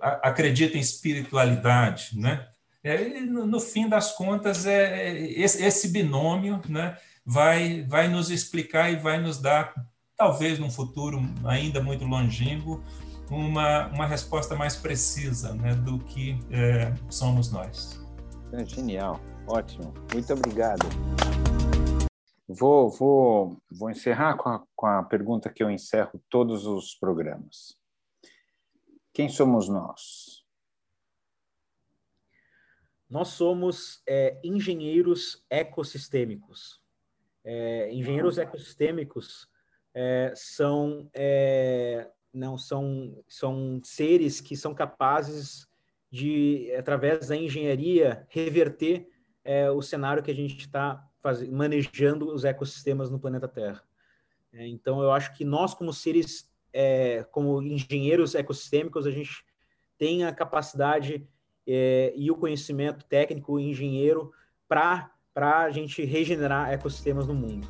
acredito 0.01 0.77
em 0.77 0.81
espiritualidade, 0.81 2.19
né? 2.19 2.49
É, 2.83 3.21
no, 3.21 3.47
no 3.47 3.61
fim 3.61 3.89
das 3.89 4.13
contas, 4.13 4.65
é, 4.65 5.09
é, 5.09 5.41
esse, 5.41 5.63
esse 5.65 5.89
binômio 5.89 6.61
né, 6.69 6.97
vai, 7.25 7.83
vai 7.83 8.09
nos 8.09 8.31
explicar 8.31 8.91
e 8.91 8.97
vai 8.97 9.21
nos 9.21 9.39
dar, 9.39 9.75
talvez 10.17 10.59
num 10.59 10.71
futuro 10.71 11.21
ainda 11.45 11.83
muito 11.83 12.05
longínquo, 12.05 12.83
uma, 13.31 13.89
uma 13.89 14.07
resposta 14.07 14.55
mais 14.55 14.77
precisa 14.77 15.55
né, 15.55 15.75
do 15.75 15.99
que 15.99 16.39
é, 16.51 16.95
somos 17.11 17.51
nós. 17.51 18.01
É 18.53 18.65
genial, 18.65 19.21
ótimo. 19.47 19.93
Muito 20.13 20.33
obrigado. 20.33 20.87
Vou, 22.49 22.89
vou, 22.89 23.61
vou 23.71 23.91
encerrar 23.91 24.37
com 24.39 24.49
a, 24.49 24.63
com 24.75 24.87
a 24.87 25.03
pergunta 25.03 25.51
que 25.51 25.63
eu 25.63 25.71
encerro 25.71 26.19
todos 26.31 26.65
os 26.65 26.95
programas. 26.95 27.77
Quem 29.13 29.29
somos 29.29 29.69
nós? 29.69 30.38
Nós 33.09 33.29
somos 33.29 34.03
é, 34.07 34.39
engenheiros 34.45 35.45
ecossistêmicos. 35.49 36.81
É, 37.43 37.91
engenheiros 37.93 38.37
ecossistêmicos 38.37 39.49
é, 39.95 40.33
são 40.37 41.09
é, 41.15 42.11
não 42.33 42.59
são 42.59 43.25
são 43.27 43.81
seres 43.83 44.41
que 44.41 44.55
são 44.55 44.75
capazes 44.75 45.67
de 46.11 46.71
através 46.77 47.29
da 47.29 47.37
engenharia 47.37 48.27
reverter 48.29 49.09
é, 49.43 49.71
o 49.71 49.81
cenário 49.81 50.23
que 50.23 50.31
a 50.31 50.35
gente 50.35 50.59
está 50.59 51.03
manejando 51.51 52.33
os 52.33 52.45
ecossistemas 52.45 53.11
no 53.11 53.19
planeta 53.19 53.49
Terra. 53.49 53.83
É, 54.53 54.67
então 54.67 55.03
eu 55.03 55.11
acho 55.11 55.35
que 55.35 55.45
nós 55.45 55.73
como 55.73 55.93
seres 55.93 56.47
como 57.33 57.63
engenheiros 57.63 58.35
ecossistêmicos 58.35 59.07
a 59.07 59.11
gente 59.11 59.45
tem 59.97 60.25
a 60.25 60.33
capacidade 60.33 61.27
é, 61.69 62.15
e 62.17 62.31
o 62.31 62.37
conhecimento 62.37 63.05
técnico 63.05 63.61
e 63.61 63.71
engenheiro 63.71 64.33
para 64.67 65.11
a 65.37 65.71
gente 65.71 66.03
regenerar 66.05 66.73
ecossistemas 66.73 67.27
no 67.27 67.35
mundo. 67.35 67.69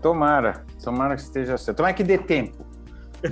Tomara, 0.00 0.64
tomara 0.82 1.14
que 1.16 1.22
esteja 1.22 1.58
certo. 1.58 1.76
Tomara 1.78 1.94
que 1.94 2.02
dê 2.04 2.16
tempo 2.16 2.64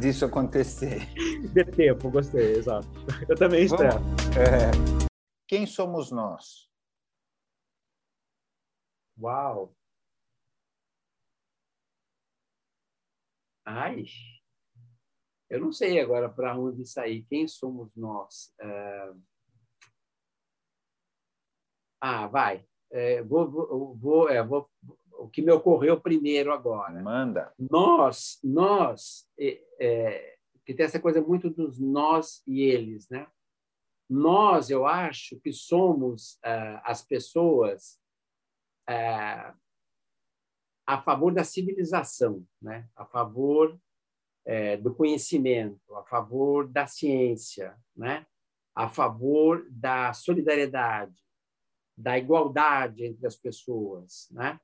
disso 0.01 0.25
acontecer. 0.25 1.09
dê 1.53 1.65
tempo, 1.65 2.11
gostei, 2.11 2.53
exato. 2.57 2.87
Eu 3.29 3.37
também 3.37 3.67
Vamos- 3.67 3.95
espero. 3.95 4.05
é, 4.39 4.71
quem 5.49 5.67
somos 5.67 6.11
nós? 6.11 6.69
Uau! 9.19 9.75
Ai, 13.67 14.05
eu 15.55 15.61
não 15.61 15.73
sei 15.73 16.01
agora 16.01 16.29
para 16.29 16.59
onde 16.59 16.85
sair. 16.85 17.25
Quem 17.29 17.47
somos 17.47 17.95
nós? 17.95 18.53
É, 18.61 19.13
Ah, 22.07 22.27
vai. 22.27 22.67
É, 22.91 23.23
vou, 23.23 23.51
vou, 23.51 23.95
vou, 23.95 24.29
é, 24.29 24.43
vou- 24.45 24.71
o 25.13 25.27
que 25.31 25.41
me 25.41 25.51
ocorreu 25.51 25.99
primeiro 25.99 26.53
agora. 26.53 27.01
Manda. 27.03 27.51
Nós, 27.59 28.39
nós, 28.45 29.27
é, 29.39 29.63
é, 29.81 30.37
que 30.67 30.75
tem 30.75 30.85
essa 30.85 31.01
coisa 31.01 31.23
muito 31.23 31.49
dos 31.49 31.79
nós 31.79 32.43
e 32.47 32.61
eles, 32.61 33.09
né? 33.09 33.27
Nós, 34.11 34.69
eu 34.69 34.87
acho 34.87 35.41
que 35.41 35.51
somos 35.51 36.39
ah, 36.45 36.83
as 36.85 37.01
pessoas 37.01 37.99
ah, 38.87 39.55
a 40.87 41.01
favor 41.01 41.33
da 41.33 41.43
civilização, 41.43 42.47
né? 42.61 42.87
A 42.95 43.07
favor 43.07 43.81
eh, 44.47 44.77
do 44.77 44.95
conhecimento, 44.95 45.81
a 45.95 46.03
favor 46.05 46.69
da 46.69 46.87
ciência, 46.87 47.77
né? 47.97 48.27
A 48.75 48.89
favor 48.89 49.67
da 49.71 50.13
solidariedade, 50.13 51.15
da 51.97 52.19
igualdade 52.19 53.05
entre 53.05 53.27
as 53.27 53.37
pessoas, 53.37 54.29
né? 54.31 54.59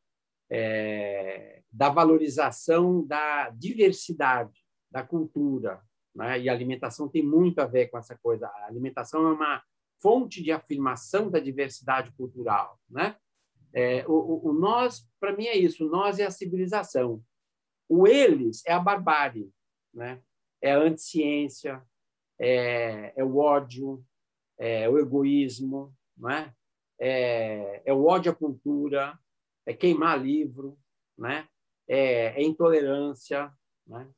Eh, 0.51 1.63
da 1.71 1.89
valorização 1.89 3.07
da 3.07 3.51
diversidade, 3.51 4.61
da 4.91 5.03
cultura, 5.03 5.81
né? 6.15 6.41
E 6.41 6.49
a 6.49 6.53
alimentação 6.53 7.09
tem 7.09 7.23
muito 7.25 7.61
a 7.61 7.67
ver 7.67 7.89
com 7.89 7.99
essa 7.99 8.19
coisa. 8.19 8.47
A 8.49 8.67
alimentação 8.67 9.27
é 9.29 9.33
uma 9.33 9.63
fonte 10.03 10.43
de 10.43 10.51
afirmação 10.51 11.31
da 11.31 11.39
diversidade 11.39 12.11
cultural, 12.13 12.79
né? 12.89 13.17
É, 13.73 14.05
o, 14.09 14.49
o- 14.49 14.53
nós, 14.53 15.07
para 15.21 15.37
mim, 15.37 15.47
é 15.47 15.57
isso. 15.57 15.89
Nós 15.89 16.19
é 16.19 16.27
a 16.27 16.31
civilização. 16.31 17.23
O 17.89 18.07
eles 18.07 18.63
é 18.67 18.73
a 18.73 18.81
barbárie, 18.81 19.49
né? 19.93 20.23
É 20.63 20.73
a 20.73 20.79
anticiência, 20.79 21.83
é, 22.39 23.13
é 23.17 23.25
o 23.25 23.39
ódio, 23.39 24.05
é 24.59 24.89
o 24.89 24.99
egoísmo, 24.99 25.95
né? 26.17 26.55
é, 27.01 27.83
é 27.85 27.93
o 27.93 28.05
ódio 28.05 28.31
à 28.31 28.35
cultura, 28.35 29.19
é 29.67 29.73
queimar 29.73 30.23
livro, 30.23 30.79
né? 31.17 31.49
é, 31.91 32.41
é 32.41 32.43
intolerância. 32.43 33.53
Né? 33.87 34.09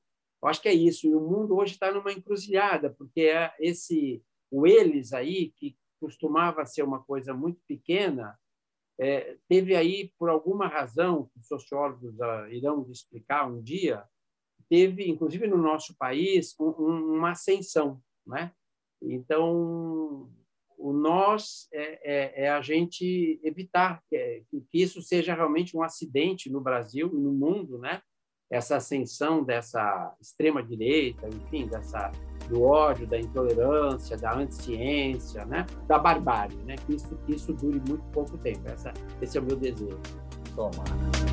Eu 0.43 0.49
acho 0.49 0.61
que 0.61 0.69
é 0.69 0.75
isso. 0.75 1.07
E 1.07 1.15
o 1.15 1.21
mundo 1.21 1.57
hoje 1.57 1.73
está 1.73 1.91
numa 1.91 2.13
encruzilhada, 2.13 2.91
porque 2.91 3.23
é 3.23 3.55
esse 3.59 4.23
o 4.51 4.67
eles 4.67 5.15
aí, 5.15 5.51
que 5.57 5.79
costumava 5.99 6.67
ser 6.67 6.83
uma 6.83 7.03
coisa 7.03 7.33
muito 7.33 7.63
pequena, 7.67 8.39
é, 9.01 9.39
teve 9.49 9.75
aí, 9.75 10.13
por 10.19 10.29
alguma 10.29 10.67
razão, 10.67 11.31
que 11.33 11.41
os 11.41 11.47
sociólogos 11.47 12.15
uh, 12.19 12.49
irão 12.51 12.87
explicar 12.91 13.51
um 13.51 13.63
dia, 13.63 14.05
teve, 14.73 15.07
inclusive 15.07 15.47
no 15.47 15.59
nosso 15.59 15.95
país, 15.99 16.55
um, 16.59 16.69
um, 16.79 17.17
uma 17.19 17.33
ascensão. 17.33 18.01
Né? 18.27 18.51
Então, 19.03 20.31
o 20.79 20.95
nós 20.95 21.69
é, 21.71 22.01
é, 22.03 22.45
é 22.45 22.51
a 22.51 22.63
gente 22.63 23.39
evitar 23.45 24.03
que, 24.09 24.45
que, 24.51 24.83
isso 24.83 25.03
seja 25.03 25.35
realmente 25.35 25.77
um 25.77 25.83
acidente 25.83 26.49
no 26.49 26.59
Brasil 26.59 27.11
e 27.13 27.19
no 27.19 27.33
mundo, 27.33 27.79
né? 27.79 28.01
essa 28.51 28.77
ascensão 28.77 29.45
dessa 29.45 30.17
extrema 30.19 30.63
direita, 30.63 31.29
enfim, 31.29 31.67
dessa 31.67 32.11
do 32.49 32.63
ódio, 32.63 33.07
da 33.07 33.19
intolerância, 33.19 34.17
da 34.17 34.35
anticiência, 34.35 35.45
né? 35.45 35.67
da 35.87 35.99
barbárie, 35.99 36.57
né? 36.65 36.77
que, 36.77 36.95
isso, 36.95 37.15
que 37.27 37.35
isso 37.35 37.53
dure 37.53 37.79
muito 37.87 38.05
pouco 38.11 38.39
tempo. 38.39 38.67
Essa, 38.71 38.91
esse 39.21 39.37
é 39.37 39.41
o 39.41 39.45
meu 39.45 39.57
desejo. 39.57 40.01
Tomara. 40.57 41.32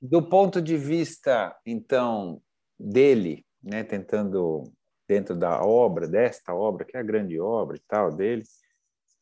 Do 0.00 0.22
ponto 0.22 0.62
de 0.62 0.76
vista, 0.76 1.54
então, 1.66 2.42
dele, 2.78 3.44
né, 3.62 3.84
tentando, 3.84 4.72
dentro 5.06 5.36
da 5.36 5.62
obra, 5.62 6.08
desta 6.08 6.54
obra, 6.54 6.84
que 6.84 6.96
é 6.96 7.00
a 7.00 7.04
grande 7.04 7.38
obra 7.38 7.76
e 7.76 7.80
tal 7.80 8.10
dele, 8.10 8.42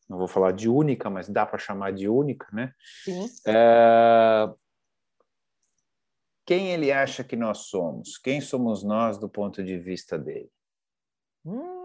não 0.09 0.19
vou 0.19 0.29
falar 0.29 0.53
de 0.53 0.69
única, 0.69 1.11
mas 1.11 1.29
dá 1.29 1.45
para 1.45 1.59
chamar 1.59 1.93
de 1.93 2.09
única, 2.09 2.47
né? 2.53 2.73
Sim. 3.05 3.27
É... 3.47 4.49
Quem 6.47 6.71
ele 6.71 6.91
acha 6.91 7.23
que 7.23 7.37
nós 7.37 7.67
somos? 7.67 8.17
Quem 8.17 8.41
somos 8.41 8.83
nós 8.83 9.19
do 9.19 9.29
ponto 9.29 9.63
de 9.63 9.79
vista 9.79 10.19
dele? 10.19 10.51
Hum. 11.45 11.79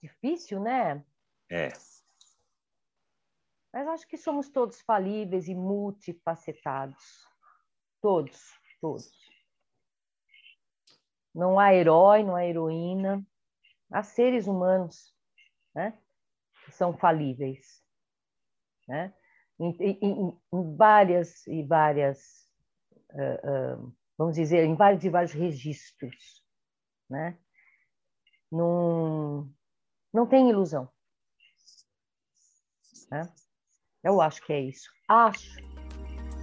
Difícil, 0.00 0.60
né? 0.60 1.02
É. 1.50 1.70
Mas 3.74 3.88
acho 3.88 4.06
que 4.06 4.16
somos 4.16 4.48
todos 4.48 4.80
falíveis 4.82 5.48
e 5.48 5.54
multifacetados. 5.54 7.26
Todos, 8.00 8.40
todos. 8.80 9.10
Não 11.34 11.58
há 11.58 11.74
herói, 11.74 12.22
não 12.22 12.36
há 12.36 12.46
heroína. 12.46 13.26
Há 13.90 14.04
seres 14.04 14.46
humanos 14.46 15.12
né, 15.74 15.98
que 16.64 16.70
são 16.70 16.96
falíveis. 16.96 17.82
Né? 18.86 19.12
Em, 19.58 19.76
em, 19.80 20.40
em 20.52 20.76
várias 20.76 21.44
e 21.48 21.64
várias 21.64 22.48
uh, 23.10 23.82
uh, 23.82 23.96
vamos 24.16 24.36
dizer, 24.36 24.62
em 24.62 24.76
vários 24.76 25.02
e 25.02 25.10
vários 25.10 25.32
registros. 25.32 26.44
Né? 27.10 27.36
Não, 28.52 29.52
não 30.12 30.28
tem 30.28 30.48
ilusão. 30.48 30.88
Né? 33.10 33.22
Eu 34.04 34.20
acho 34.20 34.44
que 34.44 34.52
é 34.52 34.60
isso. 34.60 34.90
Acho. 35.08 35.56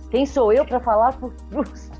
Quem 0.09 0.25
sou 0.25 0.51
eu 0.51 0.65
para 0.65 0.79
falar 0.79 1.17
por 1.19 1.31
Proust? 1.47 1.91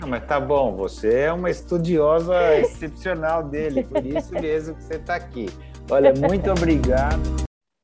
Não, 0.00 0.08
mas 0.08 0.24
tá 0.26 0.40
bom, 0.40 0.74
você 0.74 1.14
é 1.14 1.32
uma 1.32 1.50
estudiosa 1.50 2.34
excepcional 2.58 3.46
dele, 3.46 3.84
por 3.84 4.04
isso 4.04 4.32
mesmo 4.32 4.74
que 4.76 4.84
você 4.84 4.96
está 4.96 5.16
aqui. 5.16 5.46
Olha, 5.90 6.14
muito 6.14 6.50
obrigado. 6.50 7.20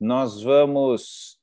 Nós 0.00 0.42
vamos 0.42 1.38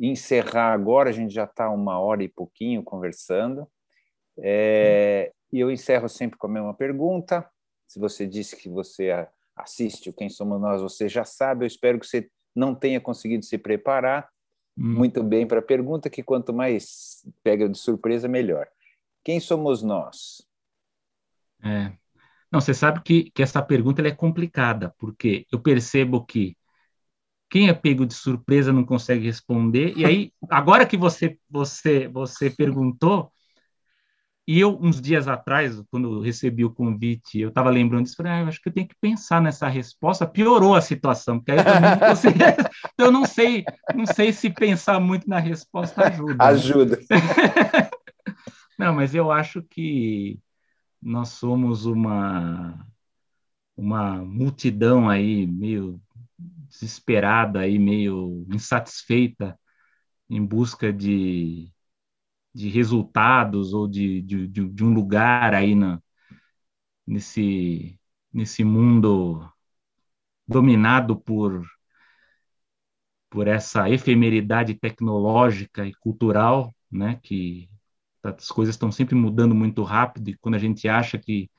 encerrar 0.00 0.72
agora, 0.72 1.10
a 1.10 1.12
gente 1.12 1.34
já 1.34 1.44
está 1.44 1.68
uma 1.68 2.00
hora 2.00 2.22
e 2.22 2.28
pouquinho 2.28 2.82
conversando. 2.82 3.68
É, 4.38 5.30
e 5.52 5.60
eu 5.60 5.70
encerro 5.70 6.08
sempre 6.08 6.38
com 6.38 6.46
a 6.46 6.50
mesma 6.50 6.72
pergunta. 6.72 7.46
Se 7.86 7.98
você 7.98 8.26
disse 8.26 8.56
que 8.56 8.70
você 8.70 9.28
assiste 9.54 10.08
o 10.08 10.12
Quem 10.14 10.30
Somos 10.30 10.58
Nós, 10.58 10.80
você 10.80 11.06
já 11.06 11.24
sabe. 11.24 11.64
Eu 11.64 11.66
espero 11.66 12.00
que 12.00 12.06
você 12.06 12.30
não 12.54 12.74
tenha 12.74 13.00
conseguido 13.00 13.44
se 13.44 13.58
preparar 13.58 14.28
hum. 14.76 14.94
muito 14.94 15.22
bem 15.22 15.46
para 15.46 15.60
a 15.60 15.62
pergunta, 15.62 16.10
que 16.10 16.22
quanto 16.22 16.52
mais 16.52 17.26
pega 17.42 17.68
de 17.68 17.78
surpresa, 17.78 18.28
melhor. 18.28 18.66
Quem 19.24 19.40
somos 19.40 19.82
nós? 19.82 20.46
É. 21.62 21.92
Não, 22.50 22.60
você 22.60 22.72
sabe 22.72 23.02
que, 23.02 23.30
que 23.30 23.42
essa 23.42 23.60
pergunta 23.60 24.06
é 24.06 24.10
complicada, 24.12 24.94
porque 24.98 25.46
eu 25.50 25.60
percebo 25.60 26.24
que 26.24 26.56
quem 27.48 27.68
é 27.68 27.74
pego 27.74 28.06
de 28.06 28.14
surpresa 28.14 28.72
não 28.72 28.84
consegue 28.84 29.24
responder, 29.24 29.96
e 29.96 30.04
aí, 30.04 30.32
agora 30.50 30.86
que 30.86 30.96
você, 30.96 31.38
você, 31.48 32.08
você 32.08 32.50
perguntou, 32.50 33.32
e 34.46 34.60
eu, 34.60 34.78
uns 34.80 35.00
dias 35.00 35.26
atrás, 35.26 35.82
quando 35.90 36.20
recebi 36.20 36.64
o 36.64 36.70
convite, 36.70 37.40
eu 37.40 37.48
estava 37.48 37.68
lembrando 37.68 38.04
disso, 38.04 38.16
falei, 38.16 38.32
ah, 38.32 38.40
eu 38.42 38.46
acho 38.46 38.60
que 38.62 38.68
eu 38.68 38.72
tenho 38.72 38.86
que 38.86 38.94
pensar 39.00 39.42
nessa 39.42 39.66
resposta. 39.66 40.24
Piorou 40.24 40.76
a 40.76 40.80
situação, 40.80 41.38
porque 41.38 41.50
aí 41.50 41.58
eu 41.58 41.80
não, 41.80 41.98
consigo, 42.08 42.38
eu 42.96 43.12
não 43.12 43.24
sei, 43.24 43.64
não 43.92 44.06
sei 44.06 44.32
se 44.32 44.48
pensar 44.48 45.00
muito 45.00 45.28
na 45.28 45.40
resposta 45.40 46.06
ajuda. 46.06 46.44
Ajuda. 46.44 46.96
Né? 46.96 47.90
não, 48.78 48.94
mas 48.94 49.16
eu 49.16 49.32
acho 49.32 49.62
que 49.62 50.38
nós 51.02 51.30
somos 51.30 51.84
uma 51.84 52.86
uma 53.76 54.24
multidão 54.24 55.08
aí 55.08 55.46
meio 55.46 56.00
desesperada 56.68 57.60
aí, 57.60 57.78
meio 57.78 58.46
insatisfeita 58.50 59.58
em 60.30 60.42
busca 60.44 60.92
de 60.92 61.70
de 62.56 62.70
resultados 62.70 63.74
ou 63.74 63.86
de, 63.86 64.22
de, 64.22 64.48
de, 64.48 64.84
um 64.84 64.94
lugar 64.94 65.54
aí 65.54 65.74
na, 65.74 66.00
nesse, 67.06 67.98
nesse 68.32 68.64
mundo 68.64 69.46
dominado 70.48 71.16
por, 71.20 71.62
por 73.30 73.46
essa 73.46 73.90
efemeridade 73.90 74.74
tecnológica 74.74 75.86
e 75.86 75.94
cultural, 75.94 76.74
né, 76.90 77.20
que 77.22 77.68
as 78.22 78.48
coisas 78.48 78.74
estão 78.74 78.90
sempre 78.90 79.14
mudando 79.14 79.54
muito 79.54 79.82
rápido 79.82 80.30
e 80.30 80.38
quando 80.38 80.54
a 80.54 80.58
gente 80.58 80.88
acha 80.88 81.18
que 81.18 81.50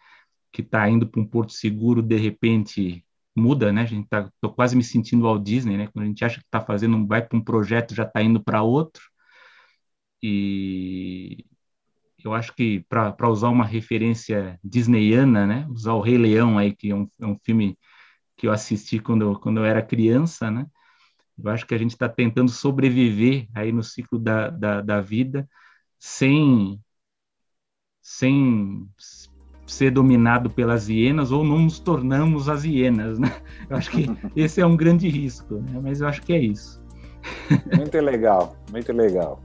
que 0.51 0.61
está 0.61 0.89
indo 0.89 1.07
para 1.07 1.21
um 1.21 1.25
porto 1.27 1.53
seguro, 1.53 2.01
de 2.01 2.15
repente 2.17 3.05
muda, 3.35 3.71
né? 3.71 3.83
A 3.83 3.85
gente 3.85 4.07
tá, 4.09 4.31
tô 4.41 4.51
quase 4.51 4.75
me 4.75 4.83
sentindo 4.83 5.23
Walt 5.23 5.43
Disney, 5.43 5.77
né? 5.77 5.87
Quando 5.87 6.05
a 6.05 6.07
gente 6.07 6.25
acha 6.25 6.39
que 6.39 6.45
está 6.45 6.61
fazendo, 6.61 7.05
vai 7.05 7.21
para 7.25 7.37
um 7.37 7.43
projeto, 7.43 7.93
já 7.93 8.03
está 8.03 8.21
indo 8.23 8.43
para 8.43 8.63
outro. 8.63 9.03
E 10.21 11.45
eu 12.23 12.33
acho 12.33 12.53
que, 12.53 12.85
para 12.89 13.29
usar 13.29 13.49
uma 13.49 13.65
referência 13.65 14.59
disneyana, 14.63 15.45
né, 15.45 15.67
usar 15.69 15.93
o 15.93 16.01
Rei 16.01 16.17
Leão, 16.17 16.57
aí, 16.57 16.75
que 16.75 16.91
é 16.91 16.95
um, 16.95 17.07
é 17.19 17.25
um 17.25 17.37
filme 17.43 17.77
que 18.35 18.47
eu 18.47 18.51
assisti 18.51 18.99
quando, 18.99 19.39
quando 19.39 19.59
eu 19.59 19.65
era 19.65 19.81
criança, 19.81 20.51
né, 20.51 20.65
eu 21.41 21.49
acho 21.51 21.65
que 21.65 21.75
a 21.75 21.77
gente 21.77 21.91
está 21.91 22.09
tentando 22.09 22.49
sobreviver 22.49 23.47
aí 23.53 23.71
no 23.71 23.83
ciclo 23.83 24.17
da, 24.17 24.49
da, 24.49 24.81
da 24.81 25.01
vida 25.01 25.47
sem, 25.99 26.79
sem 28.01 28.89
ser 29.67 29.91
dominado 29.91 30.49
pelas 30.49 30.89
hienas 30.89 31.31
ou 31.31 31.43
não 31.43 31.59
nos 31.59 31.79
tornamos 31.79 32.49
as 32.49 32.63
hienas, 32.63 33.19
né? 33.19 33.29
Eu 33.69 33.77
acho 33.77 33.91
que 33.91 34.05
esse 34.35 34.61
é 34.61 34.65
um 34.65 34.75
grande 34.75 35.07
risco, 35.09 35.55
né? 35.55 35.79
mas 35.81 36.01
eu 36.01 36.07
acho 36.07 36.21
que 36.21 36.33
é 36.33 36.39
isso. 36.39 36.81
Muito 37.75 37.99
legal, 37.99 38.55
muito 38.71 38.91
legal. 38.93 39.41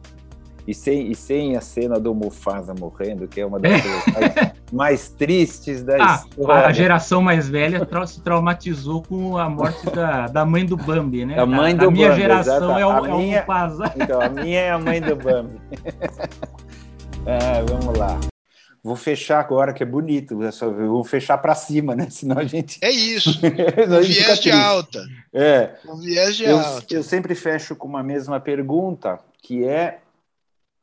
E 0.66 0.72
sem, 0.72 1.10
e 1.10 1.14
sem 1.14 1.56
a 1.56 1.60
cena 1.60 1.98
do 1.98 2.14
Mufasa 2.14 2.72
morrendo, 2.72 3.26
que 3.26 3.40
é 3.40 3.46
uma 3.46 3.58
das 3.58 3.82
coisas 3.82 4.04
mais, 4.06 4.52
mais, 4.72 5.08
tristes 5.08 5.82
da 5.82 5.96
ah, 5.96 6.14
história. 6.14 6.66
A 6.66 6.72
geração 6.72 7.20
mais 7.20 7.48
velha 7.48 7.86
se 8.06 8.20
traumatizou 8.20 9.02
com 9.02 9.36
a 9.36 9.48
morte 9.48 9.84
da, 9.90 10.28
da 10.28 10.44
mãe 10.44 10.64
do 10.64 10.76
Bambi, 10.76 11.24
né? 11.24 11.38
A 11.38 11.46
mãe 11.46 11.74
do 11.74 11.86
a, 11.86 11.88
a 11.88 11.90
minha 11.90 12.08
Bambi, 12.10 12.20
geração 12.20 12.78
é 12.78 12.86
o, 12.86 12.90
a 12.90 12.98
é 12.98 13.16
minha, 13.16 13.38
o 13.38 13.40
Mufasa. 13.40 13.92
Então, 13.96 14.20
a 14.20 14.28
minha 14.28 14.60
é 14.60 14.70
a 14.70 14.78
mãe 14.78 15.00
do 15.00 15.16
Bambi. 15.16 15.60
é, 17.26 17.62
vamos 17.68 17.98
lá. 17.98 18.20
Vou 18.84 18.96
fechar 18.96 19.38
agora, 19.38 19.72
que 19.72 19.82
é 19.82 19.86
bonito. 19.86 20.36
Vou 20.88 21.04
fechar 21.04 21.38
para 21.38 21.54
cima, 21.54 21.94
né? 21.94 22.08
Senão 22.10 22.38
a 22.38 22.44
gente. 22.44 22.80
É 22.82 22.90
isso. 22.90 23.30
um 23.30 24.00
viés 24.00 24.40
de 24.40 24.50
alta. 24.50 25.04
É. 25.32 25.70
Um 25.86 25.96
viés 25.96 26.36
de 26.36 26.44
eu, 26.44 26.58
alta. 26.58 26.92
Eu 26.92 27.02
sempre 27.04 27.34
fecho 27.36 27.76
com 27.76 27.86
uma 27.86 28.02
mesma 28.02 28.40
pergunta, 28.40 29.20
que 29.40 29.64
é 29.64 30.00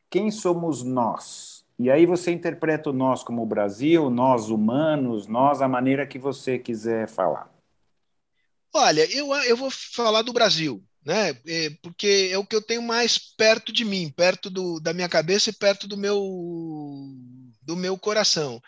quem 0.10 0.32
somos 0.32 0.84
nós? 0.84 1.64
E 1.78 1.90
aí 1.90 2.06
você 2.06 2.32
interpreta 2.32 2.90
o 2.90 2.94
nós 2.94 3.24
como 3.24 3.42
o 3.42 3.46
Brasil, 3.46 4.10
nós 4.10 4.50
humanos, 4.50 5.28
nós 5.28 5.62
a 5.62 5.68
maneira 5.68 6.06
que 6.06 6.20
você 6.20 6.60
quiser 6.60 7.08
falar. 7.08 7.50
Olha, 8.74 9.06
eu, 9.16 9.34
eu 9.34 9.56
vou 9.56 9.72
falar 9.72 10.22
do 10.22 10.34
Brasil, 10.34 10.84
né? 11.06 11.30
É, 11.48 11.70
porque 11.82 12.30
é 12.32 12.38
o 12.38 12.46
que 12.46 12.56
eu 12.56 12.62
tenho 12.62 12.82
mais 12.82 13.18
perto 13.18 13.72
de 13.72 13.86
mim, 13.86 14.12
perto 14.16 14.50
do, 14.50 14.80
da 14.80 14.94
minha 14.94 15.08
cabeça 15.08 15.52
e 15.52 15.54
perto 15.54 15.88
do 15.88 15.96
meu, 15.96 16.22
do 17.62 17.76
meu 17.78 17.98
coração. 17.98 18.62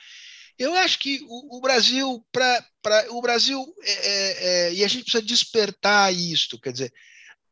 Eu 0.57 0.73
acho 0.75 0.99
que 0.99 1.19
o, 1.27 1.57
o 1.57 1.61
Brasil, 1.61 2.25
para 2.31 2.63
o 3.09 3.21
Brasil, 3.21 3.61
é, 3.83 3.91
é, 3.91 4.43
é, 4.69 4.73
e 4.73 4.83
a 4.85 4.87
gente 4.87 5.03
precisa 5.03 5.23
despertar 5.23 6.13
isto, 6.13 6.59
quer 6.59 6.71
dizer, 6.71 6.93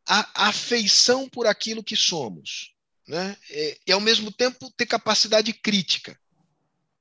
a, 0.07 0.45
a 0.45 0.47
afeição 0.47 1.27
por 1.27 1.47
aquilo 1.47 1.83
que 1.83 1.95
somos 1.95 2.78
né? 3.09 3.35
e, 3.49 3.77
e, 3.87 3.91
ao 3.91 3.99
mesmo 3.99 4.31
tempo, 4.31 4.71
ter 4.77 4.85
capacidade 4.85 5.51
crítica. 5.51 6.17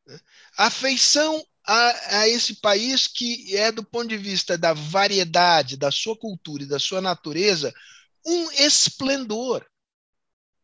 Né? 0.06 0.18
Afeição 0.56 1.46
a, 1.66 2.20
a, 2.20 2.28
esse 2.28 2.54
país 2.54 3.06
que 3.06 3.54
é, 3.54 3.70
do 3.70 3.84
ponto 3.84 4.08
de 4.08 4.16
vista 4.16 4.56
da 4.56 4.72
variedade, 4.72 5.76
da 5.76 5.90
sua 5.90 6.16
cultura 6.16 6.62
e 6.62 6.66
da 6.66 6.78
sua 6.78 7.02
natureza, 7.02 7.74
um 8.24 8.50
esplendor. 8.52 9.66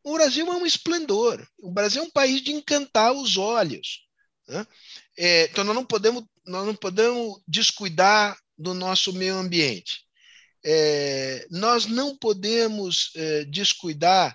O 0.02 0.14
Brasil 0.14 0.50
é 0.50 0.56
um 0.56 0.64
esplendor. 0.64 1.46
O 1.58 1.70
Brasil 1.70 2.02
é 2.02 2.06
um 2.06 2.10
país 2.10 2.40
de 2.40 2.52
encantar 2.52 3.12
os 3.12 3.36
olhos. 3.36 4.06
Né? 4.48 4.66
É, 5.14 5.44
então, 5.44 5.62
nós 5.62 5.74
não, 5.74 5.84
podemos, 5.84 6.24
nós 6.46 6.66
não 6.66 6.74
podemos 6.74 7.38
descuidar 7.46 8.38
do 8.56 8.72
nosso 8.72 9.12
meio 9.12 9.34
ambiente. 9.34 10.04
É, 10.64 11.46
nós 11.50 11.84
não 11.84 12.16
podemos 12.16 13.10
é, 13.14 13.44
descuidar 13.44 14.34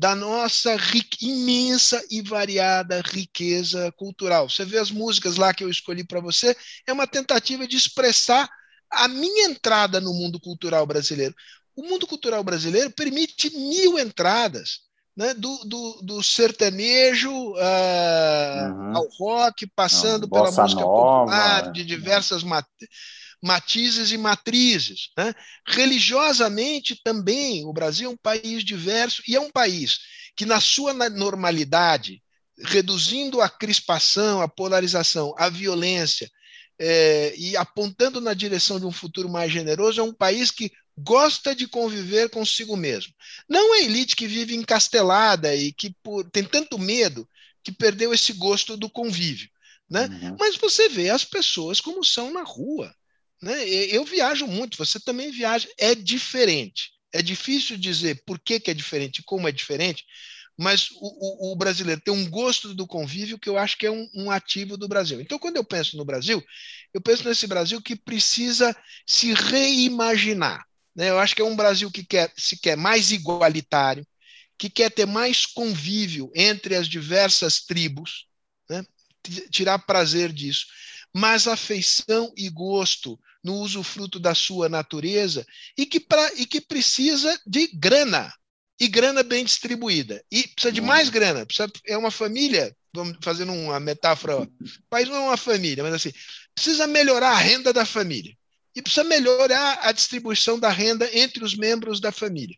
da 0.00 0.14
nossa 0.14 0.74
imensa 1.20 2.02
e 2.10 2.22
variada 2.22 3.02
riqueza 3.04 3.92
cultural. 3.98 4.48
Você 4.48 4.64
vê 4.64 4.78
as 4.78 4.90
músicas 4.90 5.36
lá 5.36 5.52
que 5.52 5.62
eu 5.62 5.68
escolhi 5.68 6.02
para 6.02 6.20
você, 6.20 6.56
é 6.86 6.92
uma 6.92 7.06
tentativa 7.06 7.68
de 7.68 7.76
expressar 7.76 8.48
a 8.90 9.06
minha 9.06 9.44
entrada 9.44 10.00
no 10.00 10.14
mundo 10.14 10.40
cultural 10.40 10.86
brasileiro. 10.86 11.34
O 11.76 11.82
mundo 11.82 12.06
cultural 12.06 12.42
brasileiro 12.42 12.90
permite 12.90 13.54
mil 13.54 13.98
entradas, 13.98 14.80
né? 15.14 15.34
do, 15.34 15.54
do, 15.66 16.00
do 16.00 16.22
sertanejo 16.22 17.30
uh, 17.30 18.72
uhum. 18.72 18.96
ao 18.96 19.06
rock, 19.18 19.66
passando 19.76 20.22
Não, 20.22 20.30
pela 20.30 20.50
música 20.50 20.80
nova, 20.80 21.30
popular, 21.30 21.72
de 21.72 21.84
diversas 21.84 22.42
matérias 22.42 23.19
matizes 23.42 24.12
e 24.12 24.18
matrizes. 24.18 25.10
Né? 25.16 25.34
Religiosamente 25.66 27.00
também, 27.02 27.64
o 27.64 27.72
Brasil 27.72 28.08
é 28.10 28.12
um 28.12 28.16
país 28.16 28.64
diverso 28.64 29.22
e 29.26 29.36
é 29.36 29.40
um 29.40 29.50
país 29.50 29.98
que, 30.36 30.44
na 30.44 30.60
sua 30.60 30.92
normalidade, 31.08 32.22
reduzindo 32.58 33.40
a 33.40 33.48
crispação, 33.48 34.40
a 34.40 34.48
polarização, 34.48 35.34
a 35.38 35.48
violência 35.48 36.30
é, 36.78 37.34
e 37.36 37.56
apontando 37.56 38.20
na 38.20 38.34
direção 38.34 38.78
de 38.78 38.86
um 38.86 38.92
futuro 38.92 39.28
mais 39.28 39.52
generoso, 39.52 40.00
é 40.00 40.04
um 40.04 40.14
país 40.14 40.50
que 40.50 40.70
gosta 40.96 41.54
de 41.54 41.66
conviver 41.66 42.30
consigo 42.30 42.76
mesmo. 42.76 43.12
Não 43.48 43.74
a 43.74 43.80
elite 43.80 44.14
que 44.16 44.26
vive 44.26 44.54
encastelada 44.54 45.54
e 45.54 45.72
que 45.72 45.94
por, 46.02 46.28
tem 46.30 46.44
tanto 46.44 46.78
medo 46.78 47.28
que 47.62 47.72
perdeu 47.72 48.12
esse 48.12 48.32
gosto 48.32 48.76
do 48.76 48.88
convívio. 48.88 49.48
Né? 49.88 50.06
Uhum. 50.06 50.36
Mas 50.38 50.56
você 50.56 50.88
vê 50.88 51.10
as 51.10 51.24
pessoas 51.24 51.80
como 51.80 52.04
são 52.04 52.32
na 52.32 52.42
rua. 52.42 52.94
Né? 53.42 53.66
Eu 53.68 54.04
viajo 54.04 54.46
muito, 54.46 54.76
você 54.76 55.00
também 55.00 55.30
viaja. 55.30 55.68
É 55.78 55.94
diferente. 55.94 56.92
É 57.12 57.22
difícil 57.22 57.76
dizer 57.76 58.22
por 58.24 58.38
que, 58.38 58.60
que 58.60 58.70
é 58.70 58.74
diferente, 58.74 59.22
como 59.22 59.48
é 59.48 59.52
diferente, 59.52 60.04
mas 60.56 60.90
o, 60.92 61.48
o, 61.48 61.52
o, 61.52 61.56
brasileiro 61.56 62.00
tem 62.00 62.12
um 62.12 62.28
gosto 62.28 62.74
do 62.74 62.86
convívio 62.86 63.38
que 63.38 63.48
eu 63.48 63.56
acho 63.56 63.78
que 63.78 63.86
é 63.86 63.90
um, 63.90 64.08
um, 64.14 64.30
ativo 64.30 64.76
do 64.76 64.86
Brasil. 64.86 65.20
Então, 65.20 65.38
quando 65.38 65.56
eu 65.56 65.64
penso 65.64 65.96
no 65.96 66.04
Brasil, 66.04 66.44
eu 66.92 67.00
penso 67.00 67.26
nesse 67.26 67.46
Brasil 67.46 67.80
que 67.80 67.96
precisa 67.96 68.76
se 69.06 69.32
reimaginar. 69.32 70.62
Né? 70.94 71.08
Eu 71.08 71.18
acho 71.18 71.34
que 71.34 71.42
é 71.42 71.44
um 71.44 71.56
Brasil 71.56 71.90
que 71.90 72.04
quer, 72.04 72.30
se 72.36 72.58
quer 72.58 72.76
mais 72.76 73.10
igualitário, 73.10 74.06
que 74.58 74.68
quer 74.68 74.90
ter 74.90 75.06
mais 75.06 75.46
convívio 75.46 76.30
entre 76.34 76.76
as 76.76 76.86
diversas 76.86 77.64
tribos, 77.64 78.26
né? 78.68 78.84
tirar 79.50 79.78
prazer 79.78 80.30
disso, 80.30 80.66
mas 81.12 81.48
afeição 81.48 82.32
e 82.36 82.50
gosto 82.50 83.18
no 83.42 83.54
usufruto 83.60 84.18
da 84.18 84.34
sua 84.34 84.68
natureza 84.68 85.46
e 85.76 85.86
que, 85.86 85.98
pra, 85.98 86.32
e 86.34 86.46
que 86.46 86.60
precisa 86.60 87.38
de 87.46 87.66
grana, 87.68 88.32
e 88.78 88.88
grana 88.88 89.22
bem 89.22 89.44
distribuída. 89.44 90.22
E 90.30 90.46
precisa 90.48 90.72
de 90.72 90.80
mais 90.80 91.08
grana, 91.08 91.46
precisa, 91.46 91.70
é 91.86 91.96
uma 91.96 92.10
família, 92.10 92.74
vamos 92.92 93.16
fazendo 93.22 93.52
uma 93.52 93.80
metáfora, 93.80 94.42
o 94.42 94.48
país 94.88 95.08
não 95.08 95.16
é 95.16 95.20
uma 95.20 95.36
família, 95.36 95.82
mas 95.82 95.94
assim, 95.94 96.12
precisa 96.54 96.86
melhorar 96.86 97.30
a 97.30 97.38
renda 97.38 97.72
da 97.72 97.84
família. 97.84 98.36
E 98.74 98.80
precisa 98.80 99.02
melhorar 99.04 99.80
a 99.82 99.92
distribuição 99.92 100.58
da 100.58 100.70
renda 100.70 101.08
entre 101.12 101.42
os 101.44 101.56
membros 101.56 102.00
da 102.00 102.12
família. 102.12 102.56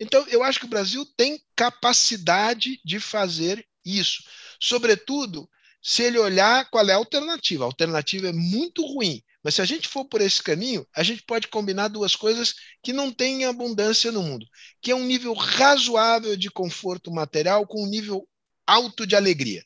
Então, 0.00 0.26
eu 0.28 0.42
acho 0.42 0.58
que 0.58 0.64
o 0.64 0.68
Brasil 0.68 1.06
tem 1.16 1.40
capacidade 1.54 2.80
de 2.84 2.98
fazer 2.98 3.64
isso. 3.84 4.24
Sobretudo, 4.60 5.48
se 5.82 6.02
ele 6.02 6.18
olhar 6.18 6.68
qual 6.70 6.88
é 6.88 6.92
a 6.92 6.96
alternativa. 6.96 7.64
A 7.64 7.66
alternativa 7.66 8.28
é 8.28 8.32
muito 8.32 8.84
ruim. 8.86 9.22
Mas 9.42 9.54
se 9.54 9.62
a 9.62 9.64
gente 9.64 9.88
for 9.88 10.04
por 10.04 10.20
esse 10.20 10.42
caminho, 10.42 10.86
a 10.94 11.02
gente 11.02 11.22
pode 11.22 11.48
combinar 11.48 11.88
duas 11.88 12.14
coisas 12.14 12.54
que 12.82 12.92
não 12.92 13.10
têm 13.10 13.44
abundância 13.44 14.12
no 14.12 14.22
mundo, 14.22 14.46
que 14.80 14.90
é 14.90 14.94
um 14.94 15.04
nível 15.04 15.34
razoável 15.34 16.36
de 16.36 16.50
conforto 16.50 17.10
material 17.10 17.66
com 17.66 17.82
um 17.82 17.88
nível 17.88 18.26
alto 18.66 19.06
de 19.06 19.16
alegria. 19.16 19.62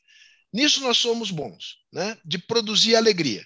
Nisso 0.51 0.81
nós 0.81 0.97
somos 0.97 1.29
bons, 1.29 1.77
né? 1.93 2.17
de 2.25 2.37
produzir 2.39 2.95
alegria. 2.95 3.45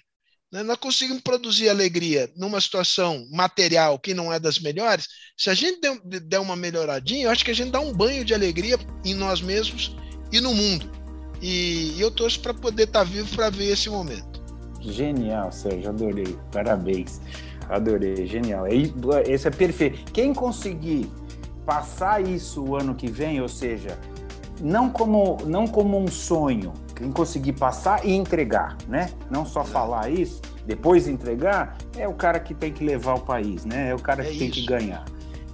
Né? 0.50 0.62
Nós 0.62 0.78
conseguimos 0.78 1.22
produzir 1.22 1.68
alegria 1.68 2.32
numa 2.36 2.60
situação 2.60 3.26
material 3.30 3.98
que 3.98 4.14
não 4.14 4.32
é 4.32 4.38
das 4.38 4.58
melhores. 4.58 5.08
Se 5.36 5.50
a 5.50 5.54
gente 5.54 5.80
der 6.04 6.38
uma 6.38 6.56
melhoradinha, 6.56 7.24
eu 7.24 7.30
acho 7.30 7.44
que 7.44 7.50
a 7.50 7.54
gente 7.54 7.70
dá 7.70 7.80
um 7.80 7.92
banho 7.92 8.24
de 8.24 8.34
alegria 8.34 8.78
em 9.04 9.14
nós 9.14 9.40
mesmos 9.40 9.94
e 10.30 10.40
no 10.40 10.54
mundo. 10.54 10.90
E 11.40 11.94
eu 11.98 12.10
torço 12.10 12.40
para 12.40 12.54
poder 12.54 12.84
estar 12.84 13.00
tá 13.00 13.04
vivo 13.04 13.34
para 13.34 13.50
ver 13.50 13.72
esse 13.72 13.90
momento. 13.90 14.41
Genial, 14.82 15.52
Sérgio, 15.52 15.90
adorei. 15.90 16.36
Parabéns. 16.50 17.20
Adorei, 17.68 18.26
genial. 18.26 18.66
Esse 19.26 19.48
é 19.48 19.50
perfeito. 19.50 20.12
Quem 20.12 20.34
conseguir 20.34 21.10
passar 21.64 22.20
isso 22.20 22.62
o 22.62 22.76
ano 22.76 22.94
que 22.94 23.10
vem, 23.10 23.40
ou 23.40 23.48
seja, 23.48 23.98
não 24.60 24.90
como, 24.90 25.38
não 25.46 25.66
como 25.66 25.98
um 25.98 26.08
sonho, 26.08 26.72
quem 26.94 27.10
conseguir 27.10 27.52
passar 27.54 28.04
e 28.04 28.12
entregar, 28.12 28.76
né? 28.88 29.10
Não 29.30 29.46
só 29.46 29.64
falar 29.64 30.10
isso, 30.10 30.40
depois 30.66 31.08
entregar, 31.08 31.76
é 31.96 32.06
o 32.06 32.14
cara 32.14 32.38
que 32.38 32.54
tem 32.54 32.72
que 32.72 32.84
levar 32.84 33.14
o 33.14 33.20
país, 33.20 33.64
né? 33.64 33.90
É 33.90 33.94
o 33.94 33.98
cara 33.98 34.22
é 34.22 34.30
que 34.30 34.38
tem 34.38 34.50
que 34.50 34.66
ganhar. 34.66 35.04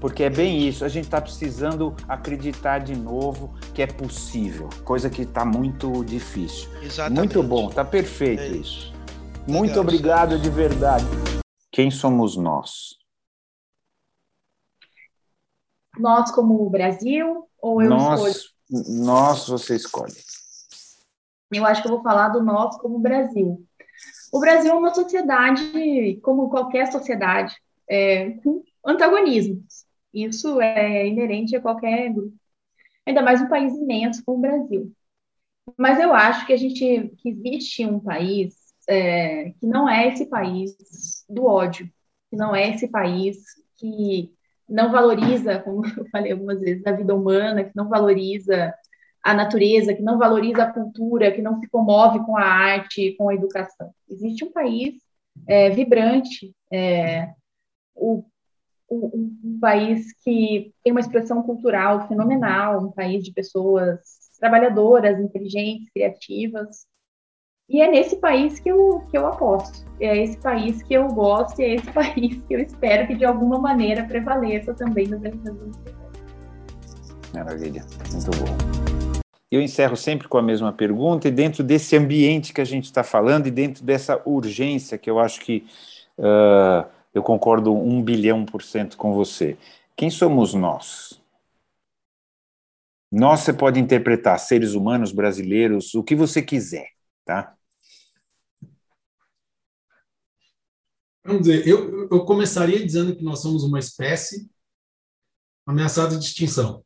Porque 0.00 0.22
é 0.22 0.30
bem 0.30 0.66
isso, 0.66 0.84
a 0.84 0.88
gente 0.88 1.04
está 1.04 1.20
precisando 1.20 1.94
acreditar 2.08 2.78
de 2.78 2.94
novo 2.96 3.52
que 3.74 3.82
é 3.82 3.86
possível, 3.86 4.68
coisa 4.84 5.10
que 5.10 5.22
está 5.22 5.44
muito 5.44 6.04
difícil. 6.04 6.68
Exatamente. 6.82 7.18
Muito 7.18 7.42
bom, 7.42 7.68
está 7.68 7.84
perfeito 7.84 8.42
é 8.42 8.48
isso. 8.48 8.92
Muito 9.48 9.70
Legal, 9.70 9.82
obrigado 9.82 10.38
de 10.38 10.50
verdade. 10.50 11.06
Quem 11.72 11.90
somos 11.90 12.36
nós? 12.36 12.98
Nós 15.98 16.30
como 16.30 16.68
Brasil 16.68 17.48
ou 17.58 17.80
eu 17.80 17.88
nós, 17.88 18.20
escolho? 18.20 19.04
Nós, 19.06 19.48
você 19.48 19.76
escolhe. 19.76 20.12
Eu 21.50 21.64
acho 21.64 21.80
que 21.80 21.88
eu 21.88 21.92
vou 21.92 22.02
falar 22.02 22.28
do 22.28 22.42
nós 22.42 22.76
como 22.76 22.98
Brasil. 22.98 23.66
O 24.30 24.38
Brasil 24.38 24.70
é 24.70 24.74
uma 24.74 24.94
sociedade, 24.94 26.20
como 26.22 26.50
qualquer 26.50 26.92
sociedade, 26.92 27.56
é, 27.88 28.32
com 28.42 28.62
antagonismos. 28.84 29.86
Isso 30.12 30.60
é 30.60 31.06
inerente 31.06 31.56
a 31.56 31.60
qualquer 31.62 32.12
grupo. 32.12 32.36
Ainda 33.06 33.22
mais 33.22 33.40
um 33.40 33.48
país 33.48 33.72
imenso 33.72 34.22
como 34.26 34.36
o 34.36 34.42
Brasil. 34.42 34.92
Mas 35.74 35.98
eu 35.98 36.12
acho 36.12 36.46
que 36.46 36.52
a 36.52 36.56
gente 36.58 37.14
que 37.16 37.30
existe 37.30 37.86
um 37.86 37.98
país 37.98 38.57
é, 38.88 39.50
que 39.50 39.66
não 39.66 39.88
é 39.88 40.08
esse 40.08 40.26
país 40.26 40.74
do 41.28 41.44
ódio, 41.44 41.88
que 42.30 42.36
não 42.36 42.56
é 42.56 42.70
esse 42.70 42.88
país 42.88 43.38
que 43.76 44.32
não 44.68 44.90
valoriza, 44.90 45.58
como 45.60 45.86
eu 45.86 46.06
falei 46.10 46.32
algumas 46.32 46.60
vezes, 46.60 46.86
a 46.86 46.92
vida 46.92 47.14
humana, 47.14 47.64
que 47.64 47.76
não 47.76 47.88
valoriza 47.88 48.74
a 49.22 49.34
natureza, 49.34 49.94
que 49.94 50.02
não 50.02 50.18
valoriza 50.18 50.62
a 50.62 50.72
cultura, 50.72 51.32
que 51.32 51.42
não 51.42 51.60
se 51.60 51.68
comove 51.68 52.24
com 52.24 52.36
a 52.36 52.44
arte, 52.44 53.14
com 53.18 53.28
a 53.28 53.34
educação. 53.34 53.90
Existe 54.08 54.44
um 54.44 54.52
país 54.52 54.94
é, 55.46 55.70
vibrante, 55.70 56.54
é, 56.72 57.30
o, 57.94 58.24
o, 58.88 59.18
um 59.44 59.58
país 59.60 60.12
que 60.22 60.72
tem 60.82 60.92
uma 60.92 61.00
expressão 61.00 61.42
cultural 61.42 62.08
fenomenal, 62.08 62.80
um 62.86 62.92
país 62.92 63.24
de 63.24 63.32
pessoas 63.32 64.00
trabalhadoras, 64.38 65.20
inteligentes, 65.20 65.90
criativas, 65.90 66.86
e 67.68 67.82
é 67.82 67.90
nesse 67.90 68.16
país 68.16 68.58
que 68.58 68.70
eu, 68.70 69.02
que 69.10 69.18
eu 69.18 69.26
aposto. 69.26 69.86
É 70.00 70.16
esse 70.16 70.38
país 70.38 70.82
que 70.82 70.94
eu 70.94 71.08
gosto 71.08 71.60
e 71.60 71.64
é 71.64 71.74
esse 71.74 71.90
país 71.92 72.40
que 72.46 72.54
eu 72.54 72.60
espero 72.60 73.06
que 73.06 73.14
de 73.14 73.24
alguma 73.24 73.58
maneira 73.58 74.04
prevaleça 74.04 74.72
também 74.72 75.06
nas 75.06 75.22
eleições 75.22 75.76
Maravilha, 77.34 77.84
muito 78.10 78.30
bom. 78.38 79.20
Eu 79.50 79.60
encerro 79.60 79.96
sempre 79.96 80.28
com 80.28 80.38
a 80.38 80.42
mesma 80.42 80.72
pergunta, 80.72 81.28
e 81.28 81.30
dentro 81.30 81.62
desse 81.62 81.96
ambiente 81.96 82.52
que 82.52 82.60
a 82.60 82.64
gente 82.64 82.84
está 82.84 83.02
falando, 83.02 83.46
e 83.46 83.50
dentro 83.50 83.84
dessa 83.84 84.20
urgência 84.24 84.98
que 84.98 85.10
eu 85.10 85.18
acho 85.18 85.40
que 85.40 85.66
uh, 86.18 86.88
eu 87.14 87.22
concordo 87.22 87.74
um 87.74 88.02
bilhão 88.02 88.44
por 88.44 88.62
cento 88.62 88.96
com 88.96 89.12
você. 89.12 89.56
Quem 89.96 90.10
somos 90.10 90.54
nós? 90.54 91.20
Nós 93.10 93.40
você 93.40 93.52
pode 93.52 93.80
interpretar 93.80 94.38
seres 94.38 94.74
humanos, 94.74 95.12
brasileiros, 95.12 95.94
o 95.94 96.02
que 96.02 96.14
você 96.14 96.42
quiser, 96.42 96.88
tá? 97.24 97.57
Vamos 101.28 101.42
dizer, 101.42 101.68
eu, 101.68 102.08
eu 102.10 102.24
começaria 102.24 102.82
dizendo 102.82 103.14
que 103.14 103.22
nós 103.22 103.40
somos 103.40 103.62
uma 103.62 103.78
espécie 103.78 104.50
ameaçada 105.66 106.16
de 106.16 106.24
extinção. 106.24 106.82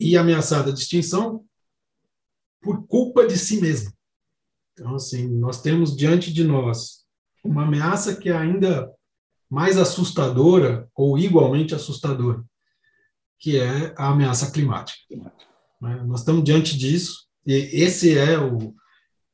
E 0.00 0.16
ameaçada 0.16 0.72
de 0.72 0.80
extinção 0.80 1.44
por 2.62 2.86
culpa 2.86 3.26
de 3.26 3.36
si 3.36 3.60
mesmo. 3.60 3.92
Então, 4.72 4.94
assim, 4.94 5.28
nós 5.28 5.60
temos 5.60 5.94
diante 5.94 6.32
de 6.32 6.44
nós 6.44 7.04
uma 7.44 7.64
ameaça 7.64 8.16
que 8.16 8.30
é 8.30 8.36
ainda 8.36 8.90
mais 9.50 9.76
assustadora 9.76 10.88
ou 10.94 11.18
igualmente 11.18 11.74
assustadora, 11.74 12.42
que 13.38 13.58
é 13.58 13.92
a 13.98 14.08
ameaça 14.08 14.50
climática. 14.50 14.98
Né? 15.78 16.02
Nós 16.06 16.20
estamos 16.20 16.42
diante 16.42 16.78
disso 16.78 17.28
e 17.46 17.52
esse 17.52 18.16
é 18.16 18.38
o 18.38 18.74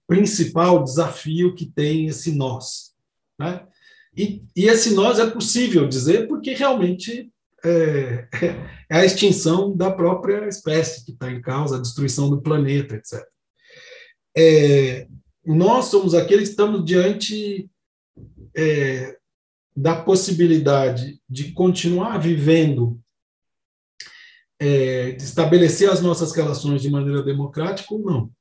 principal 0.08 0.82
desafio 0.82 1.54
que 1.54 1.66
tem 1.66 2.06
esse 2.06 2.34
nós. 2.34 2.87
Né? 3.38 3.66
E, 4.16 4.42
e 4.56 4.66
esse 4.66 4.94
nós 4.94 5.18
é 5.18 5.30
possível 5.30 5.86
dizer 5.86 6.26
porque 6.26 6.54
realmente 6.54 7.32
é, 7.64 8.28
é 8.90 8.96
a 8.96 9.04
extinção 9.04 9.76
da 9.76 9.90
própria 9.90 10.48
espécie 10.48 11.04
que 11.04 11.12
está 11.12 11.30
em 11.30 11.40
causa, 11.40 11.76
a 11.76 11.80
destruição 11.80 12.28
do 12.28 12.42
planeta, 12.42 12.96
etc. 12.96 13.24
É, 14.36 15.08
nós 15.44 15.86
somos 15.86 16.14
aqueles 16.14 16.48
que 16.48 16.50
estamos 16.50 16.84
diante 16.84 17.70
é, 18.56 19.18
da 19.76 20.02
possibilidade 20.02 21.20
de 21.28 21.52
continuar 21.52 22.18
vivendo, 22.18 23.00
é, 24.60 25.12
de 25.12 25.22
estabelecer 25.22 25.88
as 25.88 26.02
nossas 26.02 26.32
relações 26.32 26.82
de 26.82 26.90
maneira 26.90 27.22
democrática 27.22 27.94
ou 27.94 28.00
não. 28.00 28.32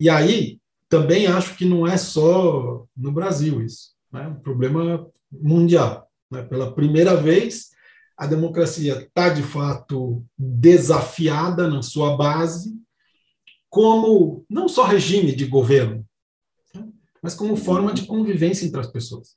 E 0.00 0.10
aí, 0.10 0.60
também 0.94 1.26
acho 1.26 1.56
que 1.56 1.64
não 1.64 1.84
é 1.84 1.96
só 1.96 2.86
no 2.96 3.10
Brasil 3.10 3.60
isso, 3.60 3.96
né? 4.12 4.26
é 4.26 4.28
um 4.28 4.36
problema 4.36 5.10
mundial. 5.28 6.08
Né? 6.30 6.40
Pela 6.44 6.72
primeira 6.72 7.16
vez, 7.16 7.70
a 8.16 8.28
democracia 8.28 9.02
está, 9.02 9.28
de 9.28 9.42
fato, 9.42 10.24
desafiada 10.38 11.68
na 11.68 11.82
sua 11.82 12.16
base, 12.16 12.80
como 13.68 14.46
não 14.48 14.68
só 14.68 14.84
regime 14.84 15.34
de 15.34 15.46
governo, 15.46 16.06
né? 16.72 16.88
mas 17.20 17.34
como 17.34 17.56
forma 17.56 17.92
de 17.92 18.06
convivência 18.06 18.64
entre 18.64 18.78
as 18.78 18.86
pessoas, 18.86 19.36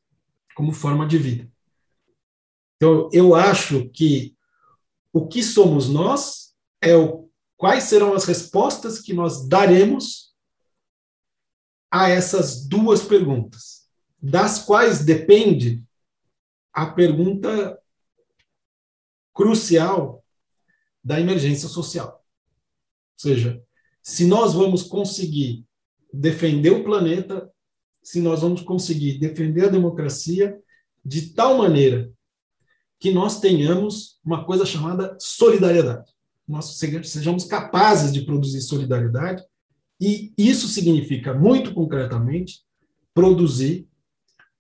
como 0.55 0.72
forma 0.72 1.08
de 1.08 1.18
vida. 1.18 1.49
Então, 2.76 3.10
eu 3.12 3.34
acho 3.34 3.89
que 3.89 4.36
o 5.12 5.28
que 5.28 5.41
somos 5.41 5.89
nós 5.89 6.53
é 6.80 6.95
o 6.95 7.28
quais 7.58 7.86
serão 7.86 8.14
as 8.14 8.26
respostas 8.26 8.99
que 8.99 9.12
nós 9.12 9.47
daremos 9.47 10.28
a 11.89 12.09
essas 12.09 12.65
duas 12.65 13.01
perguntas, 13.01 13.88
das 14.21 14.63
quais 14.63 15.03
depende 15.03 15.83
a 16.73 16.85
pergunta 16.85 17.79
crucial 19.33 20.23
da 21.03 21.19
emergência 21.19 21.67
social. 21.67 22.23
Ou 23.15 23.19
seja, 23.19 23.61
se 24.01 24.25
nós 24.25 24.53
vamos 24.53 24.83
conseguir 24.83 25.65
defender 26.11 26.71
o 26.71 26.83
planeta, 26.83 27.51
se 28.01 28.21
nós 28.21 28.41
vamos 28.41 28.61
conseguir 28.61 29.19
defender 29.19 29.65
a 29.65 29.69
democracia 29.69 30.59
de 31.03 31.33
tal 31.33 31.57
maneira 31.57 32.11
que 32.99 33.11
nós 33.11 33.39
tenhamos 33.39 34.19
uma 34.23 34.45
coisa 34.45 34.65
chamada 34.65 35.15
solidariedade. 35.19 36.11
Nós 36.47 36.79
sejamos 37.03 37.45
capazes 37.45 38.11
de 38.11 38.25
produzir 38.25 38.61
solidariedade 38.61 39.43
e 39.99 40.33
isso 40.37 40.67
significa, 40.67 41.33
muito 41.33 41.73
concretamente, 41.73 42.61
produzir 43.13 43.87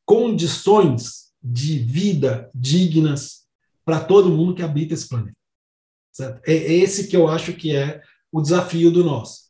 condições 0.05 1.31
de 1.43 1.79
vida 1.79 2.49
dignas 2.53 3.45
para 3.85 3.99
todo 3.99 4.31
mundo 4.31 4.55
que 4.55 4.63
habita 4.63 4.93
esse 4.93 5.07
planeta. 5.07 5.37
Certo? 6.11 6.41
É, 6.47 6.53
é 6.53 6.73
esse 6.73 7.07
que 7.07 7.15
eu 7.15 7.27
acho 7.27 7.53
que 7.53 7.75
é 7.75 8.01
o 8.31 8.41
desafio 8.41 8.91
do 8.91 9.03
nós. 9.03 9.47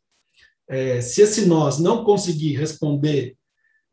É, 0.68 1.00
se 1.00 1.22
esse 1.22 1.46
nós 1.46 1.80
não 1.80 2.04
conseguir 2.04 2.58
responder 2.58 3.38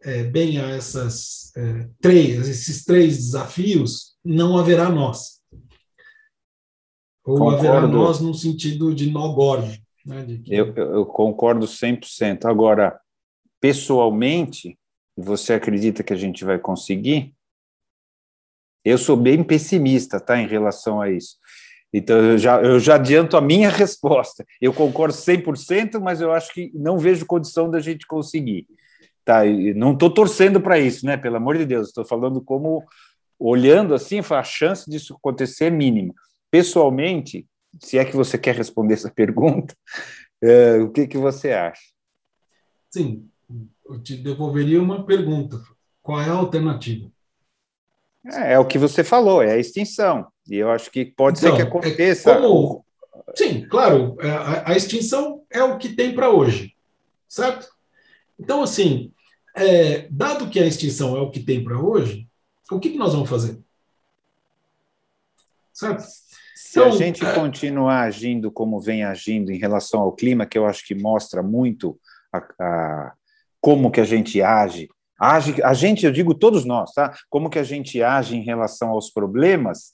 é, 0.03 0.25
bem 0.25 0.59
a 0.59 0.71
essas, 0.71 1.53
é, 1.57 1.89
três, 2.01 2.49
esses 2.49 2.85
três 2.85 3.17
desafios, 3.17 4.17
não 4.25 4.59
haverá 4.59 4.91
nós. 4.91 5.41
Ou 7.25 7.39
Concordo. 7.39 7.69
haverá 7.69 7.87
nós 7.87 8.21
no 8.21 8.35
sentido 8.35 8.95
de 8.95 9.11
nó 9.11 9.33
gordo. 9.33 9.73
Eu, 10.47 10.75
eu 10.75 11.07
concordo 11.07 11.67
100%. 11.67 12.45
Agora, 12.45 13.01
pessoalmente, 13.61 14.79
você 15.17 15.55
acredita 15.55 16.03
que 16.03 16.13
a 16.13 16.17
gente 16.17 16.45
vai 16.45 16.59
conseguir? 16.59 17.35
Eu 18.85 18.99
sou 18.99 19.17
bem 19.17 19.43
pessimista, 19.43 20.21
tá, 20.21 20.39
em 20.39 20.47
relação 20.47 21.01
a 21.01 21.11
isso. 21.11 21.39
Então, 21.93 22.19
eu 22.19 22.37
já, 22.37 22.61
eu 22.61 22.81
já 22.81 22.97
adianto 22.97 23.37
a 23.37 23.41
minha 23.41 23.71
resposta. 23.71 24.45
Eu 24.61 24.73
concordo 24.73 25.15
100%, 25.15 26.01
mas 26.01 26.21
eu 26.21 26.33
acho 26.33 26.53
que 26.53 26.71
não 26.75 26.99
vejo 26.99 27.25
condição 27.25 27.71
da 27.71 27.81
gente 27.81 28.07
conseguir. 28.07 28.67
Tá, 29.25 29.43
não 29.75 29.93
estou 29.93 30.13
torcendo 30.13 30.61
para 30.61 30.79
isso, 30.79 31.07
né? 31.07 31.17
Pelo 31.17 31.37
amor 31.37 31.57
de 31.57 31.65
Deus, 31.65 31.89
estou 31.89 32.05
falando 32.05 32.43
como, 32.43 32.85
olhando 33.39 33.95
assim, 33.95 34.21
a 34.29 34.43
chance 34.43 34.91
disso 34.91 35.15
acontecer 35.15 35.67
é 35.67 35.71
mínima. 35.71 36.13
Pessoalmente, 36.51 37.47
se 37.81 37.99
é 37.99 38.05
que 38.05 38.17
você 38.17 38.39
quer 38.39 38.55
responder 38.55 38.95
essa 38.95 39.11
pergunta, 39.15 39.75
é, 40.43 40.77
o 40.77 40.91
que, 40.91 41.07
que 41.07 41.19
você 41.19 41.53
acha? 41.53 41.83
Sim, 42.91 43.29
eu 43.87 44.01
te 44.03 44.17
devolveria 44.17 44.81
uma 44.81 45.05
pergunta. 45.05 45.61
Qual 46.03 46.21
é 46.21 46.29
a 46.29 46.33
alternativa? 46.33 47.11
É, 48.27 48.55
é 48.55 48.59
o 48.59 48.67
que 48.67 48.79
você 48.79 49.03
falou, 49.03 49.43
é 49.43 49.53
a 49.53 49.59
extinção. 49.59 50.27
E 50.49 50.57
eu 50.57 50.71
acho 50.71 50.91
que 50.91 51.05
pode 51.05 51.39
então, 51.39 51.51
ser 51.51 51.57
que 51.57 51.69
então, 51.69 51.81
é 51.81 51.87
aconteça. 51.87 52.31
É 52.31 52.41
como... 52.41 52.85
Sim, 53.35 53.67
claro, 53.69 54.17
é, 54.21 54.31
a, 54.31 54.71
a, 54.71 54.77
extinção 54.77 55.43
é 55.51 55.63
o 55.63 55.79
que 55.79 55.95
tem 55.95 56.15
para 56.15 56.31
hoje, 56.31 56.75
certo? 57.29 57.69
Então, 58.39 58.63
assim, 58.63 59.13
é, 59.57 60.09
dado 60.11 60.49
que 60.51 60.61
a 60.61 60.67
extinção 60.67 61.17
é 61.17 61.21
o 61.21 61.31
que 61.31 61.41
tem 61.41 61.65
para 61.65 61.81
hoje, 61.81 62.29
o 62.71 62.79
que, 62.79 62.91
que 62.91 62.99
nós 62.99 63.13
vamos 63.13 63.29
fazer? 63.29 63.59
Certo? 65.73 66.05
Se 66.75 66.81
então, 66.81 66.93
a 66.93 66.97
gente 66.97 67.25
é... 67.25 67.33
continuar 67.33 68.01
agindo 68.01 68.51
como 68.51 68.81
vem 68.81 69.05
agindo 69.05 69.53
em 69.53 69.59
relação 69.59 70.01
ao 70.01 70.13
clima, 70.13 70.45
que 70.45 70.59
eu 70.59 70.67
acho 70.67 70.85
que 70.85 70.93
mostra 70.93 71.41
muito 71.41 71.97
a, 72.33 72.39
a, 72.61 73.13
como 73.61 73.93
que 73.93 74.01
a 74.01 74.05
gente 74.05 74.43
age, 74.43 74.89
age, 75.17 75.63
a 75.63 75.73
gente, 75.73 76.05
eu 76.05 76.11
digo 76.11 76.35
todos 76.35 76.65
nós, 76.65 76.93
tá? 76.93 77.17
Como 77.31 77.49
que 77.49 77.61
a 77.61 77.63
gente 77.63 78.03
age 78.03 78.37
em 78.37 78.43
relação 78.43 78.89
aos 78.89 79.09
problemas, 79.09 79.93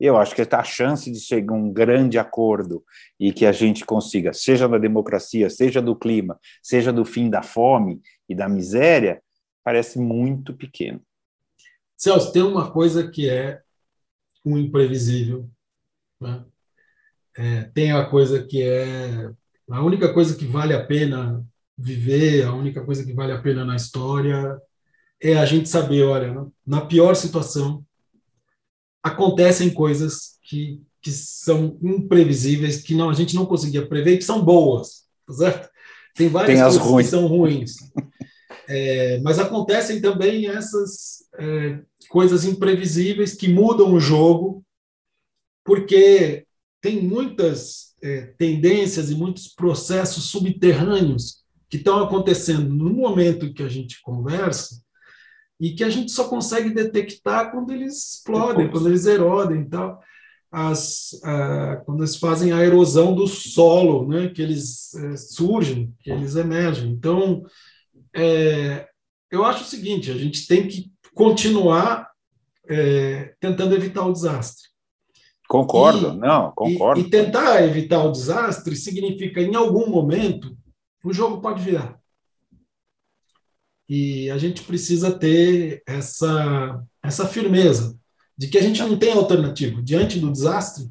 eu 0.00 0.16
acho 0.16 0.34
que 0.34 0.40
está 0.40 0.60
a 0.60 0.64
chance 0.64 1.12
de 1.12 1.20
chegar 1.20 1.52
a 1.52 1.58
um 1.58 1.70
grande 1.70 2.18
acordo 2.18 2.82
e 3.20 3.30
que 3.30 3.44
a 3.44 3.52
gente 3.52 3.84
consiga, 3.84 4.32
seja 4.32 4.66
da 4.66 4.78
democracia, 4.78 5.50
seja 5.50 5.82
do 5.82 5.94
clima, 5.94 6.40
seja 6.62 6.90
do 6.90 7.04
fim 7.04 7.28
da 7.28 7.42
fome 7.42 8.00
e 8.26 8.34
da 8.34 8.48
miséria, 8.48 9.22
parece 9.62 9.98
muito 9.98 10.54
pequeno. 10.54 11.02
Celso, 11.94 12.32
tem 12.32 12.42
uma 12.42 12.70
coisa 12.70 13.06
que 13.10 13.28
é 13.28 13.60
um 14.42 14.56
imprevisível 14.56 15.46
né? 16.22 16.44
É, 17.36 17.62
tem 17.74 17.92
a 17.92 18.04
coisa 18.04 18.42
que 18.42 18.62
é 18.62 19.30
a 19.70 19.82
única 19.82 20.12
coisa 20.12 20.36
que 20.36 20.44
vale 20.44 20.74
a 20.74 20.84
pena 20.84 21.44
viver, 21.78 22.44
a 22.44 22.52
única 22.52 22.84
coisa 22.84 23.04
que 23.04 23.12
vale 23.12 23.32
a 23.32 23.40
pena 23.40 23.64
na 23.64 23.76
história 23.76 24.60
é 25.20 25.36
a 25.36 25.46
gente 25.46 25.68
saber, 25.68 26.02
olha, 26.04 26.46
na 26.66 26.82
pior 26.82 27.14
situação 27.14 27.84
acontecem 29.02 29.70
coisas 29.70 30.38
que, 30.42 30.80
que 31.00 31.10
são 31.10 31.78
imprevisíveis, 31.82 32.82
que 32.82 32.94
não 32.94 33.08
a 33.08 33.14
gente 33.14 33.34
não 33.34 33.46
conseguia 33.46 33.86
prever, 33.86 34.18
que 34.18 34.24
são 34.24 34.44
boas, 34.44 35.04
tá 35.26 35.32
certo? 35.32 35.70
Tem 36.14 36.28
várias 36.28 36.54
Tem 36.54 36.62
coisas 36.62 36.82
ruins. 36.82 37.06
que 37.06 37.10
são 37.10 37.26
ruins. 37.26 37.74
É, 38.68 39.20
mas 39.20 39.38
acontecem 39.38 40.00
também 40.00 40.46
essas 40.48 41.24
é, 41.38 41.80
coisas 42.08 42.44
imprevisíveis 42.44 43.34
que 43.34 43.48
mudam 43.48 43.92
o 43.92 44.00
jogo 44.00 44.61
porque 45.64 46.46
tem 46.80 47.00
muitas 47.02 47.94
é, 48.02 48.22
tendências 48.38 49.10
e 49.10 49.14
muitos 49.14 49.48
processos 49.48 50.24
subterrâneos 50.24 51.42
que 51.68 51.76
estão 51.76 52.02
acontecendo 52.02 52.68
no 52.68 52.92
momento 52.92 53.52
que 53.54 53.62
a 53.62 53.68
gente 53.68 54.00
conversa 54.02 54.82
e 55.60 55.72
que 55.72 55.84
a 55.84 55.88
gente 55.88 56.10
só 56.10 56.28
consegue 56.28 56.70
detectar 56.70 57.52
quando 57.52 57.72
eles 57.72 58.14
explodem, 58.14 58.66
Depois. 58.66 58.72
quando 58.72 58.88
eles 58.88 59.06
erodem 59.06 59.60
e 59.62 59.68
tal. 59.68 60.00
As, 60.50 61.18
quando 61.86 62.00
eles 62.00 62.16
fazem 62.16 62.52
a 62.52 62.62
erosão 62.62 63.14
do 63.14 63.26
solo, 63.26 64.06
né, 64.06 64.28
que 64.28 64.42
eles 64.42 64.94
é, 64.94 65.16
surgem, 65.16 65.94
que 66.00 66.10
eles 66.10 66.36
emergem. 66.36 66.90
Então, 66.90 67.42
é, 68.14 68.86
eu 69.30 69.44
acho 69.44 69.62
o 69.62 69.66
seguinte: 69.66 70.10
a 70.10 70.18
gente 70.18 70.46
tem 70.46 70.68
que 70.68 70.92
continuar 71.14 72.10
é, 72.68 73.34
tentando 73.40 73.74
evitar 73.74 74.04
o 74.04 74.12
desastre. 74.12 74.71
Concordo, 75.52 76.14
e, 76.14 76.16
não, 76.16 76.50
concordo. 76.52 76.98
E, 76.98 77.04
e, 77.04 77.10
tentar 77.10 77.62
evitar 77.62 78.02
o 78.02 78.10
desastre 78.10 78.74
significa, 78.74 79.38
em 79.38 79.54
algum 79.54 79.86
momento, 79.86 80.56
o 81.04 81.12
jogo 81.12 81.42
pode 81.42 81.62
virar. 81.62 82.00
E 83.86 84.30
a 84.30 84.38
gente 84.38 84.62
precisa 84.62 85.12
ter 85.12 85.82
essa, 85.86 86.82
essa 87.02 87.28
firmeza 87.28 87.94
de 88.34 88.48
que 88.48 88.56
a 88.56 88.62
gente 88.62 88.80
não 88.80 88.96
tem 88.96 89.12
alternativa. 89.12 89.82
Diante 89.82 90.18
do 90.18 90.32
desastre, 90.32 90.90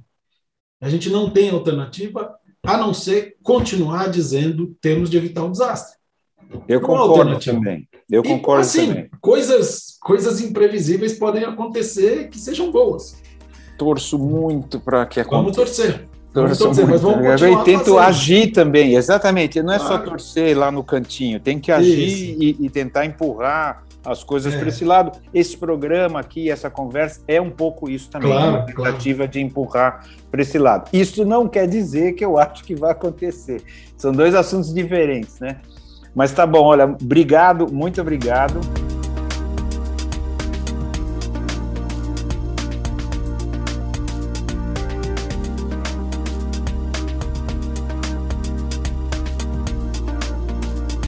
a 0.79 0.87
gente 0.87 1.09
não 1.09 1.31
tem 1.31 1.49
alternativa 1.49 2.31
a 2.61 2.77
não 2.77 2.93
ser 2.93 3.37
continuar 3.41 4.11
dizendo 4.11 4.77
temos 4.79 5.09
de 5.09 5.17
evitar 5.17 5.43
um 5.43 5.51
desastre. 5.51 5.97
Eu 6.67 6.79
Não 6.79 6.87
concordo 6.87 7.39
também. 7.39 7.89
Eu 8.07 8.21
E, 8.23 8.27
concordo 8.27 8.61
assim, 8.61 8.85
também. 8.85 9.09
Coisas, 9.19 9.97
coisas 9.99 10.39
imprevisíveis 10.39 11.17
podem 11.17 11.45
acontecer 11.45 12.29
que 12.29 12.37
sejam 12.37 12.71
boas. 12.71 13.20
Torço 13.85 14.19
muito 14.19 14.79
para 14.79 15.07
que 15.07 15.19
aconteça. 15.19 15.41
Vamos 15.41 15.55
torcer. 15.55 16.07
Vamos 16.33 16.57
Torço 16.59 16.63
torcer, 16.65 16.87
mas 16.87 17.01
muito. 17.01 17.17
vamos 17.23 17.41
Eu 17.41 17.63
tento 17.63 17.77
fazendo. 17.79 17.97
agir 17.99 18.51
também, 18.51 18.93
exatamente. 18.95 19.59
Não 19.63 19.73
é 19.73 19.79
só 19.79 19.87
Claro. 19.87 20.09
torcer 20.11 20.55
lá 20.55 20.71
no 20.71 20.83
cantinho, 20.83 21.39
tem 21.39 21.59
que 21.59 21.71
agir 21.71 22.37
e, 22.39 22.57
e 22.59 22.69
tentar 22.69 23.05
empurrar 23.07 23.83
as 24.05 24.23
coisas 24.23 24.53
É. 24.53 24.57
para 24.59 24.69
esse 24.69 24.85
lado. 24.85 25.11
Esse 25.33 25.57
programa 25.57 26.19
aqui, 26.19 26.49
essa 26.51 26.69
conversa, 26.69 27.21
é 27.27 27.41
um 27.41 27.49
pouco 27.49 27.89
isso 27.89 28.07
também, 28.09 28.29
Claro, 28.31 28.49
uma 28.57 28.65
tentativa 28.67 29.27
de 29.27 29.41
empurrar 29.41 30.05
para 30.29 30.41
esse 30.43 30.59
lado. 30.59 30.87
Isso 30.93 31.25
não 31.25 31.47
quer 31.47 31.67
dizer 31.67 32.13
que 32.13 32.23
eu 32.23 32.37
acho 32.39 32.63
que 32.63 32.75
vai 32.75 32.91
acontecer. 32.91 33.63
São 33.97 34.11
dois 34.11 34.35
assuntos 34.35 34.71
diferentes, 34.71 35.39
né? 35.39 35.57
Mas 36.13 36.31
tá 36.31 36.45
bom, 36.45 36.63
olha, 36.65 36.85
obrigado, 36.85 37.67
muito 37.73 37.99
obrigado. 37.99 38.59